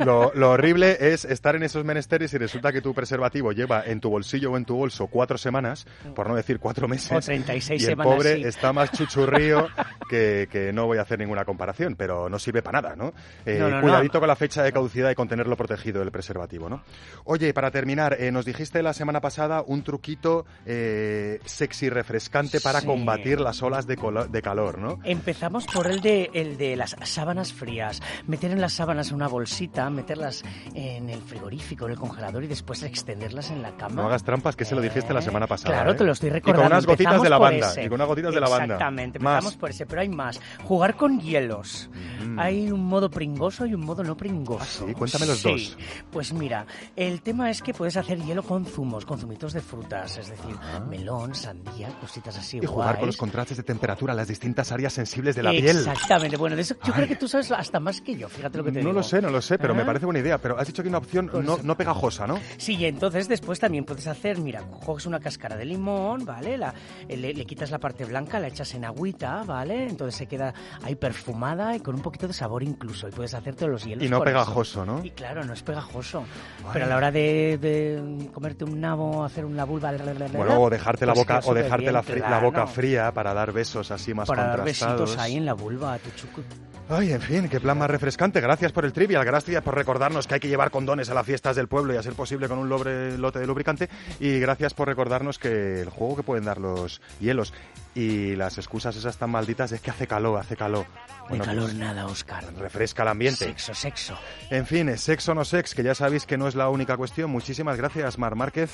Lo, 0.00 0.32
lo 0.34 0.50
horrible 0.50 0.98
es 1.00 1.24
estar 1.24 1.56
en 1.56 1.62
esos 1.62 1.82
menesteres 1.82 2.34
y 2.34 2.36
resulta 2.36 2.72
que 2.72 2.82
tu 2.82 2.92
preservativo 2.92 3.52
lleva 3.52 3.82
en 3.86 4.00
tu 4.00 4.10
bolsillo 4.10 4.52
o 4.52 4.56
en 4.58 4.66
tu 4.66 4.76
bolso 4.76 5.06
cuatro 5.14 5.38
semanas, 5.38 5.86
por 6.16 6.28
no 6.28 6.34
decir 6.34 6.58
cuatro 6.58 6.88
meses. 6.88 7.12
O 7.12 7.20
36 7.20 7.80
y 7.80 7.84
el 7.84 7.90
semanas, 7.92 8.12
pobre 8.16 8.34
sí. 8.36 8.42
está 8.44 8.72
más 8.72 8.90
chuchurrío 8.90 9.68
que, 10.10 10.48
que 10.50 10.72
no 10.72 10.86
voy 10.86 10.98
a 10.98 11.02
hacer 11.02 11.20
ninguna 11.20 11.44
comparación, 11.44 11.94
pero 11.96 12.28
no 12.28 12.40
sirve 12.40 12.62
para 12.62 12.82
nada, 12.82 12.96
¿no? 12.96 13.12
Eh, 13.46 13.58
No, 13.60 13.68
no, 13.68 13.76
no. 13.76 13.82
cuidadito 13.82 14.18
con 14.18 14.26
la 14.26 14.34
fecha 14.34 14.64
de 14.64 14.72
caducidad 14.72 15.08
y 15.10 15.14
con 15.14 15.28
tenerlo 15.28 15.56
protegido 15.56 16.02
el 16.02 16.10
preservativo, 16.10 16.68
¿no? 16.68 16.82
Oye, 17.24 17.54
para 17.54 17.70
terminar, 17.70 18.16
eh, 18.20 18.32
nos 18.32 18.44
dijiste 18.44 18.82
la 18.82 18.92
semana 18.92 19.20
pasada 19.20 19.62
un 19.64 19.84
truquito 19.84 20.44
eh, 20.66 21.38
sexy 21.44 21.88
refrescante 21.88 22.60
para 22.60 22.80
Sí. 22.80 22.86
combatir 22.86 23.40
las 23.40 23.62
olas 23.62 23.86
de, 23.86 23.96
de 24.28 24.42
calor, 24.42 24.78
¿no? 24.78 24.98
Empezamos 25.04 25.64
por 25.66 25.86
el 25.86 26.00
de, 26.00 26.28
el 26.34 26.56
de 26.58 26.74
las 26.74 26.96
sábanas 27.04 27.52
frías. 27.52 28.02
Meter 28.26 28.50
en 28.50 28.60
las 28.60 28.72
sábanas 28.72 29.12
una 29.12 29.28
bolsita, 29.28 29.88
meterlas 29.90 30.42
en 30.74 31.08
el 31.10 31.20
frigorífico, 31.22 31.84
en 31.86 31.92
el 31.92 31.98
congelador 31.98 32.42
y 32.42 32.46
después 32.48 32.82
extenderlas 32.82 33.50
en 33.50 33.62
la 33.62 33.76
cama. 33.76 33.94
No 34.02 34.06
hagas 34.08 34.24
trampas, 34.24 34.56
que 34.56 34.64
se 34.64 34.74
lo 34.74 34.80
dijiste 34.80 35.03
la 35.12 35.20
semana 35.22 35.46
pasada. 35.46 35.74
Claro, 35.74 35.90
¿eh? 35.90 35.94
te 35.94 36.04
lo 36.04 36.12
estoy 36.12 36.28
Y 36.30 36.32
recordando. 36.32 36.62
con 36.62 36.72
unas 36.72 36.86
gotitas 36.86 37.22
de 37.22 37.28
lavanda. 37.30 37.72
Y 37.82 37.88
con 37.88 37.92
unas 37.94 38.08
gotitas 38.08 38.34
de 38.34 38.40
lavanda. 38.40 38.64
Exactamente, 38.74 39.18
Más. 39.18 39.34
empezamos 39.34 39.56
por 39.58 39.70
ese, 39.70 39.86
pero 39.86 40.00
hay 40.00 40.08
más. 40.08 40.40
Jugar 40.64 40.96
con 40.96 41.20
hielos. 41.20 41.90
Mm. 42.24 42.38
Hay 42.38 42.70
un 42.70 42.84
modo 42.84 43.10
pringoso 43.10 43.66
y 43.66 43.74
un 43.74 43.82
modo 43.82 44.02
no 44.02 44.16
pringoso. 44.16 44.84
Ah, 44.84 44.86
sí? 44.88 44.94
Cuéntame 44.94 45.26
los 45.26 45.38
Sí. 45.40 45.50
dos. 45.50 45.78
Pues 46.10 46.32
mira, 46.32 46.66
el 46.96 47.20
tema 47.22 47.50
es 47.50 47.60
que 47.62 47.74
puedes 47.74 47.96
hacer 47.96 48.18
hielo 48.22 48.42
con 48.42 48.64
zumos, 48.64 49.04
con 49.04 49.18
zumitos 49.18 49.52
de 49.52 49.60
frutas, 49.60 50.16
es 50.16 50.28
decir, 50.30 50.54
melón, 50.88 51.34
sandía, 51.34 51.88
cositas 52.00 52.38
así 52.38 52.58
Ah. 52.58 52.60
Y 52.62 52.66
jugar 52.66 52.98
con 52.98 53.06
los 53.06 53.16
contrastes 53.16 53.56
de 53.56 53.62
temperatura 53.64 54.14
las 54.14 54.28
distintas 54.28 54.70
áreas 54.72 54.92
sensibles 54.92 55.34
de 55.36 55.42
la 55.42 55.50
piel. 55.50 55.76
Exactamente, 55.78 56.36
bueno, 56.36 56.54
de 56.56 56.62
eso 56.62 56.74
yo 56.76 56.80
Ay. 56.86 56.92
creo 56.92 57.08
que 57.08 57.16
tú 57.16 57.26
sabes 57.28 57.50
hasta 57.52 57.80
más 57.80 58.00
que 58.00 58.16
yo, 58.16 58.28
fíjate 58.28 58.58
lo 58.58 58.64
que 58.64 58.70
te 58.72 58.78
No 58.82 58.88
digo. 58.90 59.00
lo 59.00 59.02
sé, 59.02 59.20
no 59.20 59.30
lo 59.30 59.42
sé, 59.42 59.58
pero 59.58 59.74
me 59.74 59.82
¿Ah? 59.82 59.86
parece 59.86 60.04
buena 60.06 60.20
idea. 60.20 60.38
Pero 60.38 60.58
has 60.58 60.66
dicho 60.66 60.82
que 60.82 60.88
hay 60.88 60.90
una 60.90 60.98
opción 60.98 61.28
Con 61.28 61.44
no, 61.44 61.58
no 61.62 61.76
pegajosa, 61.76 62.26
¿no? 62.26 62.38
Sí, 62.58 62.76
y 62.76 62.84
entonces 62.86 63.28
después 63.28 63.58
también 63.58 63.84
puedes 63.84 64.06
hacer, 64.06 64.38
mira, 64.38 64.62
coges 64.94 65.06
una 65.06 65.18
cáscara 65.18 65.56
de 65.56 65.64
limón, 65.64 66.24
¿vale? 66.24 66.56
La- 66.56 66.72
eh, 67.08 67.16
le, 67.16 67.34
le 67.34 67.44
quitas 67.44 67.70
la 67.72 67.78
parte 67.78 68.04
blanca, 68.04 68.38
la 68.38 68.46
echas 68.46 68.72
en 68.74 68.84
agüita, 68.84 69.42
¿vale? 69.44 69.88
Entonces 69.88 70.14
se 70.14 70.26
queda 70.26 70.54
ahí 70.84 70.94
perfumada 70.94 71.74
y 71.74 71.80
con 71.80 71.96
un 71.96 72.00
poquito 72.00 72.28
de 72.28 72.32
sabor 72.32 72.62
incluso. 72.62 73.08
Y 73.08 73.10
puedes 73.10 73.34
hacerte 73.34 73.66
los 73.66 73.84
hielos 73.84 74.04
Y 74.04 74.08
no 74.08 74.18
con 74.18 74.28
eso. 74.28 74.34
pegajoso, 74.34 74.84
¿no? 74.86 75.04
Y 75.04 75.10
claro, 75.10 75.44
no 75.44 75.52
es 75.52 75.62
pegajoso. 75.62 76.24
Pero 76.72 76.84
a 76.84 76.88
la 76.88 76.96
hora 76.96 77.10
de, 77.10 77.58
de 77.60 78.30
comerte 78.32 78.64
un 78.64 78.80
nabo, 78.80 79.24
hacer 79.24 79.44
una 79.44 79.64
vulva... 79.64 79.92
Bueno, 80.32 80.60
o 80.62 80.70
dejarte 80.70 81.06
la 81.06 81.12
pues 81.14 81.24
boca, 81.26 81.40
queda 81.40 81.50
o 81.50 81.54
dejarte 81.54 81.90
la, 81.92 82.00
superbién, 82.02 82.26
fri- 82.26 82.30
la 82.30 82.38
boca 82.38 82.54
claro. 82.62 82.70
fría 82.70 83.12
para 83.12 83.34
dar 83.34 83.52
besos 83.52 83.90
así 83.90 84.14
más 84.14 84.28
Para 84.28 84.44
dar 84.44 84.56
contrastados. 84.58 85.00
besitos 85.00 85.18
ahí 85.24 85.36
en 85.36 85.44
la 85.44 85.54
vulva 85.54 85.98
tu 85.98 86.10
chucu. 86.10 86.42
Ay, 86.86 87.12
en 87.12 87.20
fin, 87.22 87.48
qué 87.48 87.60
plan 87.60 87.78
más 87.78 87.88
refrescante. 87.88 88.42
Gracias 88.42 88.70
por 88.70 88.84
el 88.84 88.92
trivial, 88.92 89.24
gracias 89.24 89.62
por 89.62 89.74
recordarnos 89.74 90.26
que 90.26 90.34
hay 90.34 90.40
que 90.40 90.48
llevar 90.48 90.70
condones 90.70 91.08
a 91.08 91.14
las 91.14 91.24
fiestas 91.24 91.56
del 91.56 91.66
pueblo 91.66 91.94
y 91.94 91.96
a 91.96 92.02
ser 92.02 92.12
posible 92.12 92.46
con 92.46 92.58
un 92.58 92.68
lote 92.68 93.38
de 93.38 93.46
lubricante. 93.46 93.88
Y 94.20 94.38
gracias 94.38 94.74
por 94.74 94.88
recordarnos 94.88 95.38
que 95.38 95.80
el 95.80 95.88
juego 95.88 96.16
que 96.16 96.22
pueden 96.22 96.44
dar 96.44 96.58
los 96.58 97.00
hielos 97.20 97.54
y 97.94 98.34
las 98.36 98.58
excusas 98.58 98.96
esas 98.96 99.16
tan 99.16 99.30
malditas 99.30 99.72
es 99.72 99.80
que 99.80 99.90
hace 99.90 100.06
calor, 100.06 100.38
hace 100.38 100.56
calor. 100.56 100.86
De 101.30 101.38
calor 101.38 101.64
pues, 101.64 101.74
nada, 101.74 102.06
Oscar. 102.06 102.44
refresca 102.58 103.02
el 103.02 103.08
ambiente. 103.08 103.46
Sexo, 103.46 103.74
sexo. 103.74 104.18
En 104.50 104.66
fin, 104.66 104.88
es 104.88 105.00
sexo 105.00 105.32
o 105.32 105.34
no 105.34 105.44
sex, 105.44 105.74
que 105.74 105.82
ya 105.82 105.94
sabéis 105.94 106.26
que 106.26 106.36
no 106.36 106.48
es 106.48 106.54
la 106.54 106.68
única 106.68 106.96
cuestión. 106.96 107.30
Muchísimas 107.30 107.76
gracias, 107.76 108.18
Mar 108.18 108.34
Márquez, 108.34 108.70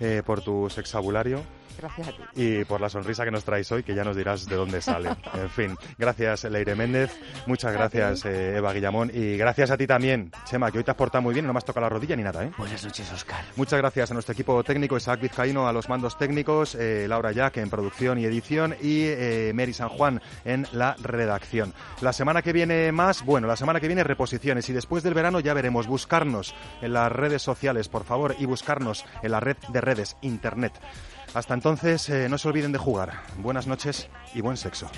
eh, 0.00 0.22
por 0.24 0.42
tu 0.42 0.68
sexabulario 0.68 1.42
Gracias 1.78 2.08
a 2.08 2.10
ti. 2.12 2.22
y 2.34 2.64
por 2.64 2.80
la 2.80 2.88
sonrisa 2.88 3.24
que 3.24 3.30
nos 3.30 3.44
traéis 3.44 3.70
hoy, 3.70 3.84
que 3.84 3.94
ya 3.94 4.02
nos 4.02 4.16
dirás 4.16 4.46
de 4.46 4.56
dónde 4.56 4.80
sale. 4.82 5.10
En 5.34 5.50
fin, 5.50 5.76
gracias 5.96 6.44
Leire 6.44 6.74
Méndez, 6.74 7.12
muchas 7.46 7.72
gracias 7.72 8.24
eh, 8.24 8.56
Eva 8.56 8.72
Guillamón 8.72 9.10
y 9.14 9.36
gracias 9.36 9.70
a 9.70 9.76
ti 9.76 9.86
también, 9.86 10.32
Chema, 10.44 10.72
que 10.72 10.78
hoy 10.78 10.84
te 10.84 10.90
has 10.90 10.96
portado 10.96 11.22
muy 11.22 11.32
bien 11.32 11.44
y 11.44 11.46
no 11.46 11.52
me 11.52 11.58
has 11.58 11.64
tocado 11.64 11.84
la 11.84 11.90
rodilla 11.90 12.16
ni 12.16 12.24
nada, 12.24 12.44
¿eh? 12.44 12.50
Buenas 12.58 12.84
noches, 12.84 13.12
Oscar. 13.12 13.44
Muchas 13.54 13.78
gracias 13.78 14.10
a 14.10 14.14
nuestro 14.14 14.32
equipo 14.32 14.64
técnico, 14.64 14.96
Isaac 14.96 15.20
Vizcaíno, 15.20 15.68
a 15.68 15.72
los 15.72 15.88
mandos 15.88 16.18
técnicos, 16.18 16.74
eh, 16.74 17.06
Laura 17.08 17.30
Jack 17.30 17.58
en 17.58 17.70
producción 17.70 18.18
y 18.18 18.24
edición 18.24 18.47
y 18.50 19.04
eh, 19.04 19.52
Mary 19.54 19.72
San 19.72 19.88
Juan 19.88 20.22
en 20.44 20.66
la 20.72 20.96
redacción. 21.02 21.74
La 22.00 22.12
semana 22.12 22.42
que 22.42 22.52
viene 22.52 22.92
más, 22.92 23.24
bueno, 23.24 23.46
la 23.46 23.56
semana 23.56 23.80
que 23.80 23.88
viene 23.88 24.04
reposiciones 24.04 24.68
y 24.68 24.72
después 24.72 25.02
del 25.02 25.14
verano 25.14 25.40
ya 25.40 25.54
veremos 25.54 25.86
buscarnos 25.86 26.54
en 26.80 26.92
las 26.92 27.12
redes 27.12 27.42
sociales, 27.42 27.88
por 27.88 28.04
favor, 28.04 28.34
y 28.38 28.46
buscarnos 28.46 29.04
en 29.22 29.32
la 29.32 29.40
red 29.40 29.56
de 29.68 29.80
redes, 29.80 30.16
Internet. 30.22 30.72
Hasta 31.34 31.54
entonces, 31.54 32.08
eh, 32.08 32.28
no 32.28 32.38
se 32.38 32.48
olviden 32.48 32.72
de 32.72 32.78
jugar. 32.78 33.22
Buenas 33.36 33.66
noches 33.66 34.08
y 34.34 34.40
buen 34.40 34.56
sexo. 34.56 34.90